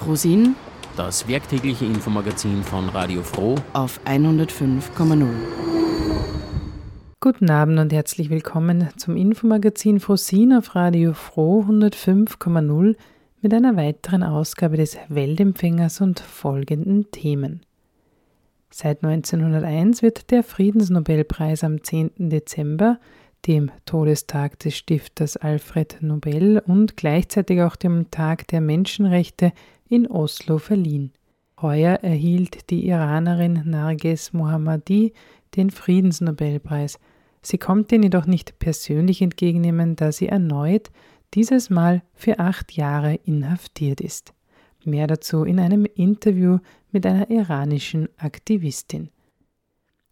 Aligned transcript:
Frosin, 0.00 0.56
das 0.96 1.28
werktägliche 1.28 1.84
Infomagazin 1.84 2.62
von 2.62 2.88
Radio 2.88 3.22
Froh 3.22 3.56
auf 3.74 4.00
105,0. 4.06 5.26
Guten 7.20 7.50
Abend 7.50 7.78
und 7.78 7.92
herzlich 7.92 8.30
willkommen 8.30 8.88
zum 8.96 9.14
Infomagazin 9.14 10.00
Frosin 10.00 10.54
auf 10.54 10.74
Radio 10.74 11.12
Froh 11.12 11.66
105,0 11.68 12.96
mit 13.42 13.52
einer 13.52 13.76
weiteren 13.76 14.22
Ausgabe 14.22 14.78
des 14.78 14.96
Weltempfängers 15.10 16.00
und 16.00 16.18
folgenden 16.18 17.10
Themen. 17.10 17.60
Seit 18.70 19.04
1901 19.04 20.00
wird 20.00 20.30
der 20.30 20.42
Friedensnobelpreis 20.42 21.62
am 21.62 21.84
10. 21.84 22.30
Dezember 22.30 22.98
dem 23.46 23.70
Todestag 23.84 24.58
des 24.60 24.78
Stifters 24.78 25.36
Alfred 25.36 25.98
Nobel 26.00 26.62
und 26.66 26.96
gleichzeitig 26.96 27.60
auch 27.60 27.76
dem 27.76 28.10
Tag 28.10 28.48
der 28.48 28.62
Menschenrechte 28.62 29.52
in 29.90 30.06
Oslo 30.10 30.58
verliehen. 30.58 31.12
Heuer 31.60 31.96
erhielt 31.96 32.70
die 32.70 32.86
Iranerin 32.88 33.64
Narges 33.66 34.32
Mohammadi 34.32 35.12
den 35.56 35.70
Friedensnobelpreis. 35.70 36.98
Sie 37.42 37.58
konnte 37.58 37.96
ihn 37.96 38.04
jedoch 38.04 38.24
nicht 38.24 38.58
persönlich 38.58 39.20
entgegennehmen, 39.20 39.96
da 39.96 40.12
sie 40.12 40.28
erneut, 40.28 40.90
dieses 41.34 41.68
Mal 41.68 42.02
für 42.14 42.38
acht 42.38 42.72
Jahre 42.72 43.16
inhaftiert 43.24 44.00
ist. 44.00 44.32
Mehr 44.84 45.06
dazu 45.06 45.44
in 45.44 45.60
einem 45.60 45.84
Interview 45.84 46.58
mit 46.92 47.04
einer 47.04 47.28
iranischen 47.28 48.08
Aktivistin. 48.16 49.10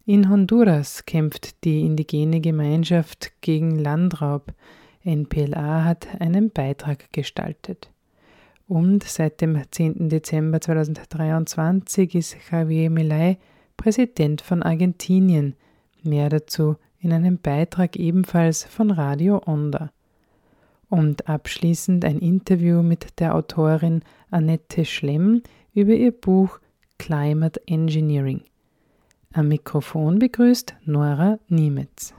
In 0.05 0.29
Honduras 0.29 1.05
kämpft 1.07 1.65
die 1.65 1.81
indigene 1.83 2.41
Gemeinschaft 2.41 3.33
gegen 3.41 3.79
Landraub. 3.79 4.53
NPLA 5.05 5.85
hat 5.85 6.21
einen 6.21 6.51
Beitrag 6.51 7.13
gestaltet. 7.13 7.91
Und 8.69 9.03
seit 9.03 9.41
dem 9.41 9.59
10. 9.71 10.11
Dezember 10.11 10.61
2023 10.61 12.15
ist 12.15 12.37
Javier 12.53 12.91
Milei 12.91 13.39
Präsident 13.79 14.43
von 14.43 14.63
Argentinien. 14.63 15.55
Mehr 16.03 16.29
dazu 16.29 16.77
in 17.01 17.15
einem 17.15 17.39
Beitrag 17.39 17.97
ebenfalls 17.97 18.65
von 18.65 18.91
Radio 18.91 19.41
Onda. 19.47 19.91
Und 20.91 21.29
abschließend 21.29 22.05
ein 22.05 22.19
Interview 22.19 22.83
mit 22.83 23.19
der 23.21 23.35
Autorin 23.35 24.03
Annette 24.31 24.85
Schlemm 24.85 25.43
über 25.73 25.93
ihr 25.93 26.13
Buch 26.13 26.61
Climate 26.99 27.63
Engineering. 27.67 28.43
Am 29.33 29.49
Mikrofon 29.49 30.19
begrüßt 30.19 30.77
Nora 30.85 31.39
Niemetz. 31.49 32.18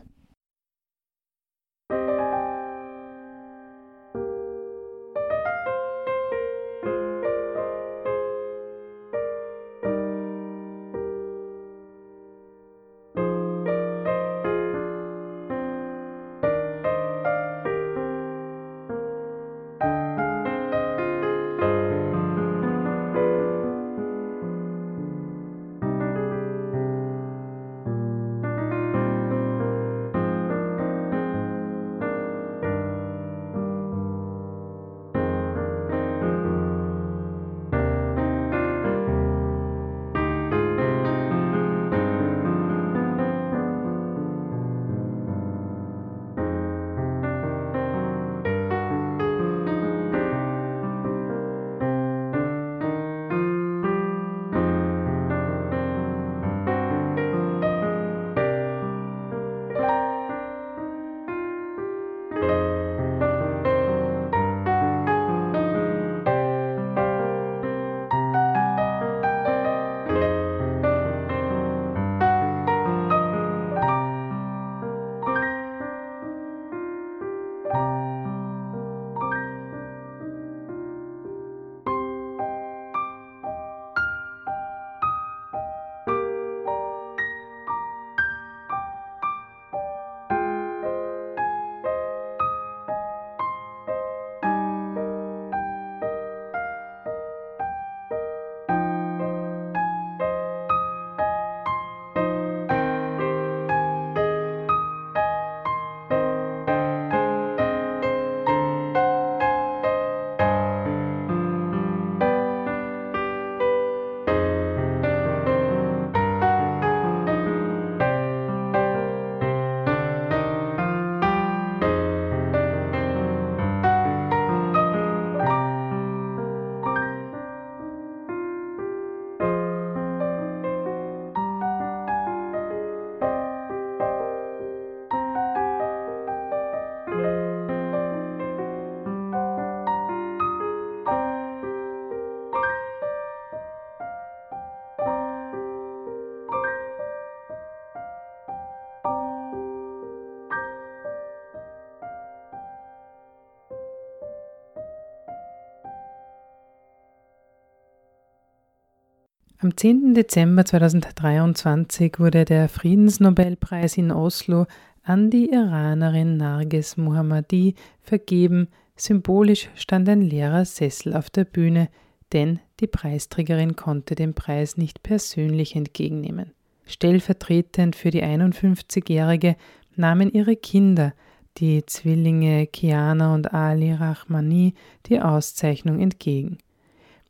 Am 159.69 159.77
10. 159.77 160.15
Dezember 160.15 160.65
2023 160.65 162.17
wurde 162.17 162.43
der 162.43 162.69
Friedensnobelpreis 162.69 163.99
in 163.99 164.11
Oslo 164.11 164.65
an 165.03 165.29
die 165.29 165.51
Iranerin 165.51 166.37
Narges 166.37 166.97
Mohammadi 166.97 167.75
vergeben. 168.01 168.69
Symbolisch 168.95 169.69
stand 169.75 170.09
ein 170.09 170.23
leerer 170.23 170.65
Sessel 170.65 171.15
auf 171.15 171.29
der 171.29 171.45
Bühne, 171.45 171.89
denn 172.33 172.59
die 172.79 172.87
Preisträgerin 172.87 173.75
konnte 173.75 174.15
den 174.15 174.33
Preis 174.33 174.75
nicht 174.75 175.03
persönlich 175.03 175.75
entgegennehmen. 175.75 176.51
Stellvertretend 176.87 177.95
für 177.95 178.09
die 178.09 178.23
51-Jährige 178.23 179.55
nahmen 179.95 180.33
ihre 180.33 180.55
Kinder, 180.55 181.13
die 181.57 181.85
Zwillinge 181.85 182.65
Kiana 182.65 183.35
und 183.35 183.53
Ali 183.53 183.93
Rahmani, 183.93 184.73
die 185.05 185.21
Auszeichnung 185.21 185.99
entgegen. 185.99 186.57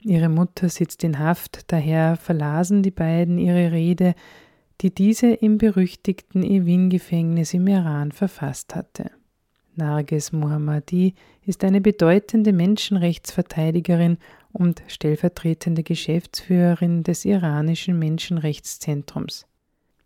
Ihre 0.02 0.30
Mutter 0.30 0.70
sitzt 0.70 1.04
in 1.04 1.20
Haft, 1.20 1.72
daher 1.72 2.16
verlasen 2.16 2.84
die 2.84 2.92
beiden 2.92 3.38
ihre 3.38 3.72
Rede, 3.72 4.16
die 4.82 4.94
diese 4.94 5.32
im 5.32 5.58
berüchtigten 5.58 6.42
Evin-Gefängnis 6.44 7.54
im 7.54 7.68
Iran 7.68 8.12
verfasst 8.12 8.76
hatte. 8.76 9.12
Narges 9.76 10.32
Mohammadi 10.32 11.16
ist 11.46 11.64
eine 11.64 11.82
bedeutende 11.82 12.54
Menschenrechtsverteidigerin 12.54 14.18
und 14.52 14.82
stellvertretende 14.88 15.84
Geschäftsführerin 15.84 17.04
des 17.04 17.26
iranischen 17.26 18.00
Menschenrechtszentrums. 18.00 19.46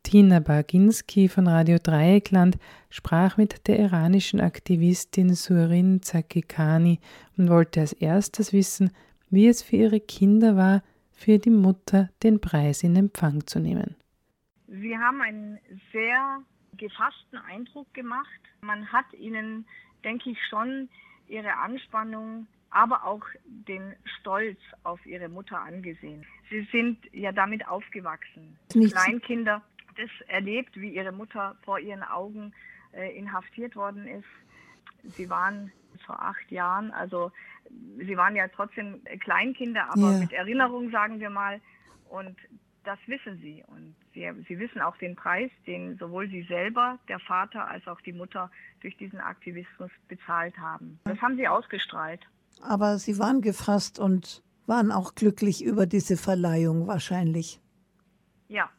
Tina 0.03 0.39
Baginski 0.39 1.29
von 1.29 1.47
Radio 1.47 1.77
Dreieckland 1.81 2.57
sprach 2.89 3.37
mit 3.37 3.67
der 3.67 3.79
iranischen 3.79 4.41
Aktivistin 4.41 5.33
Surin 5.33 6.01
Zakikani 6.01 6.99
und 7.37 7.49
wollte 7.49 7.79
als 7.79 7.93
erstes 7.93 8.51
wissen, 8.53 8.91
wie 9.33 9.47
es 9.47 9.63
für 9.63 9.77
ihre 9.77 9.99
Kinder 9.99 10.55
war, 10.55 10.83
für 11.11 11.39
die 11.39 11.49
Mutter 11.49 12.09
den 12.21 12.39
Preis 12.39 12.83
in 12.83 12.95
Empfang 12.95 13.47
zu 13.47 13.59
nehmen. 13.59 13.95
Sie 14.67 14.95
haben 14.95 15.21
einen 15.21 15.59
sehr 15.91 16.39
gefassten 16.77 17.39
Eindruck 17.39 17.91
gemacht. 17.95 18.39
Man 18.61 18.91
hat 18.91 19.11
ihnen, 19.13 19.65
denke 20.03 20.29
ich, 20.29 20.37
schon 20.49 20.87
ihre 21.27 21.55
Anspannung, 21.55 22.45
aber 22.69 23.05
auch 23.05 23.25
den 23.45 23.95
Stolz 24.19 24.59
auf 24.83 25.03
ihre 25.05 25.29
Mutter 25.29 25.59
angesehen. 25.59 26.25
Sie 26.51 26.67
sind 26.71 26.99
ja 27.11 27.31
damit 27.31 27.67
aufgewachsen. 27.67 28.55
Nichts. 28.75 28.93
Kleinkinder, 28.93 29.63
das 29.97 30.09
erlebt, 30.27 30.79
wie 30.79 30.89
ihre 30.89 31.11
Mutter 31.11 31.55
vor 31.63 31.79
ihren 31.79 32.03
Augen 32.03 32.53
äh, 32.91 33.17
inhaftiert 33.17 33.75
worden 33.75 34.05
ist. 34.05 35.15
Sie 35.15 35.27
waren 35.29 35.71
vor 36.05 36.21
acht 36.21 36.51
Jahren, 36.51 36.91
also 36.91 37.31
sie 37.97 38.17
waren 38.17 38.35
ja 38.35 38.47
trotzdem 38.47 39.01
Kleinkinder, 39.19 39.85
aber 39.89 40.11
ja. 40.13 40.19
mit 40.19 40.33
Erinnerung, 40.33 40.91
sagen 40.91 41.19
wir 41.19 41.29
mal. 41.29 41.61
Und 42.09 42.35
das 42.83 42.99
wissen 43.07 43.39
sie. 43.41 43.63
Und 43.67 43.95
sie, 44.13 44.29
sie 44.47 44.59
wissen 44.59 44.81
auch 44.81 44.97
den 44.97 45.15
Preis, 45.15 45.51
den 45.65 45.97
sowohl 45.97 46.29
sie 46.29 46.43
selber, 46.43 46.99
der 47.07 47.19
Vater, 47.19 47.67
als 47.67 47.87
auch 47.87 48.01
die 48.01 48.13
Mutter 48.13 48.51
durch 48.81 48.95
diesen 48.97 49.19
Aktivismus 49.19 49.91
bezahlt 50.07 50.57
haben. 50.57 50.99
Das 51.05 51.19
haben 51.21 51.37
sie 51.37 51.47
ausgestrahlt. 51.47 52.21
Aber 52.61 52.97
sie 52.97 53.17
waren 53.19 53.41
gefasst 53.41 53.99
und 53.99 54.43
waren 54.67 54.91
auch 54.91 55.15
glücklich 55.15 55.63
über 55.63 55.85
diese 55.85 56.17
Verleihung 56.17 56.87
wahrscheinlich. 56.87 57.59
Ja. 58.47 58.69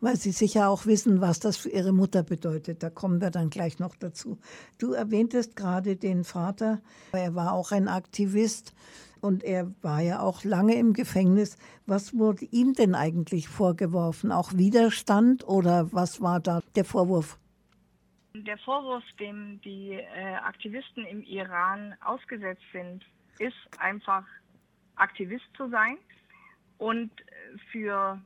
Weil 0.00 0.16
sie 0.16 0.32
sicher 0.32 0.68
auch 0.68 0.86
wissen, 0.86 1.20
was 1.20 1.40
das 1.40 1.56
für 1.56 1.68
ihre 1.68 1.92
Mutter 1.92 2.22
bedeutet. 2.22 2.82
Da 2.82 2.88
kommen 2.88 3.20
wir 3.20 3.30
dann 3.30 3.50
gleich 3.50 3.78
noch 3.78 3.94
dazu. 3.96 4.38
Du 4.78 4.92
erwähntest 4.92 5.56
gerade 5.56 5.96
den 5.96 6.24
Vater. 6.24 6.80
Er 7.12 7.34
war 7.34 7.52
auch 7.52 7.70
ein 7.70 7.86
Aktivist 7.86 8.74
und 9.20 9.44
er 9.44 9.70
war 9.82 10.00
ja 10.00 10.20
auch 10.20 10.44
lange 10.44 10.74
im 10.76 10.94
Gefängnis. 10.94 11.58
Was 11.86 12.16
wurde 12.16 12.46
ihm 12.46 12.72
denn 12.72 12.94
eigentlich 12.94 13.48
vorgeworfen? 13.48 14.32
Auch 14.32 14.54
Widerstand 14.54 15.46
oder 15.46 15.92
was 15.92 16.20
war 16.20 16.40
da 16.40 16.62
der 16.76 16.84
Vorwurf? 16.84 17.38
Der 18.34 18.58
Vorwurf, 18.58 19.04
dem 19.18 19.60
die 19.62 19.92
äh, 19.92 20.34
Aktivisten 20.36 21.04
im 21.04 21.22
Iran 21.24 21.94
ausgesetzt 22.04 22.62
sind, 22.72 23.04
ist 23.38 23.56
einfach 23.78 24.24
Aktivist 24.94 25.44
zu 25.56 25.68
sein 25.68 25.96
und 26.78 27.10
für 27.72 28.20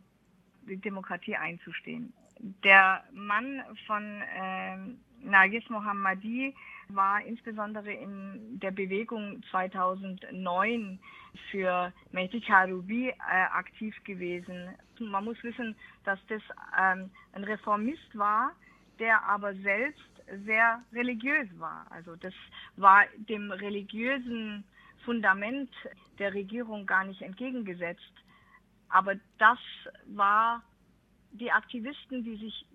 die 0.66 0.76
Demokratie 0.76 1.36
einzustehen. 1.36 2.12
Der 2.38 3.04
Mann 3.12 3.62
von 3.86 4.22
äh, 4.22 4.76
Nagis 5.22 5.68
Mohammadi 5.70 6.54
war 6.88 7.24
insbesondere 7.24 7.92
in 7.92 8.58
der 8.60 8.70
Bewegung 8.70 9.42
2009 9.50 10.98
für 11.50 11.92
Mehdi 12.12 12.40
Karoubi 12.40 13.08
äh, 13.08 13.14
aktiv 13.52 13.94
gewesen. 14.04 14.68
Man 14.98 15.24
muss 15.24 15.42
wissen, 15.42 15.74
dass 16.04 16.18
das 16.28 16.42
ähm, 16.78 17.10
ein 17.32 17.44
Reformist 17.44 18.16
war, 18.16 18.52
der 18.98 19.22
aber 19.24 19.54
selbst 19.54 20.02
sehr 20.44 20.82
religiös 20.92 21.48
war. 21.58 21.86
Also 21.90 22.16
das 22.16 22.34
war 22.76 23.04
dem 23.28 23.50
religiösen 23.50 24.64
Fundament 25.04 25.70
der 26.18 26.32
Regierung 26.32 26.86
gar 26.86 27.04
nicht 27.04 27.22
entgegengesetzt. 27.22 28.12
Aber 28.88 29.14
das 29.38 29.58
war 30.06 30.62
die 31.32 31.50
Aktivisten, 31.50 32.24
die 32.24 32.36
sich 32.36 32.66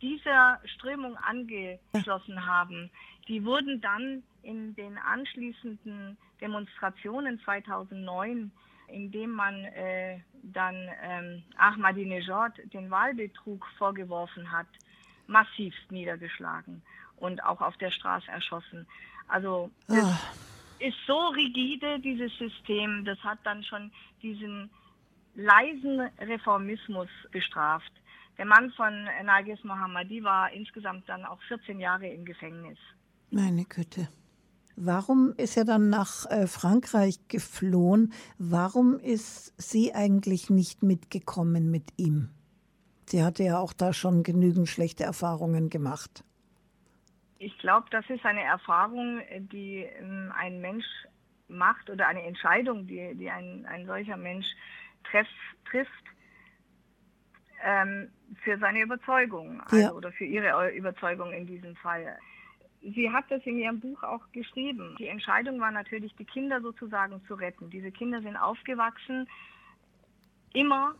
dieser 0.00 0.60
Strömung 0.64 1.16
angeschlossen 1.16 2.46
haben, 2.46 2.90
die 3.26 3.44
wurden 3.44 3.80
dann 3.80 4.22
in 4.42 4.74
den 4.74 4.96
anschließenden 4.96 6.16
Demonstrationen 6.40 7.40
2009, 7.40 8.50
indem 8.88 9.32
man 9.32 9.64
äh, 9.64 10.20
dann 10.42 10.88
ähm, 11.02 11.42
Ahmadinejad 11.58 12.54
den 12.72 12.90
Wahlbetrug 12.90 13.66
vorgeworfen 13.76 14.50
hat, 14.50 14.68
massivst 15.26 15.90
niedergeschlagen 15.92 16.82
und 17.16 17.42
auch 17.44 17.60
auf 17.60 17.76
der 17.76 17.90
Straße 17.90 18.28
erschossen. 18.30 18.86
Also 19.26 19.70
das 19.88 20.04
oh. 20.04 20.84
ist 20.84 20.96
so 21.06 21.18
rigide, 21.28 21.98
dieses 22.00 22.32
System, 22.38 23.04
das 23.04 23.18
hat 23.22 23.38
dann 23.44 23.62
schon 23.62 23.92
diesen 24.22 24.70
leisen 25.38 26.00
Reformismus 26.18 27.08
bestraft. 27.30 27.92
Der 28.36 28.44
Mann 28.44 28.70
von 28.72 29.08
Nagis 29.24 29.62
Mohammadi 29.64 30.22
war 30.22 30.52
insgesamt 30.52 31.08
dann 31.08 31.24
auch 31.24 31.40
14 31.42 31.78
Jahre 31.80 32.08
im 32.08 32.24
Gefängnis. 32.24 32.78
Meine 33.30 33.64
Güte. 33.64 34.08
Warum 34.76 35.32
ist 35.36 35.56
er 35.56 35.64
dann 35.64 35.90
nach 35.90 36.26
äh, 36.26 36.46
Frankreich 36.46 37.18
geflohen? 37.28 38.12
Warum 38.38 38.98
ist 38.98 39.60
sie 39.60 39.92
eigentlich 39.94 40.50
nicht 40.50 40.82
mitgekommen 40.82 41.70
mit 41.70 41.92
ihm? 41.96 42.30
Sie 43.06 43.24
hatte 43.24 43.42
ja 43.42 43.58
auch 43.58 43.72
da 43.72 43.92
schon 43.92 44.22
genügend 44.22 44.68
schlechte 44.68 45.02
Erfahrungen 45.02 45.70
gemacht. 45.70 46.24
Ich 47.38 47.56
glaube, 47.58 47.86
das 47.90 48.04
ist 48.08 48.24
eine 48.24 48.42
Erfahrung, 48.42 49.20
die 49.52 49.86
ähm, 49.98 50.32
ein 50.36 50.60
Mensch 50.60 50.86
macht 51.48 51.90
oder 51.90 52.06
eine 52.06 52.22
Entscheidung, 52.22 52.86
die, 52.86 53.14
die 53.14 53.30
ein, 53.30 53.66
ein 53.66 53.86
solcher 53.86 54.16
Mensch 54.16 54.46
treff, 55.10 55.28
trifft 55.70 55.90
ähm, 57.64 58.10
für 58.42 58.58
seine 58.58 58.82
Überzeugung 58.82 59.60
also, 59.62 59.76
ja. 59.76 59.92
oder 59.92 60.12
für 60.12 60.24
ihre 60.24 60.70
Überzeugung 60.70 61.32
in 61.32 61.46
diesem 61.46 61.76
Fall. 61.76 62.18
Sie 62.80 63.10
hat 63.10 63.24
das 63.30 63.42
in 63.44 63.58
ihrem 63.58 63.80
Buch 63.80 64.02
auch 64.02 64.30
geschrieben. 64.32 64.94
Die 64.98 65.08
Entscheidung 65.08 65.60
war 65.60 65.70
natürlich, 65.70 66.14
die 66.16 66.24
Kinder 66.24 66.60
sozusagen 66.60 67.20
zu 67.26 67.34
retten. 67.34 67.70
Diese 67.70 67.90
Kinder 67.90 68.22
sind 68.22 68.36
aufgewachsen, 68.36 69.28
immer 70.52 70.94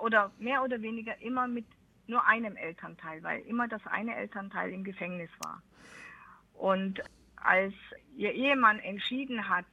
oder 0.00 0.32
mehr 0.38 0.62
oder 0.62 0.82
weniger 0.82 1.20
immer 1.20 1.46
mit 1.46 1.66
nur 2.06 2.26
einem 2.26 2.56
Elternteil, 2.56 3.22
weil 3.22 3.40
immer 3.42 3.68
das 3.68 3.86
eine 3.86 4.16
Elternteil 4.16 4.72
im 4.72 4.82
Gefängnis 4.82 5.30
war. 5.44 5.62
Und 6.54 7.00
als 7.36 7.72
ihr 8.16 8.32
Ehemann 8.32 8.80
entschieden 8.80 9.48
hat 9.48 9.66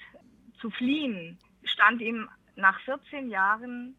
zu 0.61 0.69
fliehen, 0.69 1.37
stand 1.63 2.01
ihm 2.01 2.29
nach 2.57 2.79
14 2.81 3.29
Jahren, 3.29 3.95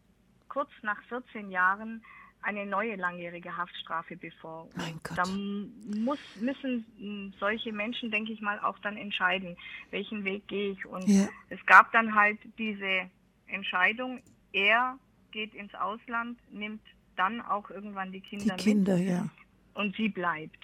kurz 0.47 0.69
nach 0.83 1.01
14 1.03 1.49
Jahren, 1.49 2.03
eine 2.41 2.65
neue 2.65 2.95
langjährige 2.95 3.55
Haftstrafe 3.57 4.15
bevor. 4.15 4.69
Mein 4.75 4.99
Gott. 5.03 5.17
Da 5.17 5.25
muss, 5.25 6.19
müssen 6.39 7.33
solche 7.39 7.73
Menschen, 7.73 8.11
denke 8.11 8.31
ich 8.31 8.41
mal, 8.41 8.59
auch 8.59 8.79
dann 8.79 8.95
entscheiden, 8.95 9.57
welchen 9.91 10.23
Weg 10.23 10.47
gehe 10.47 10.71
ich. 10.71 10.85
Und 10.85 11.07
ja. 11.07 11.27
es 11.49 11.59
gab 11.65 11.91
dann 11.91 12.15
halt 12.15 12.39
diese 12.57 13.09
Entscheidung, 13.47 14.21
er 14.53 14.97
geht 15.31 15.53
ins 15.53 15.73
Ausland, 15.75 16.39
nimmt 16.51 16.81
dann 17.17 17.41
auch 17.41 17.69
irgendwann 17.69 18.11
die 18.11 18.21
Kinder, 18.21 18.55
die 18.55 18.63
Kinder 18.63 18.97
mit 18.97 19.07
ja. 19.07 19.29
und 19.73 19.95
sie 19.97 20.07
bleibt 20.07 20.59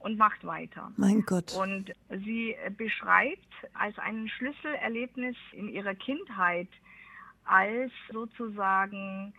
und 0.00 0.18
macht 0.18 0.44
weiter. 0.44 0.90
Mein 0.96 1.24
Gott. 1.24 1.54
Und 1.54 1.92
sie 2.08 2.56
beschreibt 2.76 3.48
als 3.74 3.96
ein 3.98 4.28
Schlüsselerlebnis 4.28 5.36
in 5.52 5.68
ihrer 5.68 5.94
Kindheit, 5.94 6.68
als 7.44 7.92
sozusagen 8.12 9.32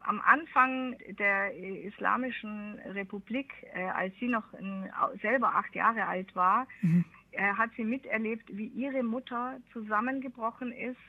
am 0.00 0.20
Anfang 0.20 0.96
der 1.18 1.54
Islamischen 1.54 2.78
Republik, 2.86 3.52
äh, 3.74 3.84
als 3.84 4.14
sie 4.20 4.28
noch 4.28 4.44
selber 5.20 5.54
acht 5.54 5.74
Jahre 5.74 6.06
alt 6.06 6.34
war, 6.36 6.66
mhm. 6.80 7.04
äh, 7.32 7.52
hat 7.54 7.70
sie 7.76 7.84
miterlebt, 7.84 8.44
wie 8.56 8.66
ihre 8.68 9.02
Mutter 9.02 9.58
zusammengebrochen 9.72 10.72
ist, 10.72 11.00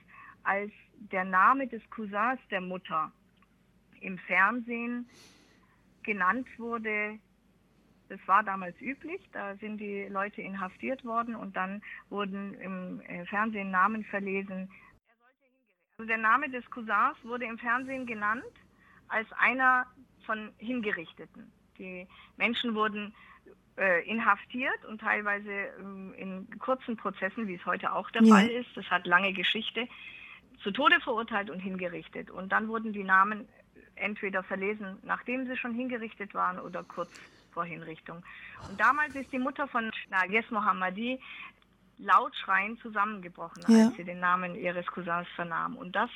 als 0.44 0.72
der 1.12 1.26
Name 1.26 1.68
des 1.68 1.82
Cousins 1.90 2.40
der 2.50 2.62
Mutter 2.62 3.12
im 4.02 4.18
Fernsehen 4.20 5.08
genannt 6.04 6.48
wurde. 6.58 7.20
Das 8.08 8.20
war 8.28 8.44
damals 8.44 8.80
üblich, 8.80 9.20
da 9.32 9.56
sind 9.56 9.80
die 9.80 10.04
Leute 10.04 10.42
inhaftiert 10.42 11.04
worden 11.04 11.36
und 11.36 11.56
dann 11.56 11.82
wurden 12.10 12.54
im 12.56 13.02
äh, 13.02 13.26
Fernsehen 13.26 13.72
Namen 13.72 14.04
verlesen. 14.06 14.70
Also 15.98 16.08
der 16.10 16.18
Name 16.18 16.50
des 16.50 16.70
Cousins 16.72 17.16
wurde 17.24 17.46
im 17.46 17.58
Fernsehen 17.58 18.06
genannt 18.06 18.44
als 19.08 19.32
einer 19.34 19.86
von 20.26 20.52
Hingerichteten. 20.58 21.50
Die 21.78 22.06
Menschen 22.36 22.76
wurden 22.76 23.14
äh, 23.78 24.06
inhaftiert 24.06 24.84
und 24.90 25.00
teilweise 25.00 25.50
äh, 25.50 26.22
in 26.22 26.50
kurzen 26.60 26.98
Prozessen, 26.98 27.48
wie 27.48 27.56
es 27.56 27.66
heute 27.66 27.94
auch 27.94 28.12
der 28.12 28.24
ja. 28.24 28.36
Fall 28.36 28.48
ist, 28.48 28.68
das 28.76 28.90
hat 28.92 29.08
lange 29.08 29.32
Geschichte, 29.32 29.88
zu 30.62 30.72
Tode 30.72 31.00
verurteilt 31.00 31.50
und 31.50 31.60
hingerichtet. 31.60 32.30
Und 32.30 32.52
dann 32.52 32.68
wurden 32.68 32.92
die 32.92 33.04
Namen 33.04 33.48
entweder 33.96 34.44
verlesen, 34.44 34.98
nachdem 35.04 35.48
sie 35.48 35.56
schon 35.56 35.74
hingerichtet 35.74 36.34
waren 36.34 36.60
oder 36.60 36.84
kurz 36.84 37.10
vor 37.54 37.64
Hinrichtung. 37.64 38.22
Und 38.70 38.78
damals 38.78 39.16
ist 39.16 39.32
die 39.32 39.40
Mutter 39.40 39.66
von 39.70 39.90
Nages 40.10 40.50
Mohammadi 40.52 41.22
laut 41.98 42.36
schreiend 42.36 42.80
zusammengebrochen, 42.82 43.64
als 43.66 43.74
ja. 43.74 43.92
sie 43.96 44.04
den 44.04 44.20
Namen 44.20 44.56
ihres 44.56 44.86
Cousins 44.88 45.28
vernahm. 45.36 45.76
Und 45.78 45.96
das 45.96 46.10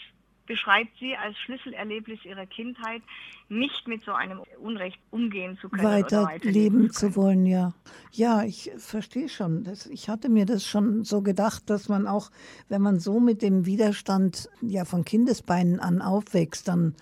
beschreibt 0.49 0.97
sie 0.99 1.15
als 1.15 1.37
Schlüsselerlebnis 1.37 2.25
ihrer 2.25 2.47
Kindheit, 2.47 3.03
nicht 3.49 3.87
mit 3.87 4.03
so 4.03 4.13
einem 4.13 4.41
Unrecht 4.59 4.99
umgehen 5.11 5.57
zu 5.61 5.69
können. 5.69 5.83
Weiter, 5.83 6.23
weiter 6.23 6.49
leben 6.49 6.89
zu, 6.89 7.11
zu, 7.11 7.15
wollen, 7.15 7.45
ja. 7.45 7.73
Ja, 8.11 8.43
ich 8.43 8.71
verstehe 8.77 9.29
schon. 9.29 9.63
Das, 9.63 9.85
ich 9.85 10.09
hatte 10.09 10.27
mir 10.27 10.45
das 10.45 10.65
schon 10.65 11.03
so 11.03 11.21
gedacht, 11.21 11.69
dass 11.69 11.87
man 11.87 12.07
auch, 12.07 12.31
wenn 12.67 12.81
man 12.81 12.99
so 12.99 13.19
mit 13.19 13.43
dem 13.43 13.65
Widerstand 13.65 14.49
ja 14.61 14.85
von 14.85 15.05
Kindesbeinen 15.05 15.79
an 15.79 16.01
aufwächst, 16.01 16.67
dann 16.67 16.95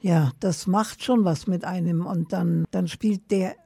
ja, 0.00 0.32
das 0.40 0.66
macht 0.66 1.02
schon 1.02 1.24
was 1.24 1.46
mit 1.46 1.64
einem 1.64 2.04
und 2.04 2.32
dann, 2.32 2.64
dann 2.70 2.86
spielt 2.86 3.30
der 3.30 3.56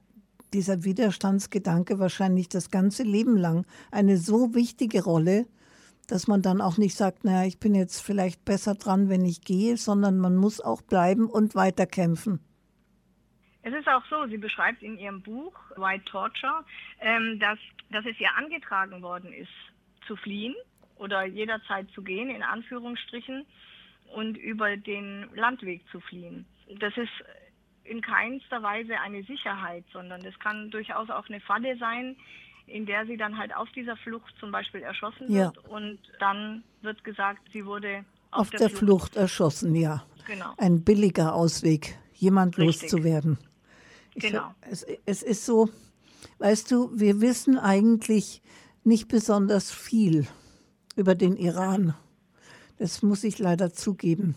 dieser 0.52 0.84
Widerstandsgedanke 0.84 1.98
wahrscheinlich 1.98 2.48
das 2.48 2.70
ganze 2.70 3.02
Leben 3.02 3.36
lang 3.36 3.66
eine 3.90 4.16
so 4.16 4.54
wichtige 4.54 5.02
Rolle, 5.02 5.46
dass 6.08 6.26
man 6.26 6.42
dann 6.42 6.60
auch 6.60 6.76
nicht 6.76 6.96
sagt, 6.96 7.24
naja, 7.24 7.46
ich 7.46 7.60
bin 7.60 7.74
jetzt 7.74 8.00
vielleicht 8.00 8.44
besser 8.44 8.74
dran, 8.74 9.08
wenn 9.08 9.24
ich 9.24 9.42
gehe, 9.42 9.76
sondern 9.76 10.18
man 10.18 10.36
muss 10.36 10.60
auch 10.60 10.82
bleiben 10.82 11.28
und 11.28 11.54
weiterkämpfen. 11.54 12.40
Es 13.62 13.74
ist 13.74 13.86
auch 13.88 14.04
so, 14.08 14.26
sie 14.26 14.38
beschreibt 14.38 14.82
in 14.82 14.98
ihrem 14.98 15.22
Buch 15.22 15.52
White 15.76 16.04
Torture, 16.06 16.64
ähm, 17.00 17.38
dass, 17.38 17.58
dass 17.90 18.04
es 18.06 18.18
ihr 18.18 18.34
angetragen 18.36 19.02
worden 19.02 19.32
ist, 19.32 19.52
zu 20.06 20.16
fliehen 20.16 20.54
oder 20.96 21.24
jederzeit 21.24 21.88
zu 21.90 22.02
gehen, 22.02 22.30
in 22.30 22.42
Anführungsstrichen, 22.42 23.46
und 24.14 24.36
über 24.36 24.76
den 24.76 25.28
Landweg 25.34 25.82
zu 25.92 26.00
fliehen. 26.00 26.44
Das 26.80 26.96
ist 26.96 27.10
in 27.90 28.00
keinster 28.00 28.62
Weise 28.62 28.98
eine 29.00 29.24
Sicherheit, 29.24 29.84
sondern 29.92 30.22
das 30.22 30.38
kann 30.38 30.70
durchaus 30.70 31.10
auch 31.10 31.28
eine 31.28 31.40
Falle 31.40 31.76
sein, 31.78 32.16
in 32.66 32.86
der 32.86 33.04
sie 33.06 33.16
dann 33.16 33.36
halt 33.36 33.54
auf 33.54 33.68
dieser 33.72 33.96
Flucht 33.96 34.32
zum 34.38 34.52
Beispiel 34.52 34.82
erschossen 34.82 35.28
wird 35.28 35.56
ja. 35.56 35.68
und 35.68 35.98
dann 36.20 36.62
wird 36.82 37.02
gesagt, 37.02 37.42
sie 37.52 37.66
wurde 37.66 38.04
auf, 38.30 38.42
auf 38.42 38.50
der, 38.50 38.60
der 38.60 38.70
Flucht. 38.70 38.78
Flucht. 38.78 39.16
erschossen, 39.16 39.74
ja. 39.74 40.04
Genau. 40.26 40.54
Ein 40.56 40.84
billiger 40.84 41.34
Ausweg, 41.34 41.98
jemand 42.14 42.56
Richtig. 42.58 42.92
loszuwerden. 42.92 43.38
Ich, 44.14 44.22
genau. 44.22 44.54
Es, 44.60 44.86
es 45.04 45.22
ist 45.24 45.44
so, 45.44 45.68
weißt 46.38 46.70
du, 46.70 46.90
wir 46.94 47.20
wissen 47.20 47.58
eigentlich 47.58 48.40
nicht 48.84 49.08
besonders 49.08 49.72
viel 49.72 50.28
über 50.94 51.16
den 51.16 51.36
Iran. 51.36 51.94
Das 52.78 53.02
muss 53.02 53.24
ich 53.24 53.38
leider 53.40 53.72
zugeben. 53.72 54.36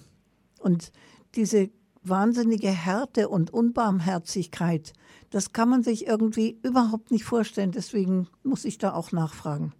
Und 0.60 0.92
diese 1.36 1.70
wahnsinnige 2.04 2.70
Härte 2.70 3.30
und 3.30 3.52
Unbarmherzigkeit, 3.52 4.94
das 5.30 5.54
kann 5.54 5.70
man 5.70 5.84
sich 5.84 6.06
irgendwie 6.08 6.60
überhaupt 6.64 7.12
nicht 7.12 7.24
vorstellen. 7.24 7.72
Deswegen 7.72 8.28
muss 8.44 8.66
ich 8.66 8.78
da 8.78 8.94
auch 8.94 9.12
nachfragen. 9.12 9.74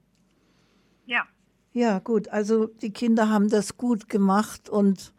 Ja. 1.06 1.28
Ja, 1.74 2.00
gut. 2.00 2.30
Also 2.30 2.68
die 2.68 2.92
Kinder 2.92 3.30
haben 3.30 3.50
das 3.50 3.78
gut 3.78 4.10
gemacht 4.10 4.70
und 4.70 5.14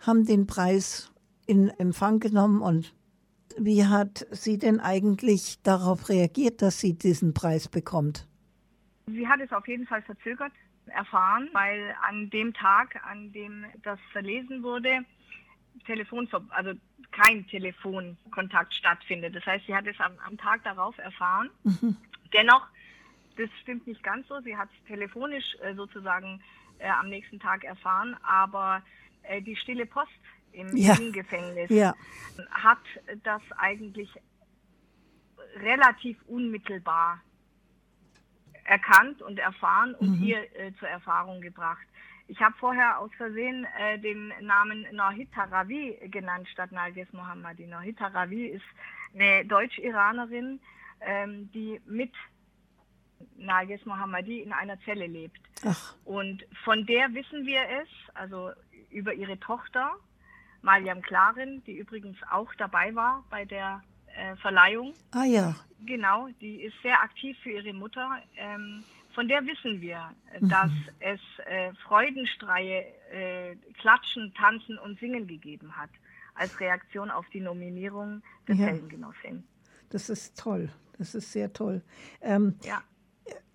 haben 0.00 0.24
den 0.24 0.46
Preis 0.46 1.12
in 1.46 1.68
Empfang 1.68 2.20
genommen. 2.20 2.60
Und 2.60 2.94
wie 3.56 3.86
hat 3.86 4.26
sie 4.30 4.58
denn 4.58 4.80
eigentlich 4.80 5.62
darauf 5.62 6.08
reagiert, 6.08 6.62
dass 6.62 6.80
sie 6.80 6.94
diesen 6.94 7.34
Preis 7.34 7.68
bekommt? 7.68 8.26
Sie 9.06 9.26
hat 9.26 9.40
es 9.40 9.50
auf 9.52 9.66
jeden 9.66 9.86
Fall 9.86 10.02
verzögert 10.02 10.52
erfahren, 10.88 11.48
weil 11.52 11.94
an 12.06 12.30
dem 12.30 12.54
Tag, 12.54 13.00
an 13.04 13.32
dem 13.32 13.64
das 13.82 13.98
verlesen 14.12 14.62
wurde, 14.62 15.00
Telefon, 15.84 16.28
also 16.50 16.72
kein 17.10 17.46
Telefonkontakt 17.46 18.74
stattfindet. 18.74 19.34
Das 19.34 19.44
heißt, 19.46 19.66
sie 19.66 19.74
hat 19.74 19.86
es 19.86 19.98
am, 20.00 20.12
am 20.26 20.36
Tag 20.36 20.64
darauf 20.64 20.96
erfahren. 20.98 21.50
Mhm. 21.64 21.96
Dennoch, 22.32 22.66
das 23.36 23.48
stimmt 23.62 23.86
nicht 23.86 24.02
ganz 24.02 24.26
so. 24.28 24.40
Sie 24.40 24.56
hat 24.56 24.68
es 24.72 24.86
telefonisch 24.86 25.56
äh, 25.62 25.74
sozusagen 25.74 26.42
äh, 26.78 26.88
am 26.88 27.08
nächsten 27.08 27.40
Tag 27.40 27.64
erfahren, 27.64 28.16
aber 28.22 28.82
äh, 29.22 29.40
die 29.40 29.56
stille 29.56 29.86
Post 29.86 30.10
im 30.52 30.76
ja. 30.76 30.96
Gefängnis 31.12 31.70
ja. 31.70 31.94
hat 32.50 32.78
das 33.22 33.42
eigentlich 33.56 34.10
relativ 35.56 36.16
unmittelbar 36.26 37.20
erkannt 38.64 39.22
und 39.22 39.38
erfahren 39.38 39.94
und 39.94 40.20
mhm. 40.20 40.26
ihr 40.26 40.56
äh, 40.58 40.72
zur 40.78 40.88
Erfahrung 40.88 41.40
gebracht. 41.40 41.86
Ich 42.30 42.40
habe 42.42 42.54
vorher 42.58 42.98
aus 42.98 43.10
Versehen 43.16 43.66
äh, 43.78 43.98
den 43.98 44.32
Namen 44.42 44.86
Norhit 44.92 45.34
Haravi 45.34 45.98
genannt 46.10 46.46
statt 46.48 46.70
Narges 46.72 47.10
Mohammadi. 47.12 47.66
Norhit 47.66 47.98
Haravi 47.98 48.46
ist 48.48 48.64
eine 49.14 49.46
Deutsch-Iranerin, 49.46 50.60
ähm, 51.00 51.50
die 51.52 51.80
mit 51.86 52.12
Narges 53.38 53.84
Mohammadi 53.86 54.42
in 54.42 54.52
einer 54.52 54.78
Zelle 54.82 55.06
lebt. 55.06 55.40
Ach. 55.64 55.94
Und 56.04 56.44
von 56.64 56.84
der 56.84 57.12
wissen 57.14 57.46
wir 57.46 57.62
es, 57.82 57.88
also 58.14 58.50
über 58.90 59.14
ihre 59.14 59.40
Tochter, 59.40 59.92
Mariam 60.60 61.00
Klarin, 61.00 61.62
die 61.64 61.78
übrigens 61.78 62.18
auch 62.30 62.52
dabei 62.56 62.94
war 62.94 63.24
bei 63.30 63.46
der 63.46 63.82
äh, 64.14 64.36
Verleihung. 64.36 64.92
Ah 65.12 65.24
ja. 65.24 65.54
Genau, 65.86 66.28
die 66.40 66.62
ist 66.62 66.74
sehr 66.82 67.00
aktiv 67.00 67.38
für 67.42 67.52
ihre 67.52 67.72
Mutter. 67.72 68.20
Ähm, 68.36 68.84
von 69.18 69.26
der 69.26 69.44
wissen 69.46 69.80
wir, 69.80 70.14
mhm. 70.40 70.48
dass 70.48 70.70
mhm. 70.70 70.88
es 71.00 71.20
äh, 71.46 71.72
Freudenstreie, 71.88 72.84
äh, 73.10 73.56
Klatschen, 73.80 74.32
Tanzen 74.34 74.78
und 74.78 74.96
Singen 75.00 75.26
gegeben 75.26 75.76
hat, 75.76 75.90
als 76.36 76.60
Reaktion 76.60 77.10
auf 77.10 77.28
die 77.30 77.40
Nominierung 77.40 78.22
des 78.46 78.60
ja. 78.60 78.66
Heldengenossin. 78.66 79.42
Das 79.90 80.08
ist 80.08 80.38
toll, 80.38 80.70
das 80.98 81.16
ist 81.16 81.32
sehr 81.32 81.52
toll. 81.52 81.82
Ähm, 82.20 82.60
ja. 82.62 82.80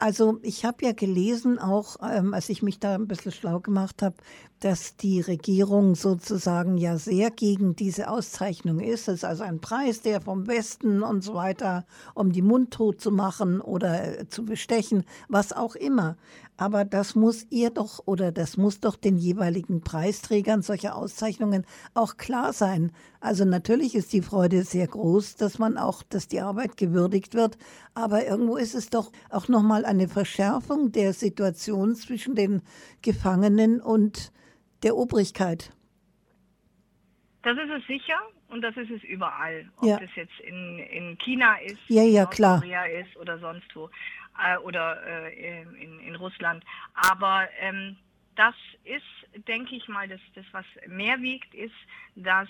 Also 0.04 0.38
ich 0.42 0.66
habe 0.66 0.86
ja 0.86 0.92
gelesen, 0.92 1.60
auch 1.60 1.96
ähm, 2.04 2.34
als 2.34 2.50
ich 2.50 2.62
mich 2.62 2.78
da 2.78 2.96
ein 2.96 3.08
bisschen 3.08 3.32
schlau 3.32 3.62
gemacht 3.62 4.02
habe, 4.02 4.18
dass 4.60 4.98
die 4.98 5.22
Regierung 5.22 5.96
sozusagen 5.96 6.78
ja 6.78 6.98
sehr 6.98 7.32
gegen 7.32 7.76
diese 7.78 8.10
Auszeichnung 8.10 8.82
ist. 8.82 9.08
Es 9.08 9.16
ist 9.16 9.24
also 9.26 9.44
ein 9.44 9.62
Preis, 9.62 10.02
der 10.02 10.20
vom 10.20 10.48
Westen 10.48 11.04
und 11.04 11.24
so 11.24 11.36
weiter, 11.36 11.86
um 12.16 12.34
die 12.34 12.42
mundtot 12.42 13.00
zu 13.00 13.12
machen 13.12 13.62
oder 13.62 14.20
äh, 14.20 14.28
zu 14.28 14.44
bestechen, 14.44 15.06
was 15.30 15.54
auch 15.54 15.76
immer. 15.76 16.18
Aber 16.56 16.86
das 16.86 17.16
muss 17.16 17.48
ihr 17.50 17.72
doch 17.72 18.04
oder 18.06 18.32
das 18.32 18.58
muss 18.58 18.80
doch 18.80 18.96
den 18.96 19.18
jeweiligen 19.18 19.82
Preisträgern 19.82 20.62
solcher 20.62 20.96
Auszeichnungen 20.96 21.66
auch 21.94 22.16
klar 22.18 22.54
sein. 22.54 22.92
Also 23.20 23.44
natürlich 23.44 23.96
ist 23.96 24.14
die 24.14 24.22
Freude 24.22 24.64
sehr 24.64 24.88
groß, 24.88 25.36
dass 25.36 25.58
man 25.58 25.78
auch, 25.78 26.04
dass 26.04 26.28
die 26.28 26.42
Arbeit 26.42 26.78
gewürdigt 26.78 27.34
wird. 27.34 27.58
Aber 27.96 28.26
irgendwo 28.26 28.56
ist 28.58 28.76
es 28.76 28.90
doch 28.90 29.12
auch 29.30 29.48
nochmal 29.48 29.84
eine 29.94 30.08
Verschärfung 30.08 30.92
der 30.92 31.14
Situation 31.14 31.96
zwischen 31.96 32.36
den 32.36 32.62
Gefangenen 33.02 33.82
und 33.82 34.32
der 34.84 34.96
Obrigkeit. 34.96 35.72
Das 37.44 37.58
ist 37.58 37.70
es 37.70 37.86
sicher 37.88 38.20
und 38.50 38.62
das 38.62 38.76
ist 38.78 38.92
es 38.92 39.04
überall. 39.04 39.70
Ob 39.78 39.88
ja. 39.88 40.00
das 40.00 40.10
jetzt 40.16 40.40
in, 40.42 40.80
in 40.80 41.18
China 41.18 41.56
ist, 41.58 41.80
ja, 41.88 42.04
ja, 42.04 42.24
Nordkorea 42.24 42.86
ist 42.86 43.16
oder 43.18 43.38
sonst 43.40 43.76
wo 43.76 43.90
äh, 44.40 44.58
oder 44.58 44.98
äh, 45.06 45.62
in, 45.62 46.00
in 46.00 46.16
Russland. 46.16 46.64
Aber 46.94 47.48
ähm, 47.60 47.98
das 48.36 48.56
ist, 48.84 49.48
denke 49.48 49.76
ich 49.76 49.88
mal, 49.88 50.08
das, 50.08 50.22
das, 50.36 50.46
was 50.52 50.66
mehr 50.88 51.22
wiegt, 51.22 51.54
ist, 51.54 51.76
dass 52.16 52.50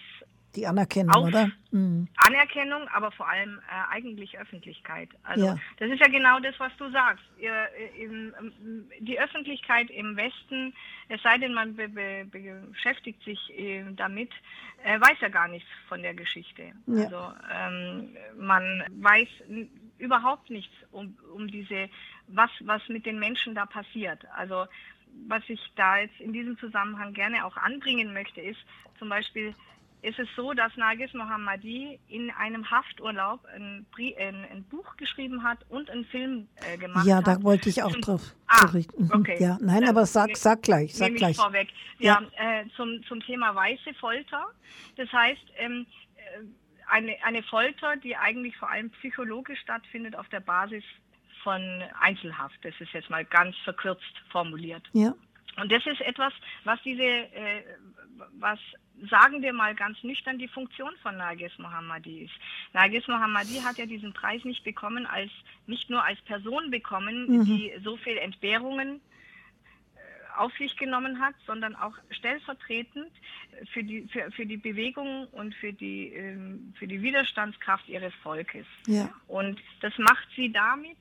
die 0.56 0.68
Anerkennung, 0.68 1.16
Auf 1.16 1.28
oder? 1.28 1.52
Mhm. 1.72 2.08
Anerkennung, 2.18 2.88
aber 2.90 3.12
vor 3.12 3.28
allem 3.28 3.60
äh, 3.60 3.94
eigentlich 3.94 4.38
Öffentlichkeit. 4.38 5.10
Also 5.24 5.46
ja. 5.46 5.58
das 5.78 5.90
ist 5.90 6.00
ja 6.00 6.08
genau 6.08 6.40
das, 6.40 6.60
was 6.60 6.72
du 6.78 6.90
sagst. 6.92 7.24
Ihr, 7.40 7.52
äh, 7.52 8.04
im, 8.04 8.34
die 9.00 9.20
Öffentlichkeit 9.20 9.90
im 9.90 10.16
Westen, 10.16 10.74
es 11.10 11.22
sei 11.24 11.38
denn, 11.38 11.54
man 11.54 11.76
be 11.76 11.90
be 11.90 12.28
beschäftigt 12.72 13.24
sich 13.24 13.40
äh, 13.58 13.84
damit, 13.96 14.32
äh, 14.84 15.00
weiß 15.00 15.20
ja 15.22 15.30
gar 15.30 15.48
nichts 15.48 15.70
von 15.88 16.02
der 16.02 16.14
Geschichte. 16.14 16.72
Ja. 16.86 17.06
Also 17.06 17.34
ähm, 17.52 18.16
man 18.38 18.84
weiß 19.02 19.28
überhaupt 19.98 20.50
nichts 20.50 20.74
um, 20.92 21.18
um 21.34 21.48
diese, 21.48 21.90
was, 22.28 22.52
was 22.62 22.88
mit 22.90 23.06
den 23.06 23.20
Menschen 23.20 23.56
da 23.56 23.66
passiert. 23.66 24.26
Also 24.36 24.66
was 25.28 25.44
ich 25.48 25.62
da 25.76 25.98
jetzt 25.98 26.20
in 26.20 26.34
diesem 26.34 26.58
Zusammenhang 26.58 27.14
gerne 27.14 27.46
auch 27.46 27.56
anbringen 27.58 28.14
möchte, 28.14 28.42
ist 28.42 28.60
zum 29.00 29.10
Beispiel, 29.10 29.54
ist 30.04 30.20
es 30.20 30.28
so, 30.36 30.54
dass 30.54 30.76
Nagis 30.76 31.14
Mohammadi 31.14 32.00
in 32.10 32.30
einem 32.32 32.70
Hafturlaub 32.70 33.46
ein, 33.56 33.86
ein, 33.98 34.46
ein 34.52 34.64
Buch 34.66 34.98
geschrieben 34.98 35.44
hat 35.44 35.60
und 35.70 35.90
einen 35.90 36.06
Film 36.06 36.48
äh, 36.56 36.78
gemacht 36.78 37.08
ja, 37.08 37.18
hat. 37.18 37.28
Ja, 37.28 37.36
da 37.36 37.44
wollte 37.44 37.70
ich 37.70 37.82
auch 37.82 37.96
drauf 37.96 38.36
ah, 38.48 38.66
berichten. 38.66 39.06
Mhm. 39.06 39.12
Okay. 39.14 39.38
Ja, 39.40 39.58
nein, 39.62 39.88
aber 39.88 40.06
sag, 40.06 40.36
sag 40.36 40.62
gleich, 40.62 40.94
sag 40.94 41.16
gleich. 41.16 41.38
Vorweg. 41.38 41.70
Ja, 42.00 42.22
ja. 42.22 42.62
Äh, 42.62 42.66
zum, 42.76 43.02
zum 43.08 43.22
Thema 43.22 43.56
weiße 43.56 43.94
Folter. 43.94 44.46
Das 44.98 45.12
heißt, 45.12 45.42
ähm, 45.58 45.86
äh, 46.18 46.44
eine, 46.88 47.16
eine 47.24 47.42
Folter, 47.44 47.96
die 47.96 48.18
eigentlich 48.18 48.58
vor 48.58 48.70
allem 48.70 48.90
psychologisch 48.92 49.60
stattfindet 49.62 50.18
auf 50.18 50.28
der 50.30 50.42
Basis 50.42 50.84
von 51.44 51.62
Einzelhaft. 52.02 52.58
Das 52.64 52.74
ist 52.80 52.92
jetzt 52.92 53.10
mal 53.10 53.24
ganz 53.24 53.56
verkürzt 53.64 54.14
formuliert. 54.32 54.84
Ja. 54.92 55.14
Und 55.58 55.72
das 55.72 55.86
ist 55.86 56.02
etwas, 56.02 56.34
was 56.64 56.82
diese, 56.84 57.04
äh, 57.04 57.64
was 58.40 58.60
sagen 59.10 59.42
wir 59.42 59.54
mal 59.54 59.76
ganz 59.76 60.02
nüchtern 60.04 60.38
die 60.38 60.48
Funktion 60.48 60.92
von 61.02 61.18
Narges 61.18 61.58
Mohammadi 61.58 62.24
ist. 62.26 62.34
Narges 62.74 63.08
Mohammadi 63.08 63.60
hat 63.64 63.78
ja 63.78 63.86
diesen 63.86 64.14
Preis 64.14 64.44
nicht 64.46 64.64
bekommen 64.64 65.06
als 65.06 65.32
nicht 65.68 65.90
nur 65.90 66.04
als 66.04 66.22
Person 66.22 66.72
bekommen, 66.72 67.28
mhm. 67.28 67.46
die 67.46 67.74
so 67.84 67.98
viel 67.98 68.18
Entbehrungen 68.18 69.02
äh, 69.96 70.38
auf 70.38 70.54
sich 70.58 70.78
genommen 70.78 71.20
hat, 71.20 71.36
sondern 71.46 71.76
auch 71.76 71.94
stellvertretend 72.12 73.12
für 73.74 73.84
die, 73.84 74.08
für, 74.08 74.32
für 74.32 74.46
die 74.46 74.58
Bewegung 74.58 75.28
und 75.28 75.54
für 75.56 75.74
die, 75.74 76.08
ähm, 76.10 76.74
für 76.78 76.88
die 76.88 77.02
Widerstandskraft 77.02 77.88
ihres 77.90 78.14
Volkes. 78.16 78.66
Ja. 78.88 79.10
Und 79.28 79.60
das 79.82 79.98
macht 79.98 80.28
sie 80.36 80.52
damit, 80.52 80.98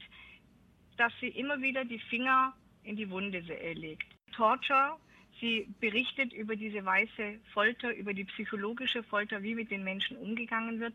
dass 0.97 1.12
sie 1.21 1.28
immer 1.28 1.61
wieder 1.61 1.85
die 1.85 1.99
Finger 1.99 2.54
in 2.85 2.97
die 2.97 3.09
Wunde 3.09 3.40
legt. 3.75 4.06
Torture 4.33 4.97
Sie 5.43 5.67
berichtet 5.81 6.33
über 6.33 6.55
diese 6.55 6.85
weiße 6.85 7.41
Folter, 7.53 7.93
über 7.97 8.15
die 8.15 8.23
psychologische 8.23 9.03
Folter, 9.03 9.43
wie 9.43 9.57
mit 9.57 9.73
den 9.73 9.83
Menschen 9.83 10.17
umgegangen 10.17 10.79
wird. 10.79 10.95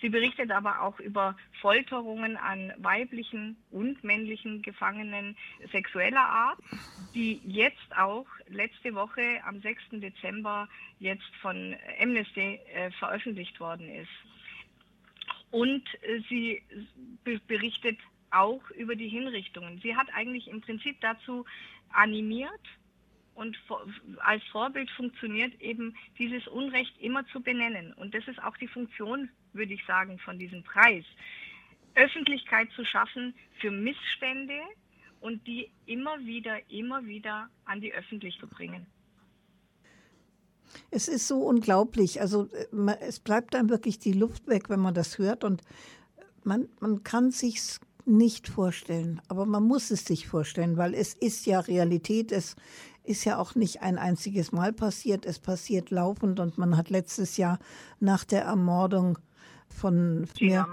Sie 0.00 0.08
berichtet 0.08 0.52
aber 0.52 0.82
auch 0.82 1.00
über 1.00 1.36
Folterungen 1.60 2.36
an 2.36 2.72
weiblichen 2.78 3.56
und 3.72 4.04
männlichen 4.04 4.62
Gefangenen 4.62 5.36
sexueller 5.72 6.20
Art, 6.20 6.60
die 7.12 7.40
jetzt 7.44 7.96
auch 7.96 8.26
letzte 8.46 8.94
Woche 8.94 9.40
am 9.44 9.60
6. 9.60 9.82
Dezember 9.94 10.68
jetzt 11.00 11.34
von 11.42 11.74
Amnesty 12.00 12.60
äh, 12.72 12.92
veröffentlicht 12.92 13.58
worden 13.58 13.88
ist. 13.90 14.10
Und 15.50 15.82
äh, 16.02 16.20
sie 16.28 16.62
berichtet 17.48 17.98
auch 18.30 18.62
über 18.70 18.94
die 18.94 19.08
Hinrichtungen. 19.08 19.80
Sie 19.82 19.96
hat 19.96 20.06
eigentlich 20.14 20.46
im 20.46 20.60
Prinzip 20.60 21.00
dazu 21.00 21.44
animiert, 21.92 22.60
und 23.38 23.56
als 24.18 24.42
Vorbild 24.50 24.90
funktioniert 24.90 25.60
eben 25.60 25.94
dieses 26.18 26.48
Unrecht 26.48 26.92
immer 27.00 27.24
zu 27.28 27.40
benennen. 27.40 27.92
Und 27.92 28.12
das 28.12 28.26
ist 28.26 28.42
auch 28.42 28.56
die 28.56 28.66
Funktion, 28.66 29.30
würde 29.52 29.74
ich 29.74 29.84
sagen, 29.86 30.18
von 30.18 30.40
diesem 30.40 30.64
Preis. 30.64 31.04
Öffentlichkeit 31.94 32.68
zu 32.74 32.84
schaffen 32.84 33.34
für 33.60 33.70
Missstände 33.70 34.58
und 35.20 35.46
die 35.46 35.70
immer 35.86 36.18
wieder, 36.18 36.58
immer 36.68 37.06
wieder 37.06 37.48
an 37.64 37.80
die 37.80 37.94
Öffentlichkeit 37.94 38.40
zu 38.40 38.48
bringen. 38.48 38.86
Es 40.90 41.06
ist 41.06 41.28
so 41.28 41.38
unglaublich. 41.38 42.20
Also 42.20 42.48
äh, 42.52 42.96
es 43.00 43.20
bleibt 43.20 43.54
dann 43.54 43.68
wirklich 43.68 44.00
die 44.00 44.14
Luft 44.14 44.48
weg, 44.48 44.68
wenn 44.68 44.80
man 44.80 44.94
das 44.94 45.18
hört. 45.18 45.44
Und 45.44 45.62
man, 46.42 46.68
man 46.80 47.04
kann 47.04 47.30
sich 47.30 47.60
nicht 48.04 48.48
vorstellen, 48.48 49.20
aber 49.28 49.44
man 49.46 49.62
muss 49.64 49.90
es 49.90 50.06
sich 50.06 50.26
vorstellen, 50.26 50.76
weil 50.76 50.94
es 50.94 51.14
ist 51.14 51.46
ja 51.46 51.60
Realität. 51.60 52.32
Es, 52.32 52.56
ist 53.08 53.24
ja 53.24 53.38
auch 53.38 53.54
nicht 53.54 53.82
ein 53.82 53.98
einziges 53.98 54.52
Mal 54.52 54.72
passiert. 54.72 55.26
Es 55.26 55.38
passiert 55.38 55.90
laufend 55.90 56.40
und 56.40 56.58
man 56.58 56.76
hat 56.76 56.90
letztes 56.90 57.36
Jahr 57.36 57.58
nach 58.00 58.24
der 58.24 58.42
Ermordung 58.42 59.18
von 59.68 60.26
mir, 60.40 60.66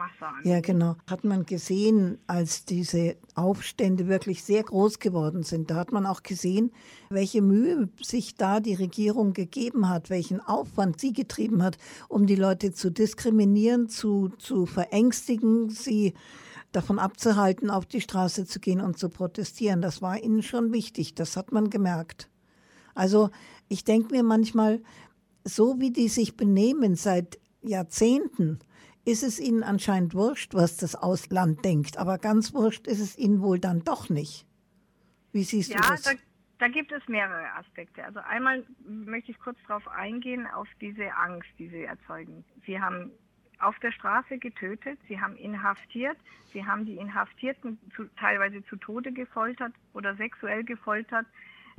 ja 0.44 0.62
genau, 0.62 0.96
hat 1.08 1.24
man 1.24 1.46
gesehen, 1.46 2.18
als 2.28 2.66
diese 2.66 3.18
Aufstände 3.36 4.08
wirklich 4.08 4.44
sehr 4.44 4.64
groß 4.64 5.00
geworden 5.00 5.44
sind. 5.44 5.70
Da 5.70 5.76
hat 5.76 5.92
man 5.92 6.06
auch 6.06 6.24
gesehen, 6.24 6.72
welche 7.10 7.42
Mühe 7.42 7.90
sich 8.02 8.36
da 8.36 8.60
die 8.60 8.74
Regierung 8.74 9.34
gegeben 9.34 9.90
hat, 9.90 10.10
welchen 10.10 10.40
Aufwand 10.40 11.00
sie 11.00 11.14
getrieben 11.14 11.62
hat, 11.62 11.78
um 12.08 12.26
die 12.26 12.36
Leute 12.36 12.74
zu 12.74 12.90
diskriminieren, 12.90 13.90
zu, 13.90 14.30
zu 14.38 14.66
verängstigen, 14.66 15.70
sie 15.70 16.14
davon 16.76 17.00
abzuhalten, 17.00 17.70
auf 17.70 17.86
die 17.86 18.02
Straße 18.02 18.46
zu 18.46 18.60
gehen 18.60 18.82
und 18.82 18.98
zu 18.98 19.10
protestieren. 19.10 19.82
Das 19.82 20.02
war 20.02 20.22
ihnen 20.22 20.44
schon 20.44 20.74
wichtig, 20.74 21.16
das 21.16 21.38
hat 21.38 21.52
man 21.52 21.70
gemerkt. 21.70 22.30
Also 22.94 23.30
ich 23.68 23.84
denke 23.84 24.14
mir 24.14 24.24
manchmal, 24.24 24.82
so 25.44 25.80
wie 25.80 25.92
die 25.92 26.08
sich 26.08 26.38
benehmen 26.38 26.96
seit 26.96 27.40
Jahrzehnten, 27.62 28.60
ist 29.06 29.24
es 29.24 29.40
ihnen 29.40 29.64
anscheinend 29.64 30.16
wurscht, 30.16 30.54
was 30.56 30.78
das 30.78 30.96
Ausland 30.96 31.64
denkt. 31.64 31.98
Aber 31.98 32.18
ganz 32.18 32.54
wurscht 32.54 32.88
ist 32.88 33.00
es 33.00 33.18
ihnen 33.18 33.42
wohl 33.42 33.60
dann 33.60 33.84
doch 33.84 34.10
nicht. 34.10 34.48
Wie 35.32 35.44
siehst 35.44 35.70
ja, 35.70 35.82
du 35.82 35.90
das? 35.90 36.02
Da, 36.02 36.12
da 36.58 36.68
gibt 36.68 36.92
es 36.92 37.08
mehrere 37.08 37.52
Aspekte. 37.56 38.04
Also 38.04 38.20
einmal 38.20 38.66
möchte 38.84 39.32
ich 39.32 39.40
kurz 39.40 39.58
darauf 39.68 39.88
eingehen, 39.88 40.48
auf 40.48 40.68
diese 40.82 41.14
Angst, 41.16 41.50
die 41.60 41.70
sie 41.70 41.84
erzeugen. 41.84 42.44
Sie 42.66 42.80
haben 42.80 43.12
auf 43.60 43.78
der 43.80 43.92
Straße 43.92 44.38
getötet, 44.38 45.00
sie 45.08 45.20
haben 45.20 45.36
inhaftiert, 45.36 46.18
sie 46.54 46.66
haben 46.66 46.86
die 46.86 46.98
Inhaftierten 46.98 47.80
zu, 47.96 48.06
teilweise 48.16 48.64
zu 48.66 48.76
Tode 48.78 49.12
gefoltert 49.12 49.74
oder 49.94 50.16
sexuell 50.16 50.64
gefoltert, 50.64 51.26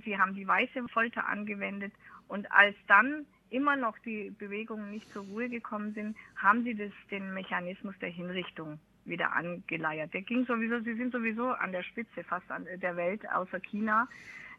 sie 0.04 0.18
haben 0.18 0.35
die 0.35 0.47
weiße 0.47 0.87
Folter 0.88 1.26
angewendet 1.26 1.92
und 2.28 2.50
als 2.52 2.76
dann 2.87 3.26
immer 3.50 3.76
noch 3.76 3.99
die 4.00 4.30
Bewegungen 4.30 4.91
nicht 4.91 5.10
zur 5.12 5.25
Ruhe 5.25 5.49
gekommen 5.49 5.93
sind, 5.95 6.17
haben 6.36 6.65
sie 6.65 6.75
das, 6.75 6.91
den 7.10 7.32
Mechanismus 7.32 7.95
der 8.00 8.10
Hinrichtung 8.10 8.78
wieder 9.04 9.32
angeleiert. 9.34 10.12
Der 10.12 10.23
ging 10.23 10.45
sowieso, 10.47 10.80
sie 10.80 10.95
sind 10.95 11.12
sowieso 11.12 11.50
an 11.50 11.73
der 11.73 11.82
Spitze 11.82 12.25
fast 12.25 12.50
an 12.50 12.67
der 12.82 12.97
Welt 12.97 13.28
außer 13.30 13.60
China. 13.60 14.08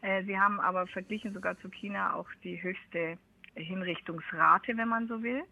Äh, 0.00 0.24
sie 0.24 0.38
haben 0.38 0.58
aber 0.60 0.86
verglichen 0.86 1.34
sogar 1.34 1.58
zu 1.58 1.68
China 1.68 2.14
auch 2.14 2.28
die 2.42 2.62
höchste 2.62 3.18
Hinrichtungsrate, 3.54 4.76
wenn 4.76 4.88
man 4.88 5.08
so 5.08 5.22
will. 5.22 5.42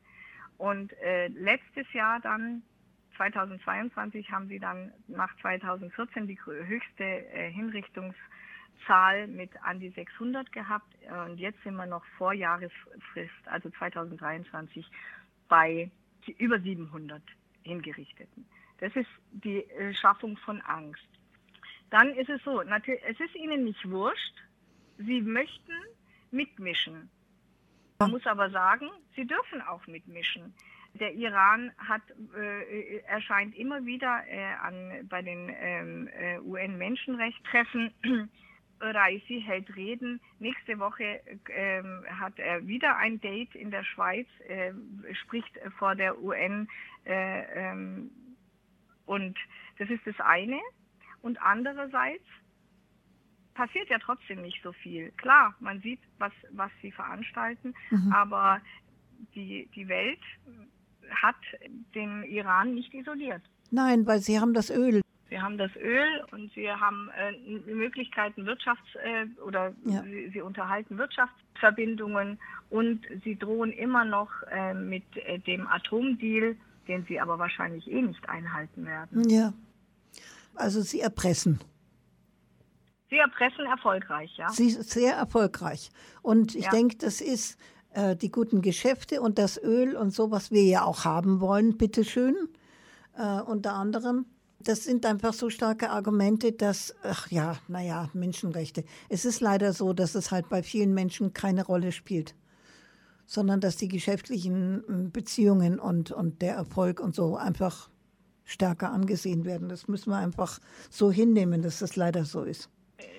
Und 0.58 0.92
äh, 1.00 1.28
letztes 1.28 1.90
Jahr 1.92 2.20
dann, 2.20 2.62
2022, 3.16 4.30
haben 4.30 4.48
sie 4.48 4.58
dann 4.58 4.92
nach 5.08 5.34
2014 5.40 6.26
die 6.26 6.38
höchste 6.44 7.04
äh, 7.04 7.50
Hinrichtungszahl 7.50 9.26
mit 9.26 9.50
an 9.62 9.80
die 9.80 9.90
600 9.90 10.52
gehabt. 10.52 10.94
Und 11.26 11.38
jetzt 11.38 11.62
sind 11.62 11.76
wir 11.76 11.86
noch 11.86 12.04
vor 12.18 12.32
Jahresfrist, 12.32 13.32
also 13.46 13.70
2023, 13.70 14.86
bei 15.48 15.90
über 16.38 16.60
700 16.60 17.22
Hingerichteten. 17.62 18.46
Das 18.78 18.94
ist 18.94 19.08
die 19.30 19.58
äh, 19.70 19.94
Schaffung 19.94 20.36
von 20.38 20.60
Angst. 20.62 21.08
Dann 21.90 22.14
ist 22.14 22.28
es 22.28 22.42
so, 22.42 22.62
natürlich, 22.62 23.02
es 23.06 23.18
ist 23.20 23.34
ihnen 23.34 23.64
nicht 23.64 23.88
wurscht, 23.88 24.34
sie 24.98 25.20
möchten 25.20 25.72
mitmischen. 26.30 27.10
Man 27.98 28.10
muss 28.10 28.26
aber 28.26 28.50
sagen, 28.50 28.90
sie 29.14 29.26
dürfen 29.26 29.62
auch 29.62 29.86
mitmischen. 29.86 30.54
Der 30.94 31.14
Iran 31.14 31.72
hat, 31.76 32.02
äh, 32.36 32.98
erscheint 33.06 33.54
immer 33.54 33.84
wieder 33.84 34.22
äh, 34.28 34.54
an, 34.62 35.06
bei 35.08 35.22
den 35.22 35.50
ähm, 35.58 36.08
äh, 36.08 36.38
UN-Menschenrechtstreffen. 36.40 37.92
Raisi 38.80 39.42
hält 39.44 39.74
Reden. 39.74 40.20
Nächste 40.38 40.78
Woche 40.78 41.20
ähm, 41.48 42.04
hat 42.08 42.38
er 42.38 42.66
wieder 42.66 42.96
ein 42.96 43.20
Date 43.20 43.54
in 43.54 43.70
der 43.70 43.84
Schweiz, 43.84 44.26
äh, 44.48 44.72
spricht 45.14 45.58
vor 45.78 45.94
der 45.94 46.20
UN. 46.22 46.68
Äh, 47.04 47.70
ähm, 47.70 48.10
und 49.06 49.38
das 49.78 49.88
ist 49.88 50.06
das 50.06 50.18
eine. 50.20 50.60
Und 51.22 51.40
andererseits 51.40 52.24
passiert 53.56 53.88
ja 53.88 53.98
trotzdem 53.98 54.42
nicht 54.42 54.62
so 54.62 54.72
viel. 54.72 55.10
Klar, 55.16 55.54
man 55.60 55.80
sieht, 55.80 56.00
was, 56.18 56.32
was 56.50 56.70
sie 56.82 56.92
veranstalten, 56.92 57.74
mhm. 57.90 58.12
aber 58.12 58.60
die, 59.34 59.68
die 59.74 59.88
Welt 59.88 60.20
hat 61.10 61.36
den 61.94 62.22
Iran 62.24 62.74
nicht 62.74 62.92
isoliert. 62.92 63.42
Nein, 63.70 64.06
weil 64.06 64.20
sie 64.20 64.38
haben 64.38 64.54
das 64.54 64.70
Öl. 64.70 65.00
Sie 65.28 65.40
haben 65.40 65.58
das 65.58 65.74
Öl 65.74 66.24
und 66.30 66.52
sie 66.52 66.70
haben 66.70 67.10
äh, 67.18 67.32
Möglichkeiten 67.72 68.46
Wirtschafts- 68.46 68.96
äh, 69.02 69.26
oder 69.40 69.74
ja. 69.84 70.02
sie, 70.02 70.30
sie, 70.32 70.40
unterhalten 70.40 70.98
Wirtschaftsverbindungen 70.98 72.38
und 72.70 73.00
sie 73.24 73.36
drohen 73.36 73.72
immer 73.72 74.04
noch 74.04 74.30
äh, 74.52 74.72
mit 74.72 75.04
äh, 75.16 75.40
dem 75.40 75.66
Atomdeal, 75.66 76.56
den 76.86 77.04
sie 77.06 77.18
aber 77.18 77.40
wahrscheinlich 77.40 77.90
eh 77.90 78.02
nicht 78.02 78.28
einhalten 78.28 78.86
werden. 78.86 79.28
Ja. 79.28 79.52
Also 80.54 80.80
sie 80.82 81.00
erpressen. 81.00 81.58
Sie 83.08 83.18
erpressen 83.18 83.66
erfolgreich, 83.66 84.36
ja. 84.36 84.48
Sie 84.50 84.68
ist 84.68 84.90
sehr 84.90 85.14
erfolgreich. 85.14 85.90
Und 86.22 86.54
ich 86.54 86.64
ja. 86.64 86.70
denke, 86.70 86.96
das 86.96 87.20
ist 87.20 87.58
äh, 87.90 88.16
die 88.16 88.30
guten 88.30 88.62
Geschäfte 88.62 89.20
und 89.20 89.38
das 89.38 89.62
Öl 89.62 89.96
und 89.96 90.10
so, 90.10 90.30
was 90.30 90.50
wir 90.50 90.64
ja 90.64 90.84
auch 90.84 91.04
haben 91.04 91.40
wollen, 91.40 91.78
bitteschön, 91.78 92.36
äh, 93.16 93.40
unter 93.40 93.74
anderem. 93.74 94.26
Das 94.58 94.82
sind 94.82 95.06
einfach 95.06 95.32
so 95.32 95.50
starke 95.50 95.90
Argumente, 95.90 96.52
dass, 96.52 96.94
ach 97.04 97.30
ja, 97.30 97.56
naja, 97.68 98.10
Menschenrechte. 98.12 98.84
Es 99.08 99.24
ist 99.24 99.40
leider 99.40 99.72
so, 99.72 99.92
dass 99.92 100.14
es 100.16 100.32
halt 100.32 100.48
bei 100.48 100.62
vielen 100.62 100.92
Menschen 100.92 101.32
keine 101.32 101.64
Rolle 101.64 101.92
spielt, 101.92 102.34
sondern 103.26 103.60
dass 103.60 103.76
die 103.76 103.88
geschäftlichen 103.88 104.82
hm, 104.86 105.12
Beziehungen 105.12 105.78
und, 105.78 106.10
und 106.10 106.42
der 106.42 106.54
Erfolg 106.54 106.98
und 106.98 107.14
so 107.14 107.36
einfach 107.36 107.88
stärker 108.44 108.90
angesehen 108.90 109.44
werden. 109.44 109.68
Das 109.68 109.86
müssen 109.88 110.10
wir 110.10 110.16
einfach 110.16 110.60
so 110.90 111.12
hinnehmen, 111.12 111.62
dass 111.62 111.78
das 111.78 111.96
leider 111.96 112.24
so 112.24 112.42
ist. 112.42 112.68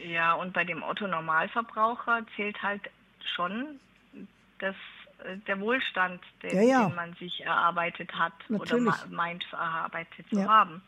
Ja, 0.04 0.34
und 0.34 0.54
bei 0.54 0.64
dem 0.64 0.82
Otto-Normalverbraucher 0.84 2.26
zählt 2.36 2.62
halt 2.64 2.82
schon 3.36 3.80
das, 4.60 4.76
äh, 5.24 5.38
der 5.48 5.60
Wohlstand, 5.60 6.22
den, 6.44 6.56
ja, 6.56 6.62
ja. 6.62 6.88
den, 6.88 6.96
man 6.96 7.14
sich 7.16 7.42
erarbeitet 7.46 8.12
hat 8.14 8.34
Natürlich. 8.50 8.88
oder 8.88 9.08
meint 9.10 9.46
erarbeitet 9.52 10.26
zu 10.30 10.40
ja. 10.40 10.48
haben. 10.48 10.82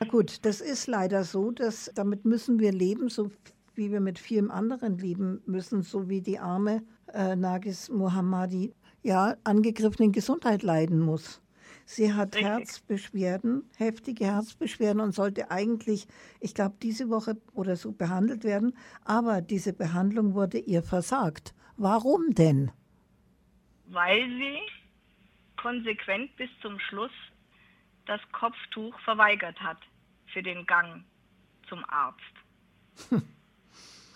Na 0.00 0.06
gut, 0.06 0.44
das 0.44 0.60
ist 0.60 0.86
leider 0.86 1.24
so, 1.24 1.50
dass 1.50 1.90
damit 1.94 2.24
müssen 2.24 2.58
wir 2.58 2.72
leben, 2.72 3.08
so 3.08 3.30
wie 3.74 3.90
wir 3.90 4.00
mit 4.00 4.18
vielem 4.18 4.50
anderen 4.50 4.98
leben 4.98 5.42
müssen, 5.46 5.82
so 5.82 6.08
wie 6.08 6.20
die 6.20 6.38
arme 6.38 6.82
äh, 7.12 7.36
Nagis 7.36 7.88
Mohammadi 7.88 8.74
ja 9.02 9.36
angegriffenen 9.44 10.12
Gesundheit 10.12 10.62
leiden 10.62 11.00
muss. 11.00 11.40
Sie 11.84 12.12
hat 12.12 12.34
Richtig. 12.34 12.44
Herzbeschwerden, 12.44 13.68
heftige 13.76 14.24
Herzbeschwerden 14.24 15.00
und 15.00 15.12
sollte 15.12 15.50
eigentlich, 15.50 16.06
ich 16.40 16.54
glaube, 16.54 16.76
diese 16.82 17.08
Woche 17.08 17.36
oder 17.54 17.76
so 17.76 17.92
behandelt 17.92 18.44
werden. 18.44 18.76
Aber 19.04 19.40
diese 19.40 19.72
Behandlung 19.72 20.34
wurde 20.34 20.58
ihr 20.58 20.82
versagt. 20.82 21.54
Warum 21.76 22.34
denn? 22.34 22.70
Weil 23.86 24.28
sie 24.28 24.58
konsequent 25.56 26.34
bis 26.36 26.50
zum 26.60 26.78
Schluss 26.78 27.12
das 28.06 28.20
Kopftuch 28.32 28.98
verweigert 29.00 29.60
hat 29.60 29.78
für 30.26 30.42
den 30.42 30.66
Gang 30.66 31.04
zum 31.68 31.84
Arzt. 31.88 32.20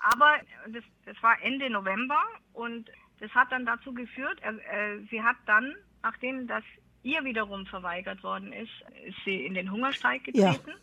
Aber 0.01 0.39
das, 0.69 0.85
das, 1.05 1.21
war 1.23 1.37
Ende 1.43 1.71
November 1.71 2.23
und 2.53 2.91
das 3.21 3.31
hat 3.33 3.51
dann 3.51 3.67
dazu 3.67 3.93
geführt, 3.93 4.41
äh, 4.43 4.53
äh, 4.53 5.07
sie 5.11 5.23
hat 5.23 5.37
dann, 5.47 5.75
nachdem 6.03 6.47
das 6.47 6.63
ihr 7.07 7.25
wiederum 7.25 7.67
verweigert 7.67 8.23
worden 8.25 8.53
ist, 8.53 8.73
ist 9.07 9.17
sie 9.25 9.47
in 9.47 9.55
den 9.55 9.71
Hungerstreik 9.71 10.25
getreten. 10.25 10.71
Ja. 10.71 10.75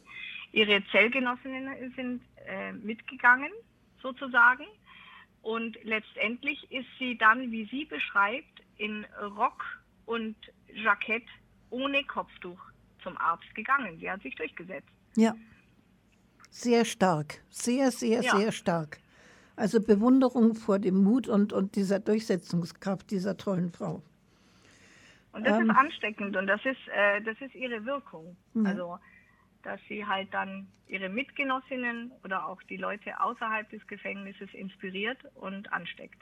Ihre 0.53 0.83
Zellgenossinnen 0.91 1.93
sind 1.95 2.21
äh, 2.47 2.71
mitgegangen, 2.71 3.51
sozusagen. 4.01 4.65
Und 5.41 5.77
letztendlich 5.83 6.71
ist 6.71 6.87
sie 6.97 7.17
dann, 7.17 7.51
wie 7.51 7.65
sie 7.65 7.83
beschreibt, 7.83 8.61
in 8.77 9.05
Rock 9.37 9.63
und 10.05 10.35
Jackett 10.73 11.25
ohne 11.69 12.03
Kopftuch 12.05 12.59
zum 13.01 13.17
Arzt 13.17 13.53
gegangen. 13.53 13.97
Sie 13.99 14.09
hat 14.09 14.21
sich 14.21 14.35
durchgesetzt. 14.35 14.87
Ja. 15.17 15.35
Sehr 16.49 16.85
stark. 16.85 17.41
Sehr, 17.49 17.91
sehr, 17.91 18.21
ja. 18.21 18.37
sehr 18.37 18.51
stark. 18.53 18.99
Also 19.55 19.81
Bewunderung 19.81 20.55
vor 20.55 20.79
dem 20.79 21.03
Mut 21.03 21.27
und, 21.27 21.51
und 21.51 21.75
dieser 21.75 21.99
Durchsetzungskraft 21.99 23.11
dieser 23.11 23.35
tollen 23.35 23.71
Frau. 23.71 24.01
Und 25.33 25.45
das 25.45 25.59
ähm, 25.59 25.69
ist 25.69 25.75
ansteckend 25.75 26.37
und 26.37 26.47
das 26.47 26.61
ist, 26.63 26.87
äh, 26.95 27.21
das 27.21 27.39
ist 27.41 27.55
ihre 27.55 27.85
Wirkung. 27.85 28.37
Ja. 28.53 28.63
Also, 28.69 28.99
dass 29.63 29.79
sie 29.87 30.05
halt 30.05 30.33
dann 30.33 30.67
ihre 30.87 31.09
Mitgenossinnen 31.09 32.11
oder 32.23 32.47
auch 32.47 32.61
die 32.63 32.77
Leute 32.77 33.19
außerhalb 33.19 33.69
des 33.69 33.85
Gefängnisses 33.87 34.53
inspiriert 34.53 35.17
und 35.35 35.71
ansteckt. 35.73 36.21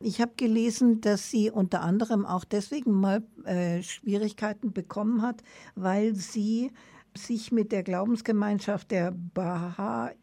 Ich 0.00 0.20
habe 0.20 0.32
gelesen, 0.36 1.00
dass 1.00 1.30
sie 1.30 1.50
unter 1.50 1.82
anderem 1.82 2.26
auch 2.26 2.44
deswegen 2.44 2.92
mal 2.92 3.22
äh, 3.44 3.82
Schwierigkeiten 3.82 4.72
bekommen 4.72 5.22
hat, 5.22 5.42
weil 5.74 6.14
sie 6.14 6.70
sich 7.14 7.50
mit 7.50 7.72
der 7.72 7.82
Glaubensgemeinschaft 7.82 8.90
der 8.90 9.12
Bahai 9.12 10.14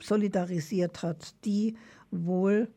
solidarisiert 0.00 1.02
hat, 1.02 1.34
die 1.44 1.76
wohl, 2.10 2.68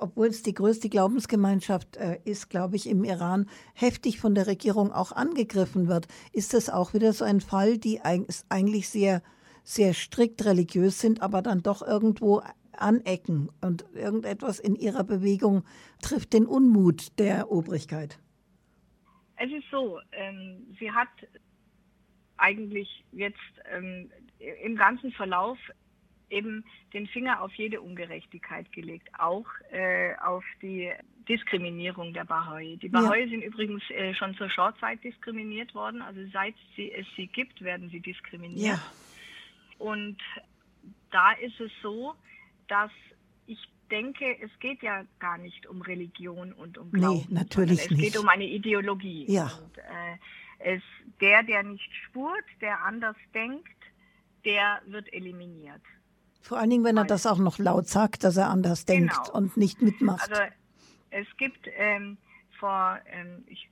obwohl 0.00 0.28
es 0.28 0.42
die 0.42 0.54
größte 0.54 0.88
Glaubensgemeinschaft 0.88 1.96
äh, 1.96 2.18
ist, 2.24 2.48
glaube 2.48 2.76
ich, 2.76 2.88
im 2.88 3.04
Iran, 3.04 3.46
heftig 3.74 4.18
von 4.18 4.34
der 4.34 4.46
Regierung 4.46 4.92
auch 4.92 5.12
angegriffen 5.12 5.88
wird. 5.88 6.08
Ist 6.32 6.54
das 6.54 6.70
auch 6.70 6.94
wieder 6.94 7.12
so 7.12 7.24
ein 7.24 7.40
Fall, 7.40 7.78
die 7.78 8.00
eigentlich 8.02 8.88
sehr, 8.88 9.22
sehr 9.62 9.94
strikt 9.94 10.44
religiös 10.44 11.00
sind, 11.00 11.22
aber 11.22 11.42
dann 11.42 11.62
doch 11.62 11.82
irgendwo 11.82 12.42
anecken 12.72 13.50
und 13.60 13.84
irgendetwas 13.94 14.58
in 14.58 14.74
ihrer 14.76 15.04
Bewegung 15.04 15.64
trifft 16.02 16.32
den 16.32 16.46
Unmut 16.46 17.18
der 17.18 17.50
Obrigkeit? 17.50 18.18
Es 19.36 19.50
ist 19.50 19.64
so, 19.70 19.98
ähm, 20.12 20.74
sie 20.78 20.90
hat 20.90 21.08
eigentlich 22.36 23.04
jetzt 23.12 23.38
ähm, 23.72 24.10
im 24.38 24.76
ganzen 24.76 25.12
Verlauf 25.12 25.58
eben 26.34 26.64
den 26.92 27.06
Finger 27.06 27.40
auf 27.40 27.52
jede 27.54 27.80
Ungerechtigkeit 27.80 28.70
gelegt, 28.72 29.08
auch 29.18 29.46
äh, 29.70 30.14
auf 30.16 30.44
die 30.60 30.92
Diskriminierung 31.28 32.12
der 32.12 32.24
Bahai. 32.24 32.76
Die 32.82 32.88
Bahai 32.88 33.20
ja. 33.20 33.28
sind 33.28 33.42
übrigens 33.42 33.82
äh, 33.90 34.14
schon 34.14 34.34
zur 34.34 34.50
Shorzeit 34.50 35.02
diskriminiert 35.02 35.74
worden, 35.74 36.02
also 36.02 36.20
seit 36.32 36.54
sie, 36.76 36.92
es 36.92 37.06
sie 37.16 37.26
gibt, 37.28 37.62
werden 37.62 37.88
sie 37.90 38.00
diskriminiert. 38.00 38.76
Ja. 38.76 38.82
Und 39.78 40.18
da 41.10 41.32
ist 41.32 41.58
es 41.60 41.70
so, 41.82 42.14
dass 42.68 42.90
ich 43.46 43.58
denke, 43.90 44.38
es 44.40 44.50
geht 44.60 44.82
ja 44.82 45.04
gar 45.18 45.38
nicht 45.38 45.66
um 45.66 45.82
Religion 45.82 46.52
und 46.52 46.78
um 46.78 46.90
Glauben. 46.90 47.26
Nee, 47.28 47.34
natürlich 47.34 47.80
es 47.80 47.90
nicht. 47.90 48.00
geht 48.00 48.16
um 48.18 48.28
eine 48.28 48.44
Ideologie. 48.44 49.26
Ja. 49.28 49.44
Und, 49.44 49.78
äh, 49.78 50.18
es, 50.58 50.82
der, 51.20 51.42
der 51.42 51.62
nicht 51.62 51.90
spurt, 52.06 52.44
der 52.60 52.82
anders 52.84 53.16
denkt, 53.34 53.68
der 54.44 54.80
wird 54.86 55.12
eliminiert. 55.12 55.82
Vor 56.44 56.58
allen 56.58 56.68
Dingen, 56.68 56.84
wenn 56.84 56.98
er 56.98 57.06
das 57.06 57.26
auch 57.26 57.38
noch 57.38 57.58
laut 57.58 57.88
sagt, 57.88 58.22
dass 58.22 58.36
er 58.36 58.50
anders 58.50 58.84
genau. 58.84 59.14
denkt 59.14 59.30
und 59.30 59.56
nicht 59.56 59.80
mitmacht. 59.80 60.30
Also 60.30 60.42
es 61.10 61.26
gibt 61.38 61.66
ähm, 61.78 62.18
vor, 62.58 62.98
ähm, 63.10 63.44
ich 63.46 63.70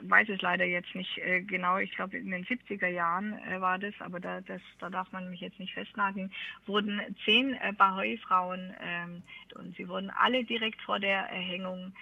weiß 0.00 0.30
es 0.30 0.40
leider 0.40 0.64
jetzt 0.64 0.94
nicht 0.94 1.18
äh, 1.18 1.42
genau, 1.42 1.76
ich 1.76 1.94
glaube 1.94 2.16
in 2.16 2.30
den 2.30 2.46
70er 2.46 2.88
Jahren 2.88 3.38
äh, 3.40 3.60
war 3.60 3.78
das, 3.78 3.92
aber 3.98 4.20
da, 4.20 4.40
das, 4.40 4.62
da 4.78 4.88
darf 4.88 5.12
man 5.12 5.28
mich 5.28 5.40
jetzt 5.40 5.58
nicht 5.58 5.74
festnageln, 5.74 6.32
wurden 6.64 6.98
zehn 7.26 7.52
äh, 7.60 7.74
Bahai-Frauen 7.76 8.72
ähm, 8.80 9.22
und 9.56 9.76
sie 9.76 9.86
wurden 9.86 10.08
alle 10.08 10.44
direkt 10.44 10.80
vor 10.80 10.98
der 10.98 11.28
Erhängung 11.28 11.92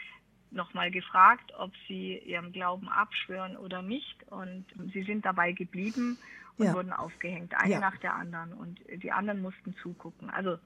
nochmal 0.52 0.92
gefragt, 0.92 1.52
ob 1.58 1.72
sie 1.88 2.18
ihrem 2.18 2.52
Glauben 2.52 2.88
abschwören 2.88 3.56
oder 3.56 3.82
nicht. 3.82 4.22
Und 4.30 4.66
sie 4.92 5.02
sind 5.02 5.24
dabei 5.24 5.50
geblieben 5.50 6.16
und 6.58 6.66
ja. 6.66 6.74
wurden 6.74 6.92
aufgehängt, 6.92 7.54
eine 7.54 7.74
ja. 7.74 7.80
nach 7.80 7.96
der 7.98 8.14
anderen. 8.14 8.52
Und 8.52 8.80
die 9.02 9.12
anderen 9.12 9.40
mussten 9.40 9.74
zugucken. 9.82 10.30
Also 10.30 10.58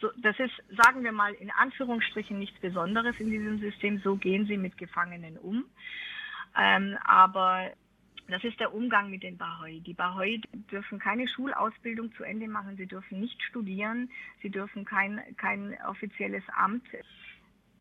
so, 0.00 0.10
das 0.18 0.38
ist, 0.38 0.54
sagen 0.82 1.04
wir 1.04 1.12
mal, 1.12 1.34
in 1.34 1.50
Anführungsstrichen 1.50 2.38
nichts 2.38 2.58
Besonderes 2.60 3.18
in 3.18 3.30
diesem 3.30 3.58
System. 3.58 4.00
So 4.00 4.16
gehen 4.16 4.46
sie 4.46 4.56
mit 4.56 4.76
Gefangenen 4.78 5.38
um. 5.38 5.64
Ähm, 6.56 6.96
aber 7.04 7.70
das 8.28 8.42
ist 8.44 8.58
der 8.58 8.74
Umgang 8.74 9.10
mit 9.10 9.22
den 9.22 9.36
Bahai. 9.36 9.80
Die 9.84 9.92
Bahai 9.92 10.40
dürfen 10.70 10.98
keine 10.98 11.28
Schulausbildung 11.28 12.12
zu 12.14 12.24
Ende 12.24 12.48
machen, 12.48 12.76
sie 12.76 12.86
dürfen 12.86 13.20
nicht 13.20 13.40
studieren, 13.42 14.10
sie 14.42 14.50
dürfen 14.50 14.84
kein, 14.84 15.20
kein 15.36 15.76
offizielles 15.86 16.44
Amt 16.56 16.84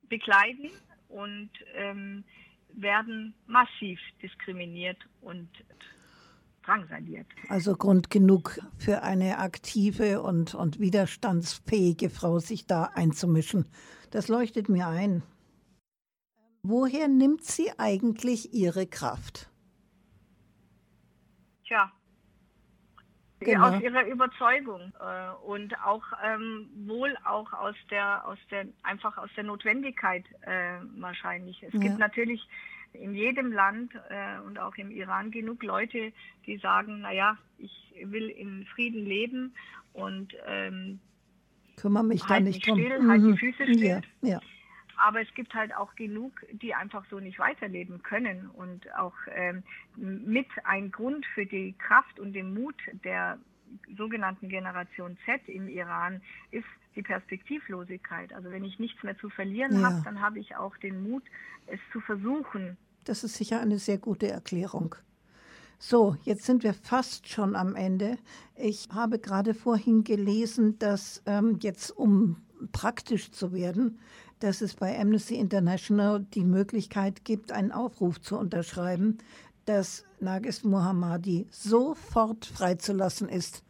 bekleiden 0.10 0.70
und 1.08 1.50
ähm, 1.76 2.24
werden 2.74 3.34
massiv 3.48 4.00
diskriminiert 4.22 4.98
und 5.22 5.50
drangsaliert. 6.64 7.28
Also 7.50 7.76
Grund 7.76 8.10
genug 8.10 8.60
für 8.78 9.04
eine 9.04 9.38
aktive 9.40 10.22
und, 10.22 10.56
und 10.56 10.80
widerstandsfähige 10.80 12.10
Frau, 12.10 12.40
sich 12.40 12.66
da 12.66 12.86
einzumischen. 12.96 13.66
Das 14.12 14.28
leuchtet 14.28 14.70
mir 14.70 14.88
ein. 14.88 15.24
Woher 16.64 17.08
nimmt 17.08 17.44
sie 17.44 17.72
eigentlich 17.78 18.54
ihre 18.54 18.88
Kraft? 18.88 19.50
Tja, 21.66 21.92
genau. 23.44 23.70
aus 23.70 23.82
ihrer 23.82 24.06
Überzeugung 24.08 24.94
äh, 25.00 25.30
und 25.46 25.78
auch 25.84 26.04
ähm, 26.24 26.70
wohl 26.88 27.16
auch 27.26 27.52
aus 27.54 27.76
der 27.90 28.26
aus 28.28 28.38
der 28.52 28.66
einfach 28.84 29.18
aus 29.18 29.30
der 29.36 29.44
Notwendigkeit 29.44 30.26
äh, 30.42 30.80
wahrscheinlich. 30.98 31.62
Es 31.64 31.74
ja. 31.74 31.80
gibt 31.80 32.00
natürlich 32.00 32.48
in 32.94 33.16
jedem 33.16 33.52
Land 33.52 33.94
äh, 34.10 34.40
und 34.46 34.60
auch 34.60 34.76
im 34.76 34.92
Iran 34.92 35.32
genug 35.32 35.64
Leute, 35.64 36.14
die 36.46 36.58
sagen, 36.58 37.02
naja, 37.02 37.38
ich 37.58 37.94
will 38.04 38.30
in 38.30 38.66
Frieden 38.66 39.06
leben 39.06 39.54
und 39.94 40.36
ähm, 40.48 41.00
kümmere 41.78 42.04
mich 42.04 42.28
halt 42.28 42.42
da 42.42 42.50
nicht 42.50 42.68
drum. 42.68 42.80
Still, 42.80 43.08
halt 43.08 43.24
die 43.24 43.38
Füße 43.38 43.64
still. 43.64 43.84
Ja, 43.84 44.02
ja. 44.22 44.40
Aber 44.98 45.22
es 45.22 45.34
gibt 45.34 45.54
halt 45.54 45.76
auch 45.76 45.96
genug, 45.96 46.46
die 46.52 46.74
einfach 46.74 47.04
so 47.10 47.20
nicht 47.20 47.40
weiterleben 47.40 48.04
können. 48.04 48.50
Und 48.50 48.94
auch 48.96 49.16
ähm, 49.34 49.64
mit 49.96 50.48
ein 50.64 50.92
Grund 50.92 51.26
für 51.34 51.46
die 51.46 51.74
Kraft 51.78 52.20
und 52.20 52.34
den 52.34 52.54
Mut 52.54 52.76
der 53.04 53.40
sogenannten 53.98 54.50
Generation 54.50 55.18
Z 55.26 55.42
im 55.48 55.68
Iran 55.68 56.22
ist 56.52 56.66
die 56.96 57.02
Perspektivlosigkeit. 57.02 58.34
Also 58.34 58.52
wenn 58.52 58.64
ich 58.64 58.80
nichts 58.80 59.04
mehr 59.04 59.18
zu 59.18 59.30
verlieren 59.30 59.82
ja. 59.82 59.90
habe, 59.90 60.02
dann 60.04 60.22
habe 60.22 60.40
ich 60.40 60.56
auch 60.56 60.76
den 60.78 61.04
Mut, 61.04 61.24
es 61.68 61.80
zu 61.92 62.00
versuchen. 62.02 62.78
Das 63.06 63.24
ist 63.24 63.36
sicher 63.36 63.60
eine 63.60 63.80
sehr 63.80 63.98
gute 63.98 64.30
Erklärung. 64.30 64.96
So, 65.80 66.16
jetzt 66.24 66.46
sind 66.46 66.64
wir 66.64 66.74
fast 66.74 67.28
schon 67.28 67.56
am 67.56 67.76
Ende. 67.76 68.18
Ich 68.56 68.88
habe 68.94 69.20
gerade 69.20 69.54
vorhin 69.54 70.04
gelesen, 70.04 70.80
dass 70.80 71.22
ähm, 71.26 71.60
jetzt, 71.62 71.92
um 71.92 72.38
praktisch 72.72 73.32
zu 73.32 73.52
werden, 73.52 74.00
dass 74.40 74.62
es 74.62 74.76
bei 74.76 74.98
Amnesty 74.98 75.36
International 75.36 76.22
die 76.34 76.46
Möglichkeit 76.46 77.26
gibt, 77.26 77.52
einen 77.52 77.72
Aufruf 77.72 78.22
zu 78.22 78.38
unterschreiben, 78.38 79.18
dass 79.66 80.06
Nagis 80.20 80.64
Mohammadi 80.64 81.48
sofort 81.50 82.46
freizulassen 82.46 83.30
ist. 83.30 83.64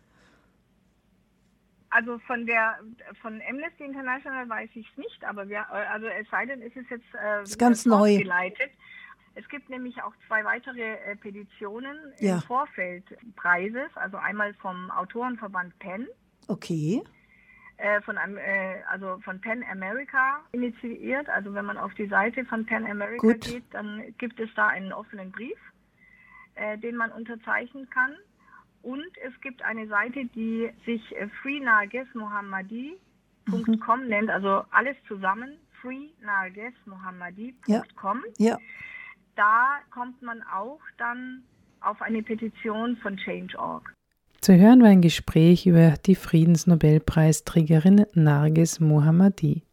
Also 1.93 2.17
von 2.19 2.45
der 2.45 2.79
von 3.21 3.41
Amnesty 3.47 3.83
International 3.83 4.49
weiß 4.49 4.69
ich 4.73 4.89
es 4.89 4.97
nicht, 4.97 5.23
aber 5.23 5.47
wir, 5.47 5.69
also 5.69 6.07
es 6.07 6.27
sei 6.29 6.45
denn, 6.45 6.61
ist 6.61 6.75
es 6.75 6.89
jetzt 6.89 7.05
äh, 7.13 7.43
ist 7.43 7.59
ganz 7.59 7.85
neu 7.85 8.17
geleitet. 8.17 8.71
Es 9.35 9.47
gibt 9.49 9.69
nämlich 9.69 10.01
auch 10.01 10.13
zwei 10.27 10.43
weitere 10.43 10.95
äh, 11.05 11.15
Petitionen 11.15 11.97
ja. 12.19 12.35
im 12.35 12.41
Vorfeld 12.41 13.03
Preises, 13.35 13.89
also 13.95 14.17
einmal 14.17 14.53
vom 14.55 14.89
Autorenverband 14.91 15.77
PEN. 15.79 16.07
Okay. 16.47 17.03
Äh, 17.77 18.01
von, 18.01 18.17
äh, 18.17 18.81
also 18.89 19.19
von 19.23 19.39
Pan 19.41 19.63
America 19.71 20.39
initiiert. 20.51 21.29
Also 21.29 21.53
wenn 21.53 21.65
man 21.65 21.77
auf 21.77 21.93
die 21.95 22.07
Seite 22.07 22.45
von 22.45 22.65
Pan 22.65 22.85
America 22.85 23.27
Gut. 23.27 23.41
geht, 23.41 23.63
dann 23.71 24.13
gibt 24.17 24.39
es 24.39 24.49
da 24.55 24.67
einen 24.67 24.93
offenen 24.93 25.31
Brief 25.31 25.57
äh, 26.55 26.77
den 26.77 26.95
man 26.95 27.11
unterzeichnen 27.11 27.89
kann. 27.89 28.15
Und 28.83 29.09
es 29.25 29.33
gibt 29.41 29.63
eine 29.63 29.87
Seite, 29.87 30.25
die 30.35 30.69
sich 30.85 31.01
äh, 31.15 31.27
freenargesmohammadi.com 31.41 34.03
mhm. 34.03 34.07
nennt, 34.07 34.29
also 34.29 34.63
alles 34.71 34.95
zusammen, 35.07 35.57
freenargesmohammadi.com. 35.81 38.23
Ja. 38.37 38.49
ja. 38.49 38.59
Da 39.35 39.79
kommt 39.89 40.21
man 40.21 40.43
auch 40.43 40.81
dann 40.97 41.41
auf 41.81 41.99
eine 42.01 42.21
Petition 42.21 42.97
von 42.97 43.17
Change.org. 43.17 43.91
Zu 44.41 44.55
hören 44.57 44.81
war 44.81 44.89
ein 44.89 45.01
Gespräch 45.01 45.65
über 45.65 45.95
die 46.05 46.15
Friedensnobelpreisträgerin 46.15 48.05
Narges 48.13 48.81
Mohammadi. 48.81 49.63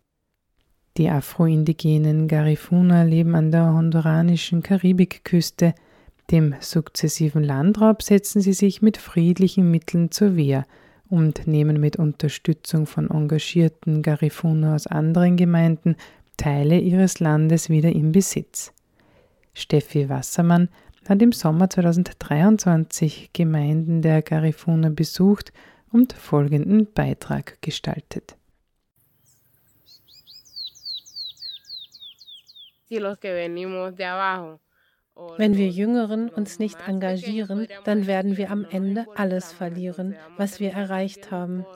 Die 0.97 1.11
afroindigenen 1.11 2.29
Garifuna 2.29 3.03
leben 3.03 3.35
an 3.35 3.51
der 3.51 3.73
honduranischen 3.73 4.63
Karibikküste. 4.63 5.75
Dem 6.31 6.55
sukzessiven 6.61 7.43
Landraub 7.43 8.03
setzen 8.03 8.41
sie 8.41 8.53
sich 8.53 8.83
mit 8.83 8.97
friedlichen 8.99 9.69
Mitteln 9.71 10.13
zur 10.13 10.37
Wehr 10.37 10.65
und 11.09 11.49
nehmen 11.49 11.81
mit 11.81 11.97
Unterstützung 11.97 12.87
von 12.87 13.11
engagierten 13.11 14.03
Garifuna 14.03 14.77
aus 14.77 14.87
anderen 14.87 15.37
Gemeinden 15.37 15.97
Teile 16.37 16.79
ihres 16.79 17.19
Landes 17.19 17.69
wieder 17.69 17.91
in 17.91 18.13
Besitz. 18.13 18.73
Steffi 19.55 20.09
Wassermann 20.09 20.69
hat 21.09 21.21
im 21.21 21.33
Sommer 21.33 21.69
2023 21.69 23.31
Gemeinden 23.33 24.01
der 24.01 24.23
Garifuna 24.23 24.91
besucht 24.91 25.53
und 25.91 26.13
folgenden 26.13 26.87
Beitrag 26.93 27.61
gestaltet. 27.61 28.37
Wenn 35.37 35.57
wir 35.57 35.69
Jüngeren 35.69 36.29
uns 36.29 36.59
nicht 36.59 36.79
engagieren, 36.87 37.67
dann 37.85 38.07
werden 38.07 38.37
wir 38.37 38.51
am 38.51 38.65
Ende 38.65 39.07
alles 39.17 39.53
verlieren, 39.53 40.17
was 40.37 40.61
wir 40.61 40.73
erreicht 40.73 41.31
haben. 41.31 41.67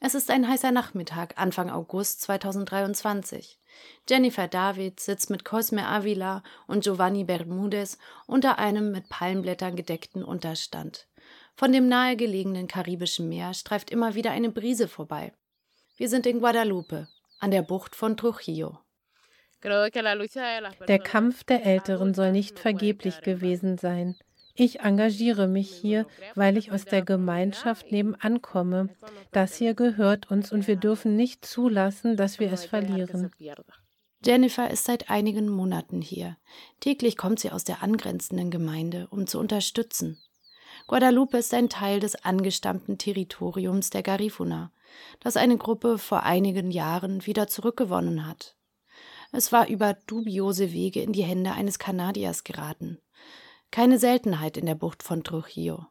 Es 0.00 0.14
ist 0.14 0.30
ein 0.30 0.46
heißer 0.48 0.70
Nachmittag, 0.70 1.34
Anfang 1.36 1.70
August 1.70 2.20
2023. 2.22 3.58
Jennifer 4.08 4.48
David 4.48 5.00
sitzt 5.00 5.30
mit 5.30 5.44
Cosme 5.44 5.86
Avila 5.86 6.42
und 6.66 6.84
Giovanni 6.84 7.24
Bermudez 7.24 7.98
unter 8.26 8.58
einem 8.58 8.92
mit 8.92 9.08
Palmblättern 9.08 9.76
gedeckten 9.76 10.22
Unterstand. 10.22 11.08
Von 11.56 11.72
dem 11.72 11.88
nahegelegenen 11.88 12.68
karibischen 12.68 13.28
Meer 13.28 13.52
streift 13.54 13.90
immer 13.90 14.14
wieder 14.14 14.30
eine 14.30 14.50
Brise 14.50 14.86
vorbei. 14.86 15.32
Wir 15.96 16.08
sind 16.08 16.26
in 16.26 16.38
Guadalupe, 16.38 17.08
an 17.40 17.50
der 17.50 17.62
Bucht 17.62 17.96
von 17.96 18.16
Trujillo. 18.16 18.78
Der 19.62 20.98
Kampf 20.98 21.44
der 21.44 21.66
Älteren 21.66 22.14
soll 22.14 22.32
nicht 22.32 22.58
vergeblich 22.58 23.20
gewesen 23.22 23.76
sein. 23.76 24.16
Ich 24.54 24.80
engagiere 24.80 25.46
mich 25.46 25.70
hier, 25.70 26.04
weil 26.34 26.56
ich 26.56 26.72
aus 26.72 26.84
der 26.84 27.02
Gemeinschaft 27.02 27.92
nebenan 27.92 28.42
komme. 28.42 28.88
Das 29.30 29.54
hier 29.54 29.74
gehört 29.74 30.30
uns 30.32 30.50
und 30.50 30.66
wir 30.66 30.74
dürfen 30.76 31.14
nicht 31.14 31.44
zulassen, 31.44 32.16
dass 32.16 32.40
wir 32.40 32.52
es 32.52 32.64
verlieren. 32.64 33.30
Jennifer 34.24 34.68
ist 34.68 34.84
seit 34.84 35.10
einigen 35.10 35.48
Monaten 35.48 36.02
hier. 36.02 36.36
Täglich 36.80 37.16
kommt 37.16 37.38
sie 37.38 37.52
aus 37.52 37.62
der 37.62 37.84
angrenzenden 37.84 38.50
Gemeinde, 38.50 39.06
um 39.10 39.28
zu 39.28 39.38
unterstützen. 39.38 40.18
Guadalupe 40.88 41.38
ist 41.38 41.54
ein 41.54 41.68
Teil 41.68 42.00
des 42.00 42.24
angestammten 42.24 42.98
Territoriums 42.98 43.90
der 43.90 44.02
Garifuna, 44.02 44.72
das 45.20 45.36
eine 45.36 45.56
Gruppe 45.56 45.98
vor 45.98 46.24
einigen 46.24 46.72
Jahren 46.72 47.26
wieder 47.26 47.46
zurückgewonnen 47.46 48.26
hat. 48.26 48.57
Es 49.32 49.52
war 49.52 49.68
über 49.68 49.94
dubiose 50.06 50.72
Wege 50.72 51.02
in 51.02 51.12
die 51.12 51.22
Hände 51.22 51.52
eines 51.52 51.78
Kanadiers 51.78 52.44
geraten. 52.44 52.98
Keine 53.70 53.98
Seltenheit 53.98 54.56
in 54.56 54.66
der 54.66 54.74
Bucht 54.74 55.02
von 55.02 55.22
Trujillo. 55.22 55.86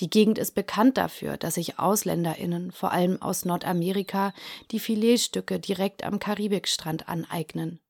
Die 0.00 0.10
Gegend 0.10 0.38
ist 0.38 0.52
bekannt 0.54 0.98
dafür, 0.98 1.36
dass 1.36 1.54
sich 1.54 1.78
AusländerInnen, 1.78 2.72
vor 2.72 2.92
allem 2.92 3.20
aus 3.20 3.44
Nordamerika, 3.44 4.32
die 4.70 4.78
Filetstücke 4.78 5.58
direkt 5.58 6.04
am 6.04 6.18
Karibikstrand 6.18 7.08
aneignen. 7.08 7.80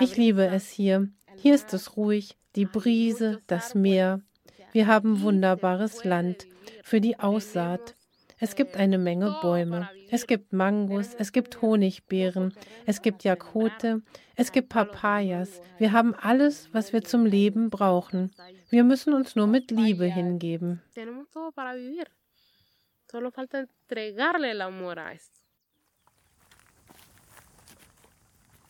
Ich 0.00 0.16
liebe 0.16 0.46
es 0.46 0.70
hier. 0.70 1.08
Hier 1.36 1.54
ist 1.54 1.72
es 1.72 1.96
ruhig, 1.96 2.36
die 2.56 2.66
Brise, 2.66 3.40
das 3.46 3.74
Meer. 3.74 4.20
Wir 4.72 4.86
haben 4.86 5.22
wunderbares 5.22 6.04
Land 6.04 6.46
für 6.82 7.00
die 7.00 7.18
Aussaat. 7.18 7.94
Es 8.38 8.56
gibt 8.56 8.76
eine 8.76 8.98
Menge 8.98 9.36
Bäume. 9.42 9.88
Es 10.10 10.26
gibt 10.26 10.52
Mangos, 10.52 11.14
es 11.14 11.32
gibt 11.32 11.62
Honigbeeren, 11.62 12.54
es 12.84 13.00
gibt 13.00 13.24
Jakote, 13.24 14.02
es 14.36 14.52
gibt 14.52 14.68
Papayas. 14.68 15.60
Wir 15.78 15.92
haben 15.92 16.14
alles, 16.14 16.68
was 16.72 16.92
wir 16.92 17.02
zum 17.02 17.26
Leben 17.26 17.70
brauchen. 17.70 18.32
Wir 18.70 18.84
müssen 18.84 19.14
uns 19.14 19.36
nur 19.36 19.46
mit 19.46 19.70
Liebe 19.70 20.06
hingeben. 20.06 20.82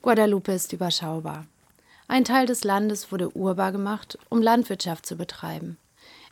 Guadalupe 0.03 0.53
ist 0.53 0.73
überschaubar. 0.75 1.47
Ein 2.09 2.25
Teil 2.25 2.45
des 2.45 2.65
Landes 2.65 3.11
wurde 3.11 3.31
urbar 3.31 3.73
gemacht, 3.73 4.19
um 4.29 4.43
Landwirtschaft 4.43 5.07
zu 5.07 5.17
betreiben. 5.17 5.79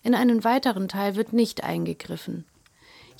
In 0.03 0.15
einen 0.15 0.45
weiteren 0.45 0.89
Teil 0.89 1.17
wird 1.17 1.33
nicht 1.33 1.65
eingegriffen. 1.65 2.45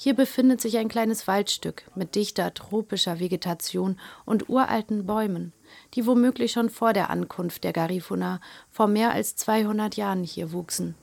Hier 0.03 0.15
befindet 0.15 0.61
sich 0.61 0.79
ein 0.79 0.89
kleines 0.89 1.29
Waldstück 1.29 1.85
mit 1.95 2.17
dichter 2.17 2.53
tropischer 2.55 3.21
Vegetation 3.21 4.01
und 4.25 4.49
uralten 4.49 5.07
Bäumen, 5.07 5.53
die 5.95 6.09
womöglich 6.09 6.51
schon 6.51 6.71
vor 6.71 6.93
der 6.93 7.09
Ankunft 7.09 7.63
der 7.63 7.73
Garifuna 7.73 8.41
vor 8.69 8.89
mehr 8.89 9.13
als 9.13 9.37
200 9.37 9.95
Jahren 9.95 10.25
hier 10.25 10.51
wuchsen. 10.51 10.97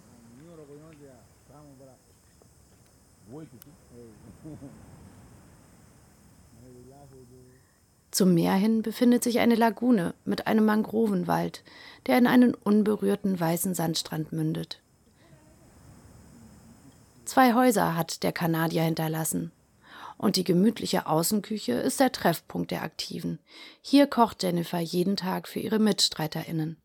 Zum 8.12 8.34
Meer 8.34 8.56
hin 8.56 8.82
befindet 8.82 9.24
sich 9.24 9.40
eine 9.40 9.56
Lagune 9.56 10.14
mit 10.26 10.46
einem 10.46 10.66
Mangrovenwald, 10.66 11.64
der 12.08 12.18
in 12.18 12.28
einen 12.28 12.54
unberührten 12.54 13.40
weißen 13.40 13.76
Sandstrand 13.76 14.34
mündet. 14.34 14.82
Zwei 17.30 17.54
Häuser 17.54 17.96
hat 17.96 18.24
der 18.24 18.32
Kanadier 18.32 18.82
hinterlassen. 18.82 19.52
Und 20.18 20.36
die 20.36 20.44
gemütliche 20.44 21.06
Außenküche 21.06 21.74
ist 21.74 22.00
der 22.00 22.12
Treffpunkt 22.12 22.72
der 22.72 22.82
Aktiven. 22.82 23.38
Hier 23.84 24.08
kocht 24.08 24.42
Jennifer 24.42 24.80
jeden 24.80 25.16
Tag 25.16 25.48
für 25.48 25.60
ihre 25.60 25.78
MitstreiterInnen. 25.78 26.78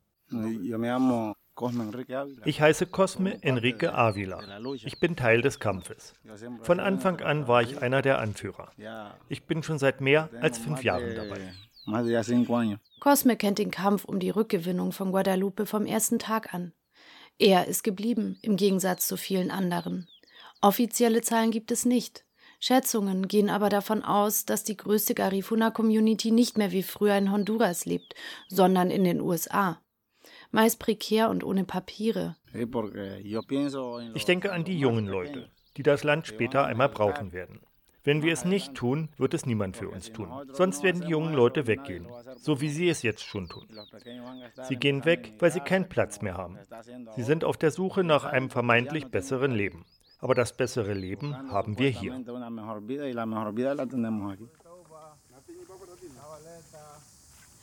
Ich 2.44 2.61
heiße 2.61 2.85
Cosme 2.88 3.42
Enrique 3.42 3.85
Avila. 3.85 4.42
Ich 4.85 5.00
bin 5.00 5.16
Teil 5.16 5.40
des 5.40 5.61
Kampfes. 5.61 6.12
Von 6.61 6.78
Anfang 6.78 7.22
an 7.22 7.48
war 7.48 7.62
ich 7.62 7.80
einer 7.80 8.02
der 8.02 8.18
Anführer. 8.18 8.70
Ich 9.30 9.44
bin 9.44 9.62
schon 9.62 9.78
seit 9.78 10.02
mehr 10.02 10.28
als 10.42 10.59
fünf 10.59 10.85
Jahren 10.85 11.14
dabei. 11.14 11.54
Cosme 13.00 13.37
kennt 13.38 13.59
den 13.59 13.70
Kampf 13.70 14.04
um 14.04 14.20
die 14.20 14.28
Rückgewinnung 14.28 14.92
von 14.92 15.11
Guadalupe 15.11 15.64
vom 15.64 15.87
ersten 15.87 16.18
Tag 16.18 16.52
an. 16.52 16.74
Er 17.38 17.66
ist 17.66 17.83
geblieben, 17.83 18.38
im 18.42 18.57
Gegensatz 18.57 19.09
zu 19.09 19.16
vielen 19.16 19.50
anderen. 19.50 20.07
Offizielle 20.64 21.20
Zahlen 21.20 21.50
gibt 21.50 21.70
es 21.72 21.85
nicht. 21.85 22.24
Schätzungen 22.59 23.29
gehen 23.29 23.50
aber 23.50 23.68
davon 23.68 24.03
aus, 24.03 24.46
dass 24.46 24.64
die 24.64 24.79
größte 24.79 25.14
Garifuna-Community 25.14 26.31
nicht 26.31 26.57
mehr 26.57 26.72
wie 26.72 26.83
früher 26.83 27.18
in 27.18 27.31
Honduras 27.31 27.85
lebt, 27.85 28.14
sondern 28.48 28.90
in 28.90 29.05
den 29.05 29.20
USA. 29.20 29.83
Meist 30.53 30.79
prekär 30.79 31.29
und 31.29 31.44
ohne 31.44 31.64
Papiere. 31.64 32.37
Ich 34.14 34.24
denke 34.24 34.53
an 34.53 34.64
die 34.64 34.79
jungen 34.79 35.07
Leute, 35.07 35.50
die 35.77 35.83
das 35.83 36.03
Land 36.03 36.27
später 36.27 36.64
einmal 36.64 36.88
brauchen 36.88 37.35
werden. 37.35 37.61
Wenn 38.03 38.22
wir 38.22 38.33
es 38.33 38.46
nicht 38.46 38.74
tun, 38.74 39.11
wird 39.18 39.35
es 39.35 39.44
niemand 39.44 39.77
für 39.77 39.90
uns 39.90 40.12
tun. 40.12 40.31
Sonst 40.55 40.83
werden 40.83 41.03
die 41.03 41.09
jungen 41.09 41.35
Leute 41.35 41.66
weggehen, 41.66 42.07
so 42.37 42.62
wie 42.62 42.70
sie 42.70 42.88
es 42.88 43.03
jetzt 43.03 43.22
schon 43.22 43.50
tun. 43.50 43.66
Sie 44.62 44.77
gehen 44.77 45.05
weg, 45.05 45.35
weil 45.40 45.53
sie 45.53 45.61
keinen 45.61 45.90
Platz 45.90 46.22
mehr 46.22 46.38
haben. 46.38 46.59
Sie 47.16 47.22
sind 47.22 47.44
auf 47.44 47.59
der 47.59 47.70
Suche 47.70 48.03
nach 48.03 48.24
einem 48.24 48.48
vermeintlich 48.48 49.09
besseren 49.09 49.53
Leben. 49.53 49.85
Aber 50.24 50.34
das 50.34 50.54
bessere 50.54 50.94
Leben 50.94 51.37
haben 51.52 51.78
wir 51.78 51.90
hier. 51.90 52.18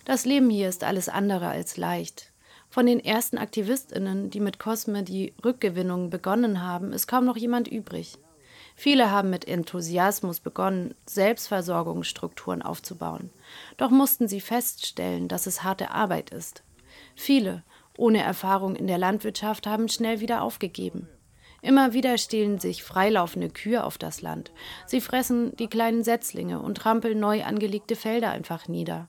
Das 0.06 0.26
Leben 0.26 0.50
hier 0.52 0.70
ist 0.70 0.84
alles 0.84 1.10
andere 1.10 1.48
als 1.48 1.78
leicht. 1.78 2.32
Von 2.70 2.86
den 2.86 3.00
ersten 3.00 3.40
Aktivistinnen, 3.40 4.30
die 4.30 4.40
mit 4.40 4.60
Cosme 4.60 5.02
die 5.02 5.34
Rückgewinnung 5.44 6.12
begonnen 6.12 6.62
haben, 6.62 6.94
ist 6.94 7.08
kaum 7.08 7.26
noch 7.26 7.36
jemand 7.36 7.68
übrig. 7.68 8.20
Viele 8.76 9.10
haben 9.10 9.32
mit 9.32 9.48
Enthusiasmus 9.48 10.40
begonnen, 10.40 10.94
Selbstversorgungsstrukturen 11.08 12.62
aufzubauen. 12.62 13.32
Doch 13.78 13.90
mussten 13.90 14.28
sie 14.28 14.40
feststellen, 14.40 15.28
dass 15.28 15.48
es 15.48 15.64
harte 15.64 15.90
Arbeit 15.90 16.30
ist. 16.30 16.62
Viele, 17.16 17.64
ohne 17.98 18.22
Erfahrung 18.22 18.76
in 18.76 18.86
der 18.86 19.00
Landwirtschaft, 19.00 19.66
haben 19.66 19.90
schnell 19.90 20.20
wieder 20.20 20.44
aufgegeben. 20.44 21.10
Immer 21.62 21.94
wieder 21.94 22.18
stehlen 22.18 22.60
sich 22.60 22.84
freilaufende 22.84 23.50
Kühe 23.50 23.84
auf 23.84 23.98
das 23.98 24.22
Land. 24.22 24.52
Sie 24.88 25.00
fressen 25.00 25.56
die 25.58 25.68
kleinen 25.68 26.04
Setzlinge 26.04 26.60
und 26.60 26.76
trampeln 26.76 27.20
neu 27.20 27.44
angelegte 27.44 27.96
Felder 27.96 28.32
einfach 28.32 28.68
nieder. 28.68 29.08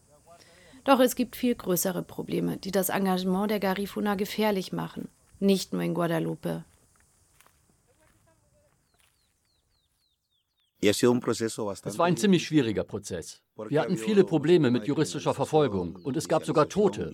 Doch 0.84 1.00
es 1.00 1.14
gibt 1.14 1.36
viel 1.36 1.54
größere 1.54 2.02
Probleme, 2.02 2.58
die 2.58 2.72
das 2.72 2.88
Engagement 2.88 3.50
der 3.50 3.60
Garifuna 3.60 4.16
gefährlich 4.16 4.72
machen, 4.72 5.08
nicht 5.40 5.72
nur 5.72 5.82
in 5.82 5.94
Guadalupe. 5.94 6.64
Es 10.84 11.98
war 11.98 12.06
ein 12.06 12.16
ziemlich 12.16 12.44
schwieriger 12.44 12.82
Prozess. 12.82 13.40
Wir 13.68 13.80
hatten 13.80 13.96
viele 13.96 14.24
Probleme 14.24 14.68
mit 14.72 14.88
juristischer 14.88 15.32
Verfolgung 15.32 15.94
und 16.02 16.16
es 16.16 16.28
gab 16.28 16.44
sogar 16.44 16.68
Tote. 16.68 17.12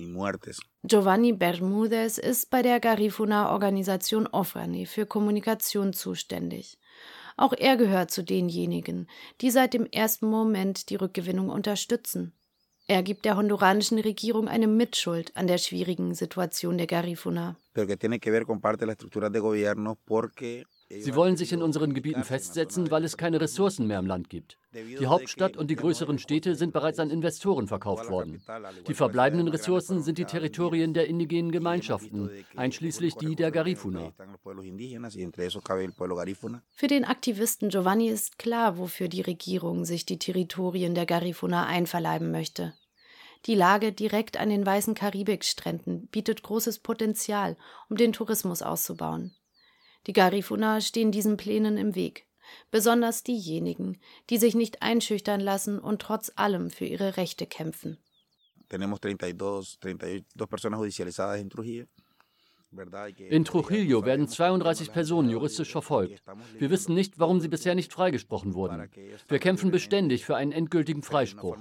Giovanni 0.84 1.34
Bermudez 1.34 2.16
ist 2.16 2.48
bei 2.48 2.62
der 2.62 2.80
Garifuna-Organisation 2.80 4.26
Ofrani 4.26 4.86
für 4.86 5.04
Kommunikation 5.04 5.92
zuständig. 5.92 6.78
Auch 7.36 7.52
er 7.52 7.76
gehört 7.76 8.10
zu 8.10 8.24
denjenigen, 8.24 9.06
die 9.42 9.50
seit 9.50 9.74
dem 9.74 9.84
ersten 9.84 10.30
Moment 10.30 10.88
die 10.88 10.96
Rückgewinnung 10.96 11.50
unterstützen. 11.50 12.32
Er 12.86 13.02
gibt 13.02 13.26
der 13.26 13.36
honduranischen 13.36 13.98
Regierung 13.98 14.48
eine 14.48 14.66
Mitschuld 14.66 15.36
an 15.36 15.46
der 15.46 15.58
schwierigen 15.58 16.14
Situation 16.14 16.78
der 16.78 16.86
Garifuna. 16.86 17.56
Sie 20.90 21.14
wollen 21.14 21.36
sich 21.36 21.52
in 21.52 21.60
unseren 21.60 21.92
Gebieten 21.92 22.24
festsetzen, 22.24 22.90
weil 22.90 23.04
es 23.04 23.18
keine 23.18 23.40
Ressourcen 23.40 23.86
mehr 23.86 23.98
im 23.98 24.06
Land 24.06 24.30
gibt. 24.30 24.56
Die 24.72 25.06
Hauptstadt 25.06 25.56
und 25.56 25.70
die 25.70 25.76
größeren 25.76 26.18
Städte 26.18 26.54
sind 26.54 26.72
bereits 26.72 26.98
an 26.98 27.10
Investoren 27.10 27.68
verkauft 27.68 28.08
worden. 28.08 28.42
Die 28.86 28.94
verbleibenden 28.94 29.48
Ressourcen 29.48 30.02
sind 30.02 30.16
die 30.16 30.24
Territorien 30.24 30.94
der 30.94 31.06
indigenen 31.06 31.52
Gemeinschaften, 31.52 32.30
einschließlich 32.56 33.16
die 33.16 33.36
der 33.36 33.50
Garifuna. 33.50 34.12
Für 36.70 36.86
den 36.86 37.04
Aktivisten 37.04 37.68
Giovanni 37.68 38.08
ist 38.08 38.38
klar, 38.38 38.78
wofür 38.78 39.08
die 39.08 39.22
Regierung 39.22 39.84
sich 39.84 40.06
die 40.06 40.18
Territorien 40.18 40.94
der 40.94 41.06
Garifuna 41.06 41.66
einverleiben 41.66 42.30
möchte. 42.30 42.74
Die 43.46 43.54
Lage 43.54 43.92
direkt 43.92 44.38
an 44.38 44.48
den 44.48 44.64
weißen 44.64 44.94
Karibikstränden 44.94 46.08
bietet 46.08 46.42
großes 46.42 46.80
Potenzial, 46.80 47.56
um 47.88 47.96
den 47.96 48.12
Tourismus 48.12 48.62
auszubauen. 48.62 49.34
Die 50.06 50.12
Garifuna 50.12 50.80
stehen 50.80 51.12
diesen 51.12 51.36
Plänen 51.36 51.76
im 51.76 51.94
Weg, 51.94 52.26
besonders 52.70 53.22
diejenigen, 53.22 53.98
die 54.30 54.38
sich 54.38 54.54
nicht 54.54 54.82
einschüchtern 54.82 55.40
lassen 55.40 55.78
und 55.78 56.00
trotz 56.00 56.32
allem 56.36 56.70
für 56.70 56.86
ihre 56.86 57.16
Rechte 57.16 57.46
kämpfen. 57.46 57.98
In 63.30 63.44
Trujillo 63.44 64.04
werden 64.04 64.28
32 64.28 64.92
Personen 64.92 65.30
juristisch 65.30 65.72
verfolgt. 65.72 66.22
Wir 66.58 66.68
wissen 66.68 66.94
nicht, 66.94 67.18
warum 67.18 67.40
sie 67.40 67.48
bisher 67.48 67.74
nicht 67.74 67.92
freigesprochen 67.94 68.52
wurden. 68.52 68.90
Wir 69.26 69.38
kämpfen 69.38 69.70
beständig 69.70 70.26
für 70.26 70.36
einen 70.36 70.52
endgültigen 70.52 71.02
Freispruch. 71.02 71.56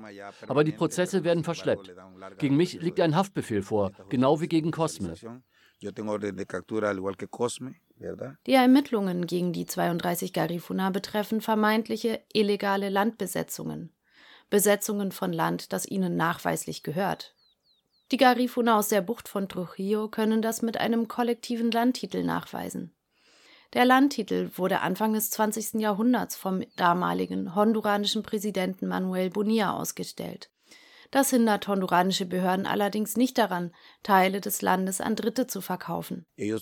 Aber 0.47 0.65
die 0.65 0.73
Prozesse 0.73 1.23
werden 1.23 1.45
verschleppt. 1.45 1.95
Gegen 2.39 2.58
mich 2.58 2.82
liegt 2.82 3.00
ein 3.00 3.15
Haftbefehl 3.15 3.62
vor, 3.62 3.91
genau 4.10 4.41
wie 4.41 4.47
gegen 4.47 4.71
Cosme. 4.71 5.13
Die 8.45 8.53
Ermittlungen 8.53 9.25
gegen 9.27 9.53
die 9.53 9.65
32 9.65 10.33
Garifuna 10.33 10.89
betreffen 10.89 11.41
vermeintliche 11.41 12.21
illegale 12.31 12.89
Landbesetzungen. 12.89 13.93
Besetzungen 14.49 15.12
von 15.12 15.33
Land, 15.33 15.73
das 15.73 15.86
ihnen 15.86 16.15
nachweislich 16.15 16.83
gehört. 16.83 17.36
Die 18.12 18.17
Garifuna 18.17 18.77
aus 18.77 18.88
der 18.88 19.01
Bucht 19.01 19.27
von 19.27 19.49
Trujillo 19.49 20.07
können 20.07 20.41
das 20.41 20.62
mit 20.62 20.77
einem 20.77 21.07
kollektiven 21.07 21.71
Landtitel 21.71 22.23
nachweisen. 22.23 22.93
Der 23.73 23.83
Landtitel 23.83 24.51
wurde 24.55 24.79
Anfang 24.79 25.13
des 25.13 25.29
20. 25.31 25.81
Jahrhunderts 25.81 26.38
vom 26.38 26.63
damaligen 26.77 27.53
honduranischen 27.53 28.23
Präsidenten 28.23 28.88
Manuel 28.88 29.29
Bonilla 29.29 29.73
ausgestellt. 29.73 30.49
Das 31.11 31.29
hindert 31.29 31.67
honduranische 31.67 32.25
Behörden 32.25 32.65
allerdings 32.65 33.15
nicht 33.15 33.37
daran, 33.37 33.71
Teile 34.03 34.41
des 34.41 34.61
Landes 34.61 34.99
an 35.01 35.15
Dritte 35.15 35.47
zu 35.47 35.61
verkaufen. 35.61 36.25
Eh, 36.37 36.53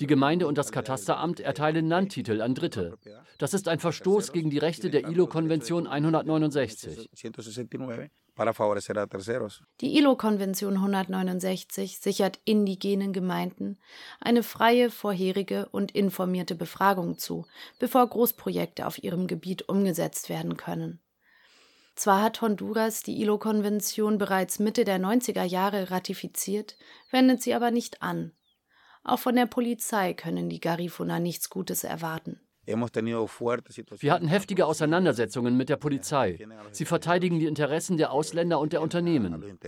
die 0.00 0.06
Gemeinde 0.06 0.46
und 0.46 0.58
das 0.58 0.72
Katasteramt 0.72 1.40
erteilen 1.40 1.88
Landtitel 1.88 2.40
an 2.40 2.54
Dritte. 2.54 2.98
Das 3.38 3.54
ist 3.54 3.68
ein 3.68 3.78
Verstoß 3.78 4.32
gegen 4.32 4.50
die 4.50 4.58
Rechte 4.58 4.90
der 4.90 5.08
ILO-Konvention 5.08 5.86
169. 5.86 7.10
Die 9.80 9.98
ILO-Konvention 9.98 10.74
169 10.74 11.98
sichert 11.98 12.38
indigenen 12.44 13.12
Gemeinden 13.12 13.78
eine 14.20 14.42
freie, 14.42 14.90
vorherige 14.90 15.68
und 15.70 15.92
informierte 15.92 16.54
Befragung 16.54 17.18
zu, 17.18 17.46
bevor 17.78 18.06
Großprojekte 18.06 18.86
auf 18.86 19.02
ihrem 19.02 19.26
Gebiet 19.26 19.68
umgesetzt 19.68 20.28
werden 20.28 20.56
können. 20.56 21.00
Zwar 21.96 22.22
hat 22.22 22.42
Honduras 22.42 23.02
die 23.02 23.20
ILO-Konvention 23.22 24.18
bereits 24.18 24.58
Mitte 24.58 24.84
der 24.84 25.00
90er 25.00 25.44
Jahre 25.44 25.90
ratifiziert, 25.90 26.76
wendet 27.10 27.42
sie 27.42 27.54
aber 27.54 27.70
nicht 27.70 28.02
an. 28.02 28.32
Auch 29.02 29.18
von 29.18 29.34
der 29.34 29.46
Polizei 29.46 30.12
können 30.12 30.50
die 30.50 30.60
Garifuna 30.60 31.20
nichts 31.20 31.48
Gutes 31.48 31.84
erwarten. 31.84 32.40
Wir 32.66 34.12
hatten 34.12 34.26
heftige 34.26 34.66
Auseinandersetzungen 34.66 35.56
mit 35.56 35.68
der 35.68 35.76
Polizei. 35.76 36.44
Sie 36.72 36.84
verteidigen 36.84 37.38
die 37.38 37.46
Interessen 37.46 37.96
der 37.96 38.10
Ausländer 38.10 38.58
und 38.58 38.72
der 38.72 38.82
Unternehmen. 38.82 39.58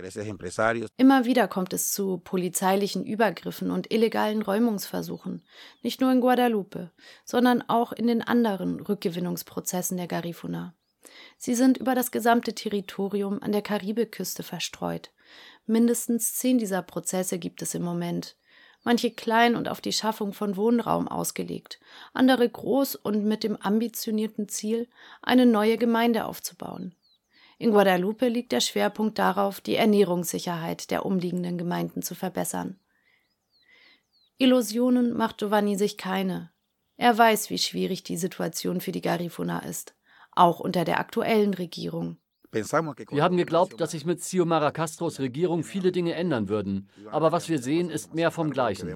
Immer 0.97 1.25
wieder 1.25 1.47
kommt 1.47 1.73
es 1.73 1.93
zu 1.93 2.17
polizeilichen 2.17 3.05
Übergriffen 3.05 3.71
und 3.71 3.91
illegalen 3.91 4.41
Räumungsversuchen, 4.41 5.43
nicht 5.81 6.01
nur 6.01 6.11
in 6.11 6.19
Guadalupe, 6.19 6.91
sondern 7.23 7.63
auch 7.67 7.93
in 7.93 8.07
den 8.07 8.21
anderen 8.21 8.81
Rückgewinnungsprozessen 8.81 9.95
der 9.95 10.07
Garifuna. 10.07 10.75
Sie 11.37 11.55
sind 11.55 11.77
über 11.77 11.95
das 11.95 12.11
gesamte 12.11 12.53
Territorium 12.53 13.41
an 13.41 13.51
der 13.51 13.61
Karibikküste 13.61 14.43
verstreut. 14.43 15.11
Mindestens 15.65 16.33
zehn 16.35 16.57
dieser 16.57 16.81
Prozesse 16.81 17.39
gibt 17.39 17.61
es 17.61 17.75
im 17.75 17.83
Moment. 17.83 18.35
Manche 18.83 19.11
klein 19.11 19.55
und 19.55 19.67
auf 19.67 19.81
die 19.81 19.91
Schaffung 19.91 20.33
von 20.33 20.55
Wohnraum 20.55 21.07
ausgelegt, 21.07 21.79
andere 22.13 22.49
groß 22.49 22.95
und 22.95 23.25
mit 23.25 23.43
dem 23.43 23.57
ambitionierten 23.57 24.47
Ziel, 24.47 24.87
eine 25.21 25.45
neue 25.45 25.77
Gemeinde 25.77 26.25
aufzubauen. 26.25 26.95
In 27.57 27.71
Guadalupe 27.71 28.29
liegt 28.29 28.53
der 28.53 28.61
Schwerpunkt 28.61 29.19
darauf, 29.19 29.59
die 29.59 29.75
Ernährungssicherheit 29.75 30.91
der 30.91 31.05
umliegenden 31.05 31.57
Gemeinden 31.57 32.01
zu 32.01 32.15
verbessern. 32.15 32.79
Illusionen 34.37 35.13
macht 35.13 35.39
Giovanni 35.39 35.75
sich 35.75 35.97
keine. 35.97 36.51
Er 36.95 37.17
weiß, 37.17 37.49
wie 37.49 37.57
schwierig 37.57 38.03
die 38.03 38.17
Situation 38.17 38.79
für 38.79 38.93
die 38.93 39.01
Garifuna 39.01 39.59
ist 39.59 39.93
auch 40.39 40.59
unter 40.59 40.85
der 40.85 40.99
aktuellen 40.99 41.53
Regierung. 41.53 42.17
Wir 42.51 43.23
haben 43.23 43.37
geglaubt, 43.37 43.79
dass 43.79 43.91
sich 43.91 44.05
mit 44.05 44.19
Xiomara 44.19 44.71
Castros 44.71 45.19
Regierung 45.19 45.63
viele 45.63 45.91
Dinge 45.91 46.15
ändern 46.15 46.49
würden. 46.49 46.89
Aber 47.11 47.31
was 47.31 47.47
wir 47.47 47.59
sehen, 47.59 47.91
ist 47.91 48.15
mehr 48.15 48.31
vom 48.31 48.49
Gleichen. 48.49 48.87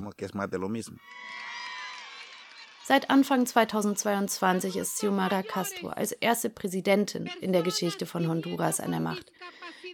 Seit 2.85 3.09
Anfang 3.09 3.45
2022 3.45 4.75
ist 4.75 4.95
Xiomara 4.95 5.43
Castro 5.43 5.89
als 5.89 6.11
erste 6.13 6.49
Präsidentin 6.49 7.29
in 7.41 7.53
der 7.53 7.61
Geschichte 7.61 8.05
von 8.05 8.27
Honduras 8.27 8.79
an 8.79 8.91
der 8.91 8.99
Macht. 8.99 9.31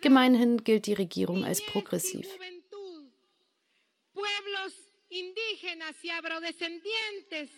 Gemeinhin 0.01 0.63
gilt 0.63 0.85
die 0.87 0.93
Regierung 0.93 1.43
als 1.43 1.63
progressiv. 1.65 2.27
Pueblos 4.13 4.73
indígenas 5.09 5.95
y 6.03 6.11
afrodescendientes 6.11 7.49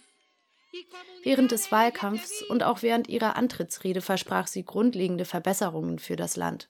Während 1.24 1.52
des 1.52 1.72
Wahlkampfs 1.72 2.44
und 2.44 2.64
auch 2.64 2.82
während 2.82 3.10
ihrer 3.10 3.36
Antrittsrede 3.36 4.02
versprach 4.02 4.48
sie 4.48 4.64
grundlegende 4.64 5.26
Verbesserungen 5.26 6.00
für 6.00 6.16
das 6.16 6.36
Land. 6.36 6.70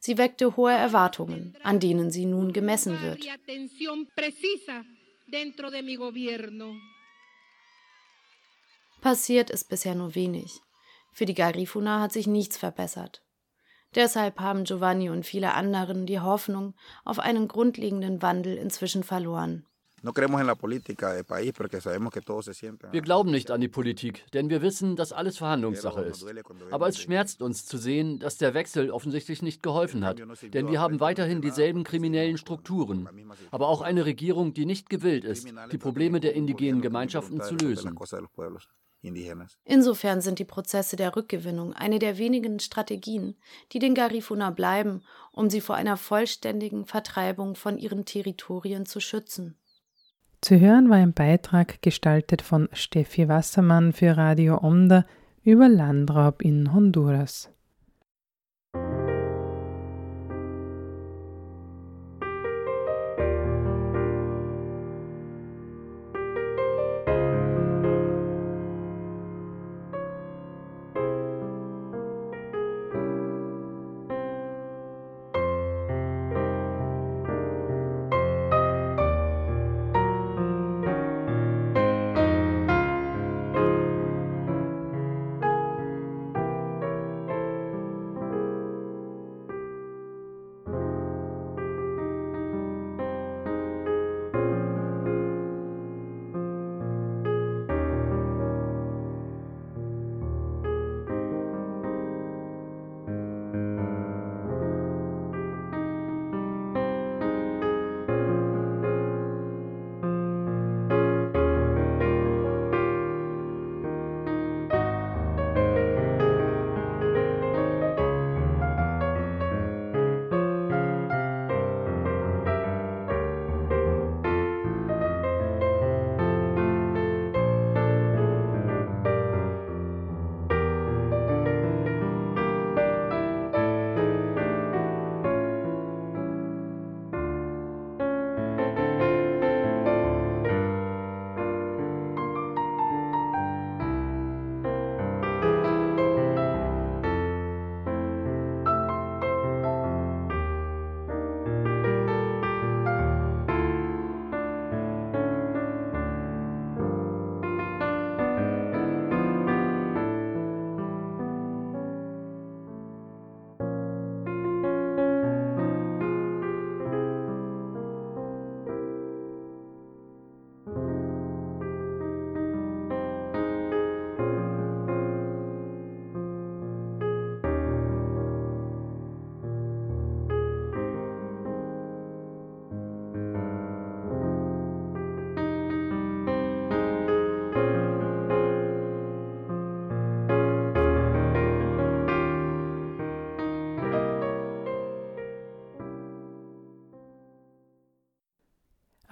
Sie 0.00 0.18
weckte 0.18 0.56
hohe 0.56 0.72
Erwartungen, 0.72 1.56
an 1.62 1.80
denen 1.80 2.10
sie 2.10 2.26
nun 2.26 2.52
gemessen 2.52 3.00
wird. 3.02 3.24
Passiert 9.00 9.50
ist 9.50 9.68
bisher 9.68 9.94
nur 9.94 10.14
wenig. 10.14 10.60
Für 11.12 11.26
die 11.26 11.34
Garifuna 11.34 12.00
hat 12.00 12.12
sich 12.12 12.26
nichts 12.26 12.56
verbessert. 12.56 13.22
Deshalb 13.94 14.40
haben 14.40 14.64
Giovanni 14.64 15.08
und 15.08 15.24
viele 15.24 15.54
anderen 15.54 16.06
die 16.06 16.20
Hoffnung 16.20 16.74
auf 17.04 17.18
einen 17.18 17.48
grundlegenden 17.48 18.20
Wandel 18.20 18.56
inzwischen 18.56 19.02
verloren. 19.02 19.66
Wir 20.02 20.12
glauben 23.02 23.30
nicht 23.30 23.50
an 23.50 23.60
die 23.60 23.68
Politik, 23.68 24.24
denn 24.32 24.50
wir 24.50 24.62
wissen, 24.62 24.96
dass 24.96 25.12
alles 25.12 25.38
Verhandlungssache 25.38 26.02
ist. 26.02 26.26
Aber 26.70 26.88
es 26.88 26.98
schmerzt 27.00 27.40
uns 27.42 27.64
zu 27.64 27.78
sehen, 27.78 28.18
dass 28.18 28.36
der 28.36 28.54
Wechsel 28.54 28.90
offensichtlich 28.90 29.42
nicht 29.42 29.62
geholfen 29.62 30.04
hat, 30.04 30.20
denn 30.52 30.70
wir 30.70 30.80
haben 30.80 31.00
weiterhin 31.00 31.40
dieselben 31.40 31.82
kriminellen 31.82 32.36
Strukturen, 32.36 33.08
aber 33.50 33.68
auch 33.68 33.80
eine 33.80 34.04
Regierung, 34.04 34.52
die 34.52 34.66
nicht 34.66 34.90
gewillt 34.90 35.24
ist, 35.24 35.48
die 35.72 35.78
Probleme 35.78 36.20
der 36.20 36.34
indigenen 36.34 36.82
Gemeinschaften 36.82 37.40
zu 37.40 37.54
lösen. 37.54 37.96
Insofern 39.64 40.20
sind 40.20 40.38
die 40.38 40.44
Prozesse 40.44 40.96
der 40.96 41.16
Rückgewinnung 41.16 41.72
eine 41.72 41.98
der 41.98 42.18
wenigen 42.18 42.60
Strategien, 42.60 43.36
die 43.72 43.78
den 43.78 43.94
Garifuna 43.94 44.50
bleiben, 44.50 45.02
um 45.32 45.48
sie 45.48 45.60
vor 45.60 45.76
einer 45.76 45.96
vollständigen 45.96 46.86
Vertreibung 46.86 47.54
von 47.54 47.78
ihren 47.78 48.04
Territorien 48.04 48.84
zu 48.84 49.00
schützen. 49.00 49.56
Zu 50.40 50.60
hören 50.60 50.90
war 50.90 50.96
ein 50.96 51.12
Beitrag 51.12 51.80
gestaltet 51.82 52.42
von 52.42 52.68
Steffi 52.72 53.28
Wassermann 53.28 53.92
für 53.92 54.16
Radio 54.16 54.58
Onda 54.58 55.04
über 55.42 55.68
Landraub 55.68 56.42
in 56.42 56.72
Honduras. 56.72 57.50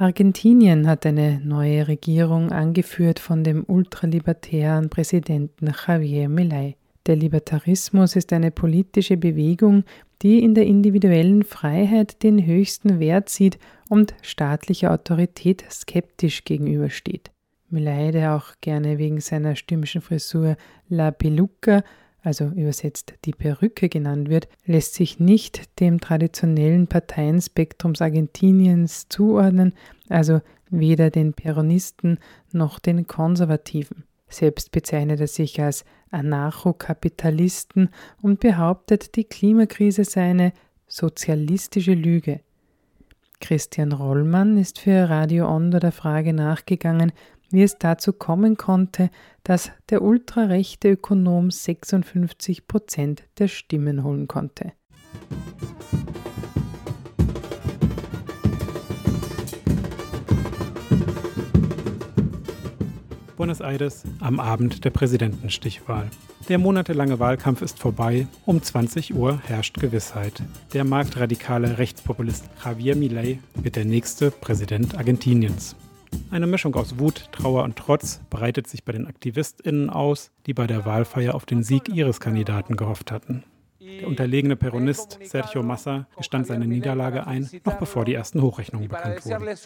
Argentinien 0.04 0.86
hat 0.86 1.06
eine 1.06 1.40
neue 1.42 1.88
Regierung 1.88 2.52
angeführt 2.52 3.18
von 3.18 3.42
dem 3.42 3.64
ultralibertären 3.66 4.90
Präsidenten 4.90 5.72
Javier 5.72 6.28
Milei. 6.28 6.76
Der 7.06 7.16
Libertarismus 7.16 8.14
ist 8.14 8.30
eine 8.34 8.50
politische 8.50 9.16
Bewegung, 9.16 9.84
die 10.20 10.44
in 10.44 10.54
der 10.54 10.66
individuellen 10.66 11.42
Freiheit 11.42 12.22
den 12.22 12.44
höchsten 12.44 13.00
Wert 13.00 13.30
sieht 13.30 13.58
und 13.88 14.14
staatlicher 14.20 14.92
Autorität 14.92 15.64
skeptisch 15.70 16.44
gegenübersteht. 16.44 17.30
Milei, 17.70 18.10
der 18.10 18.36
auch 18.36 18.52
gerne 18.60 18.98
wegen 18.98 19.20
seiner 19.20 19.56
stürmischen 19.56 20.02
Frisur 20.02 20.58
La 20.90 21.12
Peluca 21.12 21.82
also 22.24 22.46
übersetzt 22.46 23.14
die 23.26 23.32
Perücke 23.32 23.88
genannt 23.88 24.30
wird, 24.30 24.48
lässt 24.64 24.94
sich 24.94 25.20
nicht 25.20 25.78
dem 25.78 26.00
traditionellen 26.00 26.86
Parteienspektrums 26.86 28.00
Argentiniens 28.00 29.08
zuordnen, 29.08 29.74
also 30.08 30.40
weder 30.70 31.10
den 31.10 31.34
Peronisten 31.34 32.18
noch 32.50 32.78
den 32.78 33.06
Konservativen. 33.06 34.04
Selbst 34.28 34.72
bezeichnet 34.72 35.20
er 35.20 35.28
sich 35.28 35.60
als 35.60 35.84
Anarchokapitalisten 36.10 37.90
und 38.22 38.40
behauptet, 38.40 39.16
die 39.16 39.24
Klimakrise 39.24 40.04
sei 40.04 40.30
eine 40.30 40.52
sozialistische 40.88 41.94
Lüge. 41.94 42.40
Christian 43.40 43.92
Rollmann 43.92 44.56
ist 44.56 44.78
für 44.78 45.10
Radio 45.10 45.54
Onda 45.54 45.78
der 45.78 45.92
Frage 45.92 46.32
nachgegangen, 46.32 47.12
wie 47.54 47.62
es 47.62 47.78
dazu 47.78 48.12
kommen 48.12 48.56
konnte, 48.56 49.10
dass 49.44 49.70
der 49.88 50.02
ultrarechte 50.02 50.90
Ökonom 50.90 51.50
56 51.50 52.66
Prozent 52.66 53.22
der 53.38 53.48
Stimmen 53.48 54.02
holen 54.02 54.26
konnte. 54.28 54.72
Buenos 63.36 63.60
Aires 63.60 64.04
am 64.20 64.40
Abend 64.40 64.84
der 64.84 64.90
Präsidentenstichwahl. 64.90 66.08
Der 66.48 66.58
monatelange 66.58 67.18
Wahlkampf 67.18 67.62
ist 67.62 67.78
vorbei. 67.78 68.26
Um 68.46 68.62
20 68.62 69.14
Uhr 69.14 69.40
herrscht 69.44 69.78
Gewissheit. 69.78 70.42
Der 70.72 70.84
marktradikale 70.84 71.78
Rechtspopulist 71.78 72.48
Javier 72.64 72.96
Milei 72.96 73.38
wird 73.54 73.76
der 73.76 73.84
nächste 73.84 74.30
Präsident 74.30 74.96
Argentiniens. 74.96 75.76
Eine 76.30 76.46
Mischung 76.46 76.74
aus 76.74 76.98
Wut, 76.98 77.28
Trauer 77.32 77.62
und 77.62 77.76
Trotz 77.76 78.20
breitet 78.30 78.66
sich 78.66 78.84
bei 78.84 78.92
den 78.92 79.06
AktivistInnen 79.06 79.88
aus, 79.90 80.30
die 80.46 80.54
bei 80.54 80.66
der 80.66 80.84
Wahlfeier 80.84 81.34
auf 81.34 81.46
den 81.46 81.62
Sieg 81.62 81.88
ihres 81.88 82.20
Kandidaten 82.20 82.76
gehofft 82.76 83.12
hatten. 83.12 83.44
Der 83.80 84.08
unterlegene 84.08 84.56
Peronist 84.56 85.18
Sergio 85.22 85.62
Massa 85.62 86.06
gestand 86.16 86.46
seine 86.46 86.66
Niederlage 86.66 87.26
ein, 87.26 87.48
noch 87.64 87.74
bevor 87.74 88.04
die 88.04 88.14
ersten 88.14 88.42
Hochrechnungen 88.42 88.88
bekannt 88.88 89.24
wurden. 89.24 89.56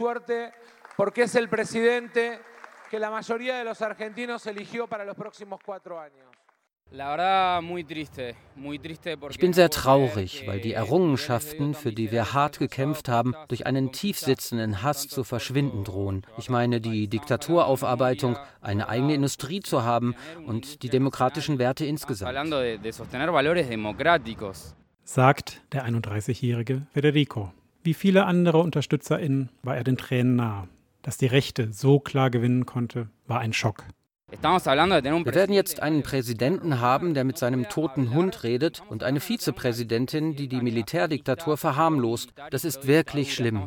Ich 9.31 9.39
bin 9.39 9.53
sehr 9.53 9.69
traurig, 9.69 10.45
weil 10.47 10.61
die 10.61 10.73
Errungenschaften, 10.73 11.75
für 11.75 11.93
die 11.93 12.11
wir 12.11 12.33
hart 12.33 12.59
gekämpft 12.59 13.11
haben, 13.11 13.35
durch 13.49 13.67
einen 13.67 13.93
tiefsitzenden 13.93 14.83
Hass 14.83 15.07
zu 15.07 15.23
verschwinden 15.23 15.85
drohen. 15.85 16.23
Ich 16.39 16.49
meine 16.49 16.81
die 16.81 17.09
Diktaturaufarbeitung, 17.09 18.39
eine 18.63 18.89
eigene 18.89 19.15
Industrie 19.15 19.61
zu 19.61 19.83
haben 19.83 20.15
und 20.47 20.83
die 20.83 20.89
demokratischen 20.89 21.59
Werte 21.59 21.85
insgesamt. 21.85 22.35
Sagt 25.05 25.61
der 25.73 25.87
31-jährige 25.87 26.87
Federico. 26.93 27.53
Wie 27.83 27.95
viele 27.95 28.25
andere 28.25 28.59
UnterstützerInnen 28.59 29.51
war 29.63 29.77
er 29.77 29.85
den 29.85 29.99
Tränen 29.99 30.37
nah. 30.37 30.69
Dass 31.03 31.17
die 31.17 31.27
Rechte 31.27 31.73
so 31.73 32.01
klar 32.01 32.31
gewinnen 32.31 32.67
konnte, 32.67 33.09
war 33.27 33.41
ein 33.41 33.53
Schock. 33.53 33.85
Wir 34.31 35.35
werden 35.35 35.55
jetzt 35.55 35.81
einen 35.81 36.03
Präsidenten 36.03 36.81
haben, 36.81 37.15
der 37.15 37.25
mit 37.25 37.39
seinem 37.39 37.69
toten 37.69 38.13
Hund 38.13 38.43
redet 38.43 38.83
und 38.89 39.03
eine 39.03 39.21
Vizepräsidentin, 39.21 40.37
die 40.37 40.49
die 40.49 40.61
Militärdiktatur 40.61 41.57
verharmlost. 41.57 42.35
Das 42.51 42.65
ist 42.65 42.87
wirklich 42.87 43.35
schlimm. 43.35 43.65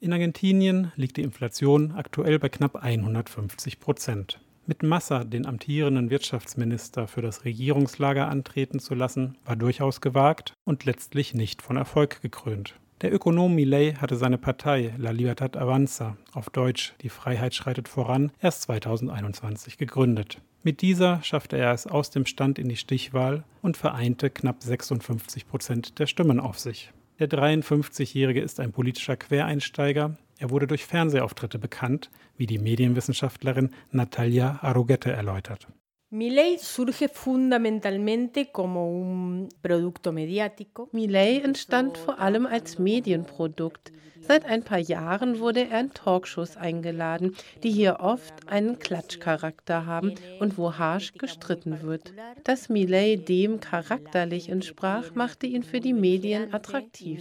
In 0.00 0.12
Argentinien 0.12 0.92
liegt 0.94 1.16
die 1.16 1.22
Inflation 1.22 1.92
aktuell 1.92 2.38
bei 2.38 2.48
knapp 2.48 2.76
150 2.76 3.80
Prozent. 3.80 4.38
Mit 4.66 4.84
Massa 4.84 5.24
den 5.24 5.46
amtierenden 5.46 6.10
Wirtschaftsminister 6.10 7.08
für 7.08 7.22
das 7.22 7.44
Regierungslager 7.44 8.28
antreten 8.28 8.78
zu 8.78 8.94
lassen, 8.94 9.36
war 9.44 9.56
durchaus 9.56 10.00
gewagt 10.00 10.54
und 10.64 10.84
letztlich 10.84 11.34
nicht 11.34 11.62
von 11.62 11.76
Erfolg 11.76 12.22
gekrönt. 12.22 12.76
Der 13.02 13.14
Ökonom 13.14 13.54
Millet 13.54 14.02
hatte 14.02 14.16
seine 14.16 14.36
Partei 14.36 14.92
La 14.98 15.10
Libertad 15.10 15.56
Avanza, 15.56 16.18
auf 16.34 16.50
Deutsch 16.50 16.92
Die 17.00 17.08
Freiheit 17.08 17.54
schreitet 17.54 17.88
voran, 17.88 18.30
erst 18.42 18.62
2021 18.62 19.78
gegründet. 19.78 20.42
Mit 20.62 20.82
dieser 20.82 21.22
schaffte 21.22 21.56
er 21.56 21.72
es 21.72 21.86
aus 21.86 22.10
dem 22.10 22.26
Stand 22.26 22.58
in 22.58 22.68
die 22.68 22.76
Stichwahl 22.76 23.44
und 23.62 23.78
vereinte 23.78 24.28
knapp 24.28 24.62
56 24.62 25.48
Prozent 25.48 25.98
der 25.98 26.06
Stimmen 26.06 26.40
auf 26.40 26.58
sich. 26.58 26.92
Der 27.18 27.30
53-Jährige 27.30 28.42
ist 28.42 28.60
ein 28.60 28.72
politischer 28.72 29.16
Quereinsteiger. 29.16 30.18
Er 30.38 30.50
wurde 30.50 30.66
durch 30.66 30.84
Fernsehauftritte 30.84 31.58
bekannt, 31.58 32.10
wie 32.36 32.46
die 32.46 32.58
Medienwissenschaftlerin 32.58 33.70
Natalia 33.92 34.58
Arugette 34.60 35.10
erläutert. 35.10 35.68
Milei 36.12 36.58
surge 36.58 37.08
fundamentalmente 37.08 38.50
como 38.50 38.90
un 38.90 39.48
producto 39.62 40.10
mediático. 40.10 40.88
Milei 40.90 41.38
entstand 41.38 41.96
vor 41.96 42.18
allem 42.18 42.46
als 42.46 42.80
Medienprodukt. 42.80 43.92
Seit 44.20 44.44
ein 44.44 44.64
paar 44.64 44.80
Jahren 44.80 45.38
wurde 45.38 45.68
er 45.68 45.80
in 45.80 45.94
Talkshows 45.94 46.56
eingeladen, 46.56 47.36
die 47.62 47.70
hier 47.70 47.98
oft 48.00 48.48
einen 48.48 48.80
Klatschcharakter 48.80 49.86
haben 49.86 50.14
und 50.40 50.58
wo 50.58 50.76
harsch 50.76 51.12
gestritten 51.12 51.80
wird. 51.82 52.12
Dass 52.42 52.68
Milei 52.68 53.14
dem 53.14 53.60
charakterlich 53.60 54.48
entsprach, 54.48 55.14
machte 55.14 55.46
ihn 55.46 55.62
für 55.62 55.78
die 55.78 55.94
Medien 55.94 56.52
attraktiv. 56.52 57.20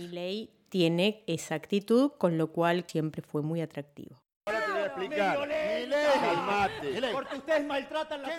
tiene 0.69 1.23
esa 1.27 1.55
actitud, 1.55 2.17
con 2.17 2.37
lo 2.37 2.51
cual 2.51 2.83
siempre 2.87 3.21
fue 3.21 3.41
muy 3.41 3.61
atractivo. 3.61 4.15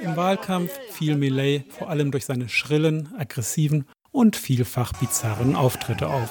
Im 0.01 0.17
Wahlkampf 0.17 0.73
fiel 0.91 1.17
Millet 1.17 1.73
vor 1.73 1.91
allem 1.91 2.11
durch 2.11 2.25
seine 2.25 2.49
schrillen, 2.49 3.15
aggressiven 3.19 3.87
und 4.11 4.37
vielfach 4.37 4.93
bizarren 4.95 5.57
Auftritte 5.57 6.09
auf. 6.09 6.31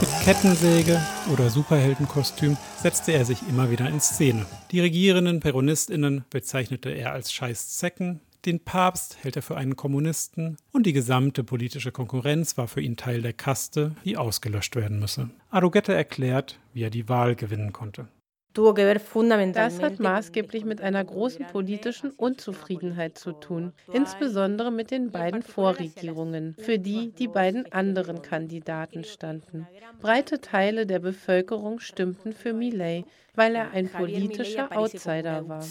Mit 0.00 0.08
Kettensäge 0.24 1.00
oder 1.32 1.50
Superheldenkostüm 1.50 2.56
setzte 2.78 3.12
er 3.12 3.24
sich 3.24 3.40
immer 3.48 3.70
wieder 3.70 3.88
in 3.88 4.00
Szene. 4.00 4.46
Die 4.70 4.80
regierenden 4.80 5.40
PeronistInnen 5.40 6.24
bezeichnete 6.30 6.90
er 6.90 7.12
als 7.12 7.32
Scheißzecken, 7.32 8.20
den 8.46 8.60
Papst 8.60 9.18
hält 9.22 9.36
er 9.36 9.42
für 9.42 9.58
einen 9.58 9.76
Kommunisten 9.76 10.56
und 10.72 10.86
die 10.86 10.94
gesamte 10.94 11.44
politische 11.44 11.92
Konkurrenz 11.92 12.56
war 12.56 12.68
für 12.68 12.80
ihn 12.80 12.96
Teil 12.96 13.20
der 13.20 13.34
Kaste, 13.34 13.94
die 14.04 14.16
ausgelöscht 14.16 14.76
werden 14.76 14.98
müsse. 14.98 15.28
Arugette 15.50 15.92
erklärt, 15.92 16.58
wie 16.72 16.82
er 16.82 16.90
die 16.90 17.10
Wahl 17.10 17.34
gewinnen 17.34 17.74
konnte. 17.74 18.08
Das 18.54 19.80
hat 19.80 20.00
maßgeblich 20.00 20.64
mit 20.64 20.80
einer 20.80 21.04
großen 21.04 21.46
politischen 21.46 22.10
Unzufriedenheit 22.10 23.16
zu 23.16 23.32
tun, 23.32 23.72
insbesondere 23.92 24.72
mit 24.72 24.90
den 24.90 25.10
beiden 25.10 25.42
Vorregierungen, 25.42 26.56
für 26.58 26.78
die 26.78 27.12
die 27.12 27.28
beiden 27.28 27.70
anderen 27.72 28.22
Kandidaten 28.22 29.04
standen. 29.04 29.68
Breite 30.00 30.40
Teile 30.40 30.86
der 30.86 30.98
Bevölkerung 30.98 31.78
stimmten 31.78 32.32
für 32.32 32.52
Millet, 32.52 33.04
weil 33.34 33.54
er 33.54 33.70
ein 33.70 33.88
politischer 33.88 34.76
Outsider 34.76 35.48
war. 35.48 35.62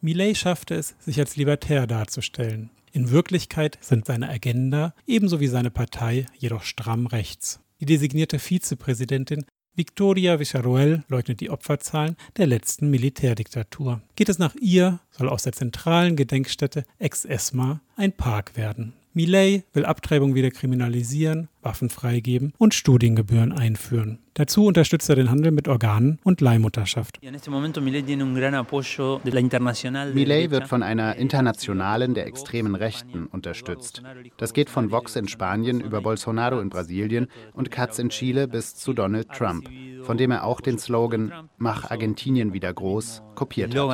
Millet 0.00 0.36
schaffte 0.38 0.74
es, 0.76 0.94
sich 0.98 1.18
als 1.18 1.36
Libertär 1.36 1.86
darzustellen. 1.86 2.70
In 2.92 3.10
Wirklichkeit 3.10 3.78
sind 3.82 4.06
seine 4.06 4.28
Agenda 4.30 4.94
ebenso 5.06 5.38
wie 5.38 5.46
seine 5.46 5.70
Partei 5.70 6.26
jedoch 6.38 6.62
stramm 6.62 7.06
rechts. 7.06 7.60
Die 7.80 7.86
designierte 7.86 8.38
Vizepräsidentin 8.38 9.44
Victoria 9.80 10.38
Vicharuel 10.38 11.04
leugnet 11.08 11.40
die 11.40 11.48
Opferzahlen 11.48 12.18
der 12.36 12.46
letzten 12.46 12.90
Militärdiktatur. 12.90 14.02
Geht 14.14 14.28
es 14.28 14.38
nach 14.38 14.54
ihr, 14.56 15.00
soll 15.10 15.30
aus 15.30 15.44
der 15.44 15.54
zentralen 15.54 16.16
Gedenkstätte 16.16 16.84
Ex-Esma 16.98 17.80
ein 17.96 18.12
Park 18.12 18.58
werden. 18.58 18.92
Millet 19.12 19.64
will 19.72 19.84
Abtreibung 19.84 20.36
wieder 20.36 20.50
kriminalisieren, 20.50 21.48
Waffen 21.62 21.90
freigeben 21.90 22.52
und 22.58 22.74
Studiengebühren 22.74 23.52
einführen. 23.52 24.20
Dazu 24.34 24.66
unterstützt 24.66 25.08
er 25.10 25.16
den 25.16 25.30
Handel 25.30 25.50
mit 25.50 25.66
Organen 25.66 26.20
und 26.22 26.40
Leihmutterschaft. 26.40 27.18
Millet 30.14 30.50
wird 30.52 30.68
von 30.68 30.84
einer 30.84 31.16
Internationalen 31.16 32.14
der 32.14 32.28
extremen 32.28 32.76
Rechten 32.76 33.26
unterstützt. 33.26 34.02
Das 34.36 34.52
geht 34.52 34.70
von 34.70 34.92
Vox 34.92 35.16
in 35.16 35.26
Spanien 35.26 35.80
über 35.80 36.00
Bolsonaro 36.00 36.60
in 36.60 36.70
Brasilien 36.70 37.26
und 37.52 37.72
Katz 37.72 37.98
in 37.98 38.10
Chile 38.10 38.46
bis 38.46 38.76
zu 38.76 38.92
Donald 38.92 39.28
Trump, 39.30 39.68
von 40.02 40.18
dem 40.18 40.30
er 40.30 40.44
auch 40.44 40.60
den 40.60 40.78
Slogan 40.78 41.50
Mach 41.58 41.90
Argentinien 41.90 42.52
wieder 42.52 42.72
groß 42.72 43.22
kopiert 43.34 43.74
hat 43.74 43.90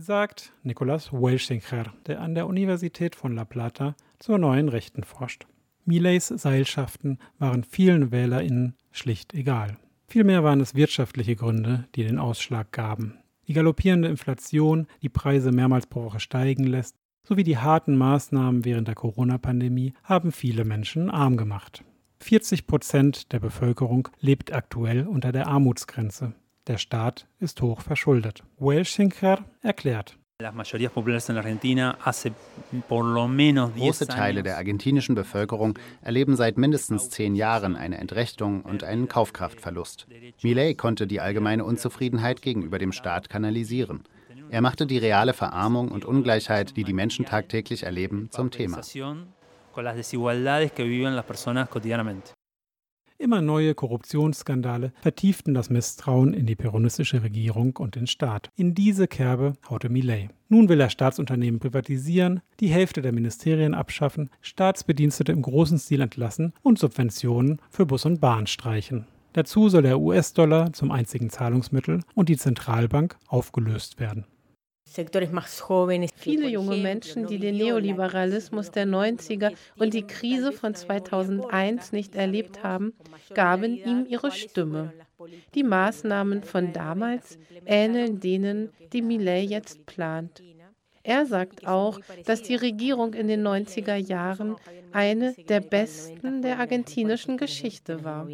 sagt 0.00 0.52
Nicolas 0.62 1.12
Welchinger, 1.12 1.92
der 2.06 2.20
an 2.20 2.34
der 2.34 2.46
Universität 2.46 3.14
von 3.14 3.34
La 3.34 3.44
Plata 3.44 3.94
zur 4.18 4.38
neuen 4.38 4.68
Rechten 4.68 5.04
forscht. 5.04 5.46
Mileys 5.84 6.28
Seilschaften 6.28 7.18
waren 7.38 7.64
vielen 7.64 8.10
WählerInnen 8.10 8.76
schlicht 8.92 9.34
egal. 9.34 9.76
Vielmehr 10.06 10.42
waren 10.42 10.60
es 10.60 10.74
wirtschaftliche 10.74 11.36
Gründe, 11.36 11.86
die 11.94 12.04
den 12.04 12.18
Ausschlag 12.18 12.72
gaben. 12.72 13.18
Die 13.46 13.52
galoppierende 13.52 14.08
Inflation, 14.08 14.86
die 15.02 15.08
Preise 15.08 15.52
mehrmals 15.52 15.86
pro 15.86 16.04
Woche 16.04 16.20
steigen 16.20 16.64
lässt, 16.64 16.96
sowie 17.22 17.44
die 17.44 17.58
harten 17.58 17.96
Maßnahmen 17.96 18.64
während 18.64 18.88
der 18.88 18.94
Corona-Pandemie 18.94 19.92
haben 20.02 20.32
viele 20.32 20.64
Menschen 20.64 21.10
arm 21.10 21.36
gemacht. 21.36 21.84
40 22.20 22.66
Prozent 22.66 23.32
der 23.32 23.40
Bevölkerung 23.40 24.08
lebt 24.20 24.52
aktuell 24.52 25.06
unter 25.06 25.32
der 25.32 25.46
Armutsgrenze. 25.46 26.34
Der 26.66 26.78
Staat 26.78 27.26
ist 27.38 27.62
hoch 27.62 27.80
verschuldet. 27.80 28.42
Welschinker 28.58 29.44
erklärt. 29.62 30.16
Große 33.76 34.06
Teile 34.06 34.42
der 34.42 34.56
argentinischen 34.56 35.14
Bevölkerung 35.14 35.78
erleben 36.00 36.36
seit 36.36 36.56
mindestens 36.56 37.10
zehn 37.10 37.34
Jahren 37.34 37.76
eine 37.76 37.98
Entrechtung 37.98 38.62
und 38.62 38.82
einen 38.84 39.08
Kaufkraftverlust. 39.08 40.06
Millet 40.42 40.78
konnte 40.78 41.06
die 41.06 41.20
allgemeine 41.20 41.64
Unzufriedenheit 41.64 42.40
gegenüber 42.40 42.78
dem 42.78 42.92
Staat 42.92 43.28
kanalisieren. 43.28 44.04
Er 44.48 44.62
machte 44.62 44.86
die 44.86 44.98
reale 44.98 45.32
Verarmung 45.32 45.90
und 45.90 46.04
Ungleichheit, 46.04 46.76
die 46.76 46.84
die 46.84 46.92
Menschen 46.92 47.24
tagtäglich 47.24 47.84
erleben, 47.84 48.28
zum 48.30 48.50
Thema. 48.50 48.80
Immer 53.20 53.42
neue 53.42 53.74
Korruptionsskandale 53.74 54.94
vertieften 55.02 55.52
das 55.52 55.68
Misstrauen 55.68 56.32
in 56.32 56.46
die 56.46 56.56
peronistische 56.56 57.22
Regierung 57.22 57.76
und 57.76 57.94
den 57.94 58.06
Staat. 58.06 58.50
In 58.56 58.74
diese 58.74 59.06
Kerbe 59.08 59.52
haute 59.68 59.90
Millet. 59.90 60.30
Nun 60.48 60.70
will 60.70 60.80
er 60.80 60.88
Staatsunternehmen 60.88 61.60
privatisieren, 61.60 62.40
die 62.60 62.68
Hälfte 62.68 63.02
der 63.02 63.12
Ministerien 63.12 63.74
abschaffen, 63.74 64.30
Staatsbedienstete 64.40 65.32
im 65.32 65.42
großen 65.42 65.78
Stil 65.78 66.00
entlassen 66.00 66.54
und 66.62 66.78
Subventionen 66.78 67.60
für 67.68 67.84
Bus 67.84 68.06
und 68.06 68.22
Bahn 68.22 68.46
streichen. 68.46 69.06
Dazu 69.34 69.68
soll 69.68 69.82
der 69.82 70.00
US-Dollar 70.00 70.72
zum 70.72 70.90
einzigen 70.90 71.28
Zahlungsmittel 71.28 72.00
und 72.14 72.30
die 72.30 72.38
Zentralbank 72.38 73.18
aufgelöst 73.28 74.00
werden. 74.00 74.24
Viele 76.16 76.48
junge 76.48 76.76
Menschen, 76.76 77.26
die 77.26 77.38
den 77.38 77.56
Neoliberalismus 77.56 78.70
der 78.70 78.86
90er 78.86 79.52
und 79.78 79.94
die 79.94 80.06
Krise 80.06 80.52
von 80.52 80.74
2001 80.74 81.92
nicht 81.92 82.14
erlebt 82.14 82.62
haben, 82.62 82.92
gaben 83.34 83.76
ihm 83.76 84.06
ihre 84.08 84.32
Stimme. 84.32 84.92
Die 85.54 85.62
Maßnahmen 85.62 86.42
von 86.42 86.72
damals 86.72 87.38
ähneln 87.66 88.20
denen, 88.20 88.70
die 88.92 89.02
Millet 89.02 89.48
jetzt 89.48 89.86
plant. 89.86 90.42
Er 91.02 91.24
sagt 91.24 91.66
auch, 91.66 91.98
dass 92.26 92.42
die 92.42 92.56
Regierung 92.56 93.14
in 93.14 93.28
den 93.28 93.46
90er 93.46 93.96
Jahren 93.96 94.56
eine 94.92 95.34
der 95.48 95.60
besten 95.60 96.42
der 96.42 96.58
argentinischen 96.58 97.38
Geschichte 97.38 98.04
war. 98.04 98.28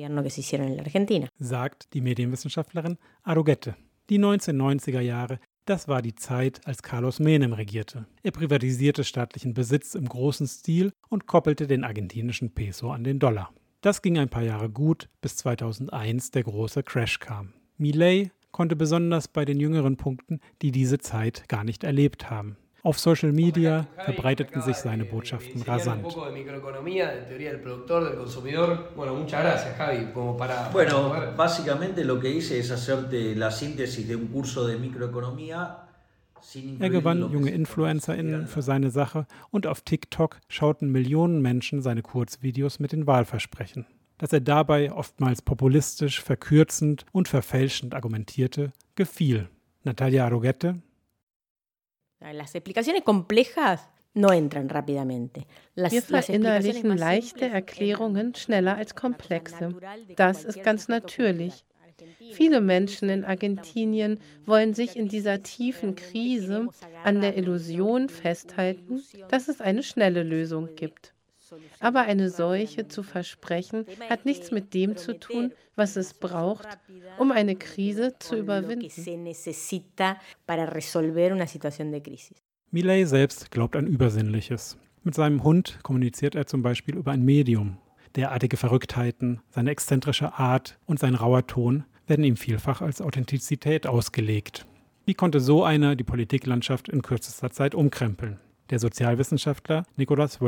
Sagt 1.38 1.94
die 1.94 2.00
Medienwissenschaftlerin 2.00 2.98
Arugette. 3.22 3.76
Die 4.08 4.18
1990er 4.18 5.00
Jahre 5.00 5.38
das 5.66 5.88
war 5.88 6.00
die 6.00 6.14
Zeit, 6.14 6.60
als 6.64 6.82
Carlos 6.82 7.18
Menem 7.18 7.52
regierte. 7.52 8.06
Er 8.22 8.30
privatisierte 8.30 9.04
staatlichen 9.04 9.52
Besitz 9.52 9.94
im 9.94 10.08
großen 10.08 10.46
Stil 10.46 10.92
und 11.08 11.26
koppelte 11.26 11.66
den 11.66 11.84
argentinischen 11.84 12.54
Peso 12.54 12.90
an 12.90 13.04
den 13.04 13.18
Dollar. 13.18 13.52
Das 13.80 14.00
ging 14.00 14.18
ein 14.18 14.28
paar 14.28 14.42
Jahre 14.42 14.70
gut, 14.70 15.08
bis 15.20 15.36
2001 15.36 16.30
der 16.30 16.44
große 16.44 16.82
Crash 16.82 17.18
kam. 17.18 17.52
Millet 17.76 18.30
konnte 18.52 18.74
besonders 18.74 19.28
bei 19.28 19.44
den 19.44 19.60
jüngeren 19.60 19.96
Punkten, 19.96 20.40
die 20.62 20.72
diese 20.72 20.98
Zeit 20.98 21.48
gar 21.48 21.62
nicht 21.62 21.84
erlebt 21.84 22.30
haben. 22.30 22.56
Auf 22.86 23.00
Social 23.00 23.32
Media 23.32 23.88
verbreiteten 24.04 24.62
sich 24.62 24.76
seine 24.76 25.04
Botschaften 25.04 25.60
rasant. 25.62 26.04
Bueno, 30.72 31.14
básicamente 31.36 32.04
lo 32.04 32.20
que 32.20 32.30
hice 32.30 32.60
es 32.60 32.70
hacerte 32.70 33.34
la 33.34 33.50
síntesis 33.50 34.06
de 34.06 34.14
un 34.14 34.28
curso 34.28 34.64
de 34.68 34.76
microeconomía 34.78 35.82
er 36.78 36.90
gewann 36.90 37.32
junge 37.32 37.50
InfluencerInnen 37.50 38.46
für 38.46 38.62
seine 38.62 38.90
Sache 38.90 39.26
und 39.50 39.66
auf 39.66 39.80
TikTok 39.80 40.38
schauten 40.46 40.92
Millionen 40.92 41.42
Menschen 41.42 41.82
seine 41.82 42.02
Kurzvideos 42.02 42.78
mit 42.78 42.92
den 42.92 43.08
Wahlversprechen. 43.08 43.86
Dass 44.18 44.32
er 44.32 44.40
dabei 44.40 44.92
oftmals 44.92 45.42
populistisch, 45.42 46.22
verkürzend 46.22 47.04
und 47.10 47.26
verfälschend 47.26 47.96
argumentierte, 47.96 48.72
gefiel. 48.94 49.48
Natalia 49.82 50.24
Arrogette, 50.24 50.76
Las 52.20 52.54
explicaciones 52.54 53.02
complejas 53.02 53.88
no 54.14 54.32
entran 54.32 54.68
rápidamente. 54.68 55.46
Wir 55.74 56.02
verinnerlichen 56.02 56.96
leichte 56.96 57.46
Erklärungen 57.46 58.34
schneller 58.34 58.76
als 58.76 58.94
komplexe. 58.94 59.74
Das 60.16 60.44
ist 60.44 60.62
ganz 60.62 60.88
natürlich. 60.88 61.64
Viele 62.32 62.60
Menschen 62.60 63.08
in 63.08 63.24
Argentinien 63.24 64.20
wollen 64.44 64.74
sich 64.74 64.96
in 64.96 65.08
dieser 65.08 65.42
tiefen 65.42 65.94
Krise 65.94 66.68
an 67.04 67.20
der 67.20 67.36
Illusion 67.36 68.08
festhalten, 68.08 69.02
dass 69.28 69.48
es 69.48 69.60
eine 69.60 69.82
schnelle 69.82 70.22
Lösung 70.22 70.74
gibt. 70.74 71.15
Aber 71.80 72.02
eine 72.02 72.30
solche 72.30 72.88
zu 72.88 73.02
versprechen, 73.02 73.86
hat 74.08 74.24
nichts 74.24 74.50
mit 74.50 74.74
dem 74.74 74.96
zu 74.96 75.18
tun, 75.18 75.52
was 75.74 75.96
es 75.96 76.14
braucht, 76.14 76.66
um 77.18 77.30
eine 77.30 77.56
Krise 77.56 78.14
zu 78.18 78.36
überwinden. 78.36 78.90
Millet 82.70 83.08
selbst 83.08 83.50
glaubt 83.50 83.76
an 83.76 83.86
Übersinnliches. 83.86 84.76
Mit 85.02 85.14
seinem 85.14 85.44
Hund 85.44 85.78
kommuniziert 85.82 86.34
er 86.34 86.46
zum 86.46 86.62
Beispiel 86.62 86.96
über 86.96 87.12
ein 87.12 87.24
Medium. 87.24 87.78
Derartige 88.16 88.56
Verrücktheiten, 88.56 89.40
seine 89.50 89.70
exzentrische 89.70 90.34
Art 90.34 90.78
und 90.86 90.98
sein 90.98 91.14
rauer 91.14 91.46
Ton 91.46 91.84
werden 92.06 92.24
ihm 92.24 92.36
vielfach 92.36 92.80
als 92.80 93.00
Authentizität 93.00 93.86
ausgelegt. 93.86 94.66
Wie 95.04 95.14
konnte 95.14 95.38
so 95.38 95.62
einer 95.62 95.94
die 95.94 96.04
Politiklandschaft 96.04 96.88
in 96.88 97.02
kürzester 97.02 97.50
Zeit 97.50 97.74
umkrempeln? 97.74 98.40
Der 98.70 98.80
Sozialwissenschaftler 98.80 99.84
Nicolas 99.96 100.40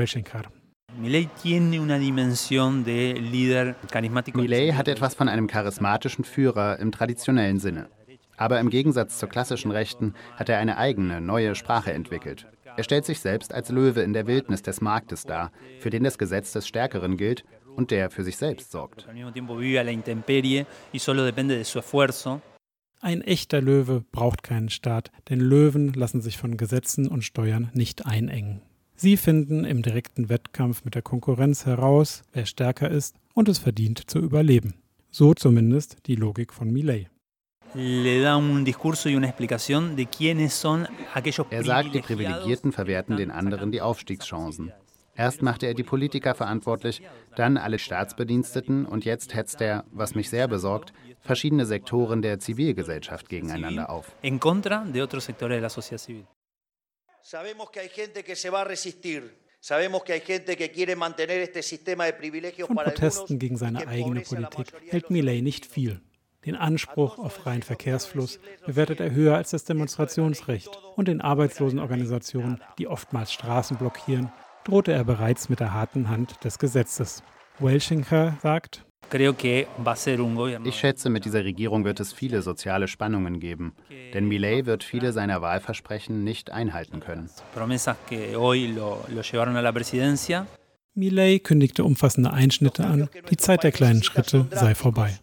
Millet 4.35 4.75
hat 4.75 4.89
etwas 4.89 5.15
von 5.15 5.29
einem 5.29 5.47
charismatischen 5.47 6.25
Führer 6.25 6.79
im 6.81 6.91
traditionellen 6.91 7.61
Sinne. 7.61 7.89
Aber 8.37 8.59
im 8.59 8.69
Gegensatz 8.69 9.19
zur 9.19 9.29
klassischen 9.29 9.71
Rechten 9.71 10.15
hat 10.37 10.49
er 10.49 10.59
eine 10.59 10.77
eigene, 10.77 11.21
neue 11.21 11.55
Sprache 11.55 11.93
entwickelt. 11.93 12.47
Er 12.77 12.85
stellt 12.85 13.05
sich 13.05 13.21
selbst 13.21 13.55
als 13.55 13.71
Löwe 13.71 14.03
in 14.03 14.13
der 14.13 14.27
Wildnis 14.27 14.63
des 14.63 14.81
Marktes 14.81 15.25
dar, 15.25 15.53
für 15.81 15.91
den 15.91 16.05
das 16.05 16.19
Gesetz 16.19 16.53
des 16.53 16.67
Stärkeren 16.67 17.17
gilt 17.17 17.45
und 17.77 17.91
der 17.91 18.11
für 18.11 18.25
sich 18.25 18.37
selbst 18.37 18.71
sorgt. 18.73 19.07
Ein 23.01 23.21
echter 23.21 23.61
Löwe 23.61 24.05
braucht 24.11 24.43
keinen 24.43 24.69
Staat, 24.69 25.13
denn 25.29 25.39
Löwen 25.39 25.93
lassen 25.93 26.21
sich 26.21 26.39
von 26.39 26.57
Gesetzen 26.57 27.07
und 27.07 27.23
Steuern 27.23 27.71
nicht 27.73 28.07
einengen. 28.07 28.63
Sie 29.01 29.17
finden 29.17 29.65
im 29.65 29.83
direkten 29.83 30.29
Wettkampf 30.29 30.85
mit 30.85 30.97
der 30.97 31.03
Konkurrenz 31.03 31.67
heraus, 31.67 32.25
wer 32.33 32.47
stärker 32.47 32.91
ist 32.91 33.15
und 33.33 33.49
es 33.49 33.59
verdient 33.59 34.11
zu 34.11 34.19
überleben. 34.19 34.75
So 35.13 35.35
zumindest 35.35 35.99
die 36.07 36.17
Logik 36.17 36.53
von 36.53 36.73
Millet. 36.73 37.07
Er 41.51 41.63
sagt, 41.63 41.95
die 41.95 42.01
Privilegierten 42.01 42.73
verwerten 42.73 43.17
den 43.17 43.31
anderen 43.31 43.71
die 43.71 43.81
Aufstiegschancen. 43.81 44.73
Erst 45.15 45.43
machte 45.43 45.67
er 45.67 45.75
die 45.75 45.85
Politiker 45.85 46.35
verantwortlich, 46.35 47.01
dann 47.37 47.57
alle 47.57 47.79
Staatsbediensteten 47.79 48.85
und 48.85 49.05
jetzt 49.05 49.33
hetzt 49.33 49.61
er, 49.61 49.85
was 49.93 50.17
mich 50.17 50.29
sehr 50.29 50.49
besorgt, 50.49 50.93
verschiedene 51.21 51.67
Sektoren 51.67 52.21
der 52.21 52.41
Zivilgesellschaft 52.41 53.29
gegeneinander 53.29 53.91
auf. 53.91 54.13
Von 57.31 57.41
Protesten 62.77 63.39
gegen 63.39 63.57
seine 63.59 63.87
eigene 63.87 64.21
Politik 64.23 64.73
hält 64.87 65.11
Millet 65.11 65.43
nicht 65.43 65.67
viel. 65.67 66.01
Den 66.47 66.57
Anspruch 66.57 67.19
auf 67.19 67.35
freien 67.35 67.63
Verkehrsfluss 67.63 68.41
bewertet 68.65 69.01
er 69.01 69.11
höher 69.11 69.37
als 69.37 69.51
das 69.51 69.65
Demonstrationsrecht 69.65 70.71
und 70.97 71.09
den 71.09 71.21
Arbeitslosenorganisationen, 71.21 72.63
die 72.79 72.87
oftmals 72.87 73.31
Straßen 73.35 73.77
blockieren, 73.77 74.33
drohte 74.65 74.93
er 74.93 75.05
bereits 75.05 75.51
mit 75.51 75.61
der 75.61 75.75
harten 75.75 76.09
Hand 76.09 76.43
des 76.45 76.59
Gesetzes. 76.59 77.23
Welschinker 77.59 78.39
sagt, 78.41 78.87
ich 80.65 80.75
schätze, 80.77 81.09
mit 81.11 81.25
dieser 81.25 81.45
Regierung 81.45 81.85
wird 81.85 82.01
es 82.01 82.13
viele 82.13 82.43
soziale 82.43 82.89
Spannungen 82.89 83.41
geben, 83.41 83.75
denn 84.15 84.29
Millet 84.29 84.67
wird 84.67 84.85
viele 84.85 85.13
seiner 85.13 85.41
Wahlversprechen 85.41 86.25
nicht 86.25 86.51
einhalten 86.51 87.01
können. 87.01 87.31
Millet 90.95 91.45
kündigte 91.45 91.85
umfassende 91.85 92.33
Einschnitte 92.33 92.85
an, 92.85 93.09
die 93.31 93.37
Zeit 93.37 93.63
der 93.63 93.73
kleinen 93.73 94.03
Schritte 94.03 94.47
sei 94.51 94.75
vorbei. 94.75 95.19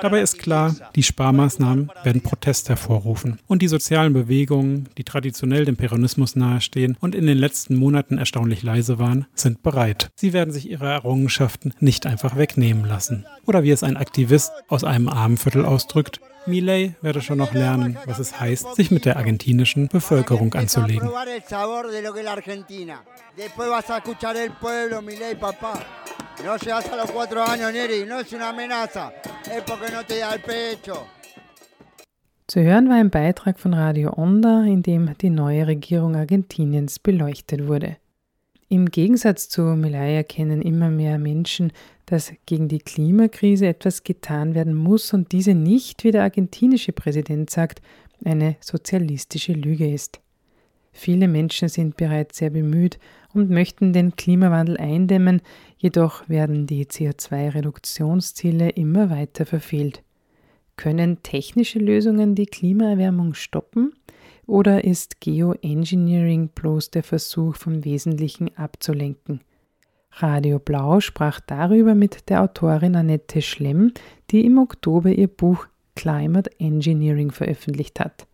Dabei 0.00 0.20
ist 0.20 0.38
klar, 0.38 0.74
die 0.96 1.02
Sparmaßnahmen 1.02 1.90
werden 2.02 2.22
Protest 2.22 2.70
hervorrufen. 2.70 3.38
Und 3.46 3.60
die 3.60 3.68
sozialen 3.68 4.14
Bewegungen, 4.14 4.88
die 4.96 5.04
traditionell 5.04 5.66
dem 5.66 5.76
Peronismus 5.76 6.36
nahestehen 6.36 6.96
und 7.00 7.14
in 7.14 7.26
den 7.26 7.36
letzten 7.36 7.76
Monaten 7.76 8.16
erstaunlich 8.16 8.62
leise 8.62 8.98
waren, 8.98 9.26
sind 9.34 9.62
bereit. 9.62 10.10
Sie 10.14 10.32
werden 10.32 10.52
sich 10.52 10.70
ihre 10.70 10.90
Errungenschaften 10.90 11.74
nicht 11.80 12.06
einfach 12.06 12.36
wegnehmen 12.36 12.86
lassen. 12.86 13.26
Oder 13.44 13.62
wie 13.62 13.72
es 13.72 13.82
ein 13.82 13.98
Aktivist 13.98 14.50
aus 14.68 14.82
einem 14.82 15.08
Armenviertel 15.08 15.66
ausdrückt, 15.66 16.20
Milei 16.46 16.94
werde 17.00 17.22
schon 17.22 17.38
noch 17.38 17.54
lernen, 17.54 17.98
was 18.04 18.18
es 18.18 18.38
heißt, 18.38 18.74
sich 18.74 18.90
mit 18.90 19.06
der 19.06 19.16
argentinischen 19.16 19.88
Bevölkerung 19.88 20.52
anzulegen. 20.54 21.10
No 26.42 26.56
llegas 26.56 26.88
a 26.88 26.96
los 26.96 27.10
cuatro 27.10 27.42
años, 27.42 27.72
Neri, 27.72 28.04
no 28.04 28.18
es 28.18 28.32
una 28.32 28.48
amenaza, 28.48 29.12
es 29.44 29.62
porque 29.62 29.92
no 29.92 30.04
te 30.04 30.18
da 30.18 30.34
el 30.34 30.40
pecho. 30.40 31.06
Zu 32.48 32.60
hören 32.60 32.88
war 32.88 32.96
ein 32.96 33.10
Beitrag 33.10 33.58
von 33.58 33.72
Radio 33.72 34.10
Onda, 34.10 34.64
in 34.64 34.82
dem 34.82 35.16
die 35.18 35.30
neue 35.30 35.66
Regierung 35.66 36.16
Argentiniens 36.16 36.98
beleuchtet 36.98 37.66
wurde. 37.66 37.96
Im 38.68 38.90
Gegensatz 38.90 39.48
zu 39.48 39.62
Milay 39.62 40.16
erkennen 40.16 40.60
immer 40.60 40.90
mehr 40.90 41.18
Menschen, 41.18 41.72
dass 42.06 42.32
gegen 42.44 42.68
die 42.68 42.80
Klimakrise 42.80 43.66
etwas 43.66 44.02
getan 44.02 44.54
werden 44.54 44.74
muss 44.74 45.14
und 45.14 45.32
diese 45.32 45.54
nicht, 45.54 46.04
wie 46.04 46.10
der 46.10 46.22
argentinische 46.22 46.92
Präsident 46.92 47.48
sagt, 47.50 47.80
eine 48.24 48.56
sozialistische 48.60 49.52
Lüge 49.52 49.90
ist. 49.90 50.20
Viele 50.92 51.26
Menschen 51.26 51.68
sind 51.68 51.96
bereits 51.96 52.38
sehr 52.38 52.50
bemüht 52.50 52.98
und 53.32 53.50
möchten 53.50 53.92
den 53.92 54.14
Klimawandel 54.14 54.76
eindämmen, 54.76 55.42
jedoch 55.84 56.26
werden 56.30 56.66
die 56.66 56.86
CO2-Reduktionsziele 56.86 58.70
immer 58.70 59.10
weiter 59.10 59.44
verfehlt. 59.44 60.02
Können 60.76 61.22
technische 61.22 61.78
Lösungen 61.78 62.34
die 62.34 62.46
Klimaerwärmung 62.46 63.34
stoppen? 63.34 63.92
Oder 64.46 64.84
ist 64.84 65.20
Geoengineering 65.20 66.48
bloß 66.48 66.90
der 66.90 67.02
Versuch, 67.02 67.56
vom 67.56 67.84
Wesentlichen 67.84 68.56
abzulenken? 68.56 69.42
Radio 70.12 70.58
Blau 70.58 71.00
sprach 71.00 71.40
darüber 71.40 71.94
mit 71.94 72.30
der 72.30 72.42
Autorin 72.42 72.96
Annette 72.96 73.42
Schlemm, 73.42 73.92
die 74.30 74.46
im 74.46 74.56
Oktober 74.56 75.10
ihr 75.10 75.28
Buch 75.28 75.66
Climate 75.96 76.50
Engineering 76.58 77.30
veröffentlicht 77.30 78.00
hat. 78.00 78.26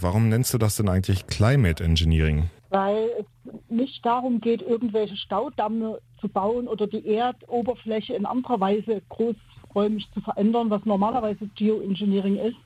Warum 0.00 0.30
nennst 0.30 0.54
du 0.54 0.58
das 0.58 0.76
denn 0.76 0.88
eigentlich 0.88 1.26
Climate 1.26 1.84
Engineering? 1.84 2.48
Weil 2.72 3.10
es 3.18 3.52
nicht 3.68 4.04
darum 4.04 4.40
geht, 4.40 4.62
irgendwelche 4.62 5.16
Staudamme 5.16 6.00
zu 6.20 6.28
bauen 6.28 6.66
oder 6.66 6.86
die 6.86 7.06
Erdoberfläche 7.06 8.14
in 8.14 8.24
anderer 8.24 8.60
Weise 8.60 9.02
großräumig 9.10 10.08
zu 10.14 10.22
verändern, 10.22 10.70
was 10.70 10.84
normalerweise 10.86 11.48
Geoengineering 11.54 12.36
ist, 12.36 12.56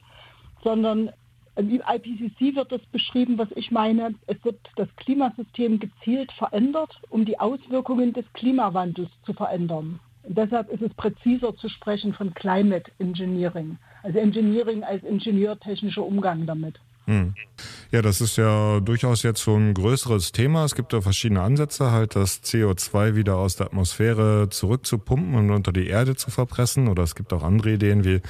sondern 0.63 1.11
im 1.57 1.83
IPCC 1.83 2.55
wird 2.55 2.71
das 2.71 2.83
beschrieben, 2.93 3.37
was 3.37 3.49
ich 3.57 3.71
meine. 3.71 4.15
Es 4.27 4.37
wird 4.45 4.61
das 4.77 4.89
Klimasystem 4.97 5.81
gezielt 5.81 6.31
verändert, 6.33 7.01
um 7.09 7.25
die 7.25 7.41
Auswirkungen 7.41 8.13
des 8.13 8.31
Klimawandels 8.35 9.11
zu 9.25 9.33
verändern. 9.33 9.99
Und 10.23 10.37
deshalb 10.37 10.71
ist 10.71 10.83
es 10.83 10.93
präziser 10.95 11.57
zu 11.57 11.69
sprechen 11.69 12.13
von 12.13 12.35
Climate 12.35 12.93
Engineering. 12.99 13.79
Also 14.03 14.19
Engineering 14.19 14.85
als 14.85 15.03
ingenieurtechnischer 15.03 16.05
Umgang 16.05 16.47
damit. 16.47 16.79
Hm. 17.07 17.35
Ja, 17.93 18.03
das 18.03 18.21
ist 18.21 18.37
ja 18.37 18.81
durchaus 18.81 19.23
jetzt 19.23 19.43
so 19.43 19.57
ein 19.57 19.75
größeres 19.75 20.33
Thema. 20.33 20.65
Es 20.65 20.75
gibt 20.75 20.93
ja 20.93 21.01
verschiedene 21.01 21.41
Ansätze, 21.41 21.93
halt 21.93 22.17
das 22.17 22.43
CO2 22.43 23.15
wieder 23.15 23.37
aus 23.37 23.57
der 23.57 23.67
Atmosphäre 23.67 24.49
zurückzupumpen 24.51 25.35
und 25.37 25.51
unter 25.51 25.73
die 25.73 25.87
Erde 25.87 26.17
zu 26.17 26.31
verpressen. 26.31 26.89
Oder 26.89 27.05
es 27.05 27.15
gibt 27.15 27.33
auch 27.33 27.45
andere 27.45 27.73
Ideen 27.73 28.05
wie 28.05 28.21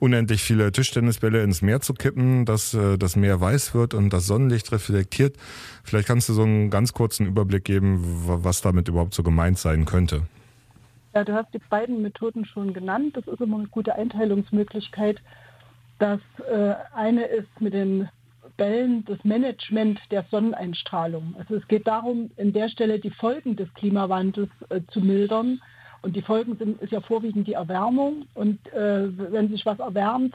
unendlich 0.00 0.42
viele 0.42 0.72
Tischtennisbälle 0.72 1.42
ins 1.42 1.62
Meer 1.62 1.80
zu 1.80 1.94
kippen, 1.94 2.44
dass 2.46 2.74
äh, 2.74 2.98
das 2.98 3.14
Meer 3.14 3.40
weiß 3.40 3.74
wird 3.74 3.94
und 3.94 4.12
das 4.12 4.26
Sonnenlicht 4.26 4.72
reflektiert. 4.72 5.36
Vielleicht 5.84 6.08
kannst 6.08 6.28
du 6.28 6.32
so 6.32 6.42
einen 6.42 6.70
ganz 6.70 6.92
kurzen 6.92 7.26
Überblick 7.26 7.64
geben, 7.64 8.00
was 8.26 8.60
damit 8.60 8.88
überhaupt 8.88 9.14
so 9.14 9.22
gemeint 9.22 9.58
sein 9.58 9.84
könnte. 9.84 10.22
Ja, 11.14 11.24
du 11.24 11.32
hast 11.34 11.52
die 11.52 11.60
beiden 11.70 12.02
Methoden 12.02 12.44
schon 12.44 12.72
genannt. 12.72 13.16
Das 13.16 13.26
ist 13.26 13.40
immer 13.40 13.58
eine 13.58 13.68
gute 13.68 13.94
Einteilungsmöglichkeit. 13.94 15.20
Das 16.00 16.20
äh, 16.50 16.74
eine 16.94 17.24
ist 17.24 17.60
mit 17.60 17.74
den 17.74 18.08
Bällen 18.56 19.04
das 19.04 19.22
Management 19.22 20.00
der 20.10 20.24
Sonneneinstrahlung. 20.30 21.34
Also 21.38 21.56
es 21.56 21.68
geht 21.68 21.86
darum, 21.86 22.30
in 22.38 22.54
der 22.54 22.70
Stelle 22.70 22.98
die 22.98 23.10
Folgen 23.10 23.54
des 23.54 23.72
Klimawandels 23.74 24.48
äh, 24.70 24.80
zu 24.92 25.00
mildern. 25.00 25.60
Und 26.00 26.16
die 26.16 26.22
Folgen 26.22 26.56
sind 26.56 26.80
ist 26.80 26.90
ja 26.90 27.02
vorwiegend 27.02 27.46
die 27.46 27.52
Erwärmung. 27.52 28.24
Und 28.32 28.66
äh, 28.72 29.08
wenn 29.30 29.50
sich 29.50 29.66
was 29.66 29.78
erwärmt, 29.78 30.34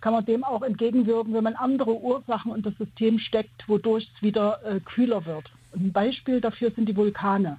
kann 0.00 0.12
man 0.12 0.24
dem 0.24 0.44
auch 0.44 0.62
entgegenwirken, 0.62 1.34
wenn 1.34 1.44
man 1.44 1.56
andere 1.56 2.00
Ursachen 2.00 2.54
in 2.54 2.62
das 2.62 2.76
System 2.78 3.18
steckt, 3.18 3.68
wodurch 3.68 4.08
es 4.14 4.22
wieder 4.22 4.64
äh, 4.64 4.78
kühler 4.78 5.26
wird. 5.26 5.50
Ein 5.74 5.92
Beispiel 5.92 6.40
dafür 6.40 6.70
sind 6.70 6.88
die 6.88 6.96
Vulkane. 6.96 7.58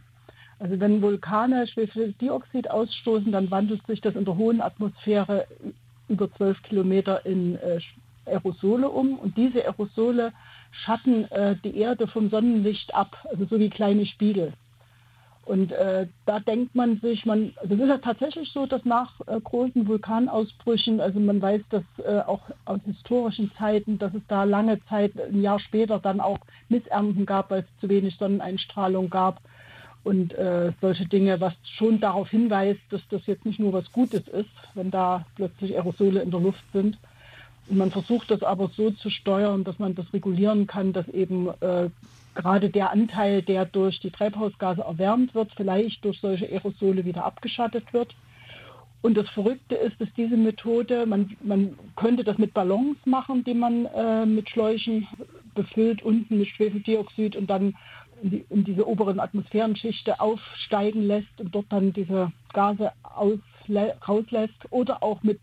Also 0.57 0.79
wenn 0.79 1.01
Vulkane 1.01 1.67
Schwefeldioxid 1.67 2.69
ausstoßen, 2.69 3.33
dann 3.33 3.51
wandelt 3.51 3.85
sich 3.87 3.99
das 3.99 4.15
in 4.15 4.23
der 4.23 4.37
hohen 4.37 4.61
Atmosphäre 4.61 5.47
über 6.11 6.31
zwölf 6.33 6.61
Kilometer 6.63 7.25
in 7.25 7.55
äh, 7.55 7.79
Aerosole 8.25 8.89
um 8.89 9.17
und 9.17 9.35
diese 9.37 9.65
Aerosole 9.65 10.33
schatten 10.71 11.25
äh, 11.31 11.55
die 11.63 11.77
Erde 11.77 12.07
vom 12.07 12.29
Sonnenlicht 12.29 12.93
ab, 12.93 13.17
also 13.29 13.45
so 13.45 13.59
wie 13.59 13.69
kleine 13.69 14.05
Spiegel. 14.05 14.53
Und 15.43 15.71
äh, 15.71 16.07
da 16.27 16.39
denkt 16.39 16.75
man 16.75 16.99
sich, 16.99 17.25
man, 17.25 17.53
also 17.57 17.73
es 17.73 17.81
ist 17.81 17.87
ja 17.87 17.97
tatsächlich 17.97 18.51
so, 18.51 18.67
dass 18.67 18.85
nach 18.85 19.19
äh, 19.25 19.39
großen 19.41 19.87
Vulkanausbrüchen, 19.87 21.01
also 21.01 21.19
man 21.19 21.41
weiß 21.41 21.61
das 21.71 21.83
äh, 22.05 22.19
auch 22.19 22.41
aus 22.65 22.79
historischen 22.85 23.51
Zeiten, 23.57 23.97
dass 23.97 24.13
es 24.13 24.21
da 24.27 24.43
lange 24.43 24.79
Zeit, 24.85 25.19
ein 25.19 25.41
Jahr 25.41 25.59
später 25.59 25.99
dann 25.99 26.21
auch 26.21 26.37
Missernten 26.69 27.25
gab, 27.25 27.49
weil 27.49 27.61
es 27.61 27.81
zu 27.81 27.89
wenig 27.89 28.15
Sonneneinstrahlung 28.17 29.09
gab 29.09 29.41
und 30.03 30.33
äh, 30.33 30.71
solche 30.81 31.05
Dinge, 31.05 31.39
was 31.39 31.53
schon 31.77 31.99
darauf 31.99 32.29
hinweist, 32.29 32.81
dass 32.89 33.01
das 33.09 33.25
jetzt 33.27 33.45
nicht 33.45 33.59
nur 33.59 33.73
was 33.73 33.91
Gutes 33.91 34.27
ist, 34.27 34.49
wenn 34.73 34.89
da 34.89 35.25
plötzlich 35.35 35.75
Aerosole 35.75 36.21
in 36.21 36.31
der 36.31 36.39
Luft 36.39 36.63
sind. 36.73 36.97
Und 37.69 37.77
man 37.77 37.91
versucht 37.91 38.31
das 38.31 38.41
aber 38.41 38.69
so 38.75 38.91
zu 38.91 39.09
steuern, 39.09 39.63
dass 39.63 39.77
man 39.77 39.93
das 39.93 40.11
regulieren 40.13 40.65
kann, 40.65 40.93
dass 40.93 41.07
eben 41.09 41.49
äh, 41.61 41.89
gerade 42.33 42.69
der 42.69 42.91
Anteil, 42.91 43.43
der 43.43 43.65
durch 43.65 43.99
die 43.99 44.09
Treibhausgase 44.09 44.81
erwärmt 44.81 45.35
wird, 45.35 45.51
vielleicht 45.55 46.03
durch 46.03 46.19
solche 46.19 46.45
Aerosole 46.47 47.05
wieder 47.05 47.23
abgeschattet 47.23 47.93
wird. 47.93 48.15
Und 49.03 49.17
das 49.17 49.29
Verrückte 49.29 49.75
ist, 49.75 49.99
dass 49.99 50.09
diese 50.15 50.37
Methode, 50.37 51.05
man, 51.05 51.35
man 51.43 51.77
könnte 51.95 52.23
das 52.23 52.37
mit 52.37 52.53
Ballons 52.53 52.97
machen, 53.05 53.43
die 53.43 53.55
man 53.55 53.85
äh, 53.85 54.25
mit 54.25 54.49
Schläuchen 54.49 55.07
befüllt, 55.55 56.03
unten 56.03 56.37
mit 56.37 56.47
Schwefeldioxid 56.47 57.35
und 57.35 57.49
dann 57.49 57.75
in, 58.21 58.29
die, 58.29 58.45
in 58.49 58.63
diese 58.63 58.87
oberen 58.87 59.19
Atmosphärenschichte 59.19 60.19
aufsteigen 60.19 61.03
lässt 61.03 61.39
und 61.39 61.53
dort 61.53 61.65
dann 61.69 61.93
diese 61.93 62.31
Gase 62.53 62.91
rauslässt 64.07 64.71
oder 64.71 65.03
auch 65.03 65.23
mit 65.23 65.39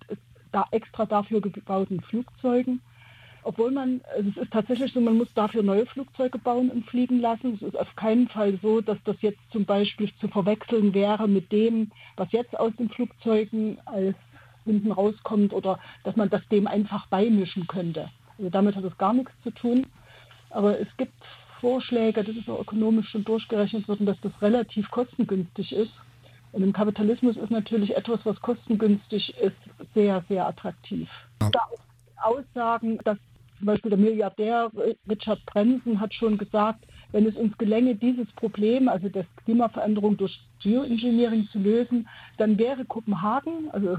da 0.52 0.66
extra 0.70 1.06
dafür 1.06 1.40
gebauten 1.40 2.00
Flugzeugen. 2.00 2.80
Obwohl 3.42 3.70
man, 3.70 4.00
also 4.16 4.30
es 4.30 4.36
ist 4.36 4.52
tatsächlich 4.52 4.92
so, 4.92 5.00
man 5.00 5.16
muss 5.16 5.32
dafür 5.34 5.62
neue 5.62 5.86
Flugzeuge 5.86 6.38
bauen 6.38 6.70
und 6.70 6.86
fliegen 6.86 7.20
lassen. 7.20 7.54
Es 7.54 7.62
ist 7.62 7.78
auf 7.78 7.94
keinen 7.96 8.28
Fall 8.28 8.58
so, 8.60 8.80
dass 8.80 8.98
das 9.04 9.16
jetzt 9.20 9.40
zum 9.52 9.64
Beispiel 9.64 10.10
zu 10.20 10.28
verwechseln 10.28 10.92
wäre 10.92 11.28
mit 11.28 11.50
dem, 11.52 11.90
was 12.16 12.30
jetzt 12.32 12.58
aus 12.58 12.72
den 12.76 12.90
Flugzeugen 12.90 13.78
als 13.86 14.16
hinten 14.64 14.92
rauskommt 14.92 15.52
oder 15.52 15.78
dass 16.04 16.16
man 16.16 16.28
das 16.28 16.46
dem 16.48 16.66
einfach 16.66 17.06
beimischen 17.06 17.66
könnte. 17.66 18.10
Also 18.36 18.50
damit 18.50 18.76
hat 18.76 18.84
es 18.84 18.98
gar 18.98 19.14
nichts 19.14 19.32
zu 19.42 19.50
tun. 19.50 19.86
Aber 20.50 20.78
es 20.78 20.88
gibt 20.96 21.14
Vorschläge, 21.60 22.24
das 22.24 22.36
ist 22.36 22.48
auch 22.48 22.60
ökonomisch 22.60 23.10
schon 23.10 23.24
durchgerechnet 23.24 23.88
worden, 23.88 24.06
dass 24.06 24.20
das 24.20 24.32
relativ 24.40 24.90
kostengünstig 24.90 25.72
ist. 25.72 25.92
Und 26.52 26.62
im 26.62 26.72
Kapitalismus 26.72 27.36
ist 27.36 27.50
natürlich 27.50 27.96
etwas, 27.96 28.20
was 28.24 28.40
kostengünstig 28.40 29.34
ist, 29.40 29.56
sehr, 29.94 30.24
sehr 30.28 30.46
attraktiv. 30.46 31.08
Da 31.38 31.60
Aussagen, 32.22 32.98
dass 33.04 33.18
zum 33.58 33.66
Beispiel 33.66 33.90
der 33.90 33.98
Milliardär 33.98 34.70
Richard 35.08 35.44
Branson 35.46 36.00
hat 36.00 36.14
schon 36.14 36.38
gesagt, 36.38 36.84
wenn 37.12 37.26
es 37.26 37.36
uns 37.36 37.56
gelänge, 37.58 37.94
dieses 37.94 38.26
Problem, 38.32 38.88
also 38.88 39.08
das 39.08 39.26
Klimaveränderung 39.44 40.16
durch 40.16 40.40
Geoengineering 40.62 41.48
zu 41.50 41.58
lösen, 41.58 42.08
dann 42.36 42.58
wäre 42.58 42.84
Kopenhagen, 42.84 43.70
also 43.72 43.98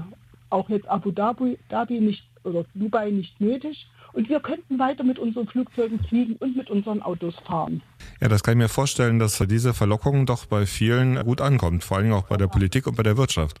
auch 0.50 0.68
jetzt 0.70 0.88
Abu 0.88 1.10
Dhabi, 1.10 1.58
Dhabi 1.68 2.00
nicht 2.00 2.24
oder 2.44 2.64
Dubai 2.74 3.10
nicht 3.10 3.40
nötig. 3.40 3.86
Und 4.12 4.28
wir 4.28 4.40
könnten 4.40 4.78
weiter 4.78 5.04
mit 5.04 5.18
unseren 5.18 5.46
Flugzeugen 5.46 6.00
fliegen 6.04 6.36
und 6.36 6.56
mit 6.56 6.70
unseren 6.70 7.02
Autos 7.02 7.34
fahren. 7.46 7.82
Ja, 8.20 8.28
das 8.28 8.42
kann 8.42 8.52
ich 8.52 8.58
mir 8.58 8.68
vorstellen, 8.68 9.18
dass 9.18 9.38
diese 9.38 9.72
Verlockung 9.74 10.26
doch 10.26 10.46
bei 10.46 10.66
vielen 10.66 11.22
gut 11.24 11.40
ankommt, 11.40 11.84
vor 11.84 11.98
allem 11.98 12.12
auch 12.12 12.28
bei 12.28 12.36
der 12.36 12.48
Politik 12.48 12.86
und 12.86 12.96
bei 12.96 13.02
der 13.02 13.16
Wirtschaft. 13.16 13.60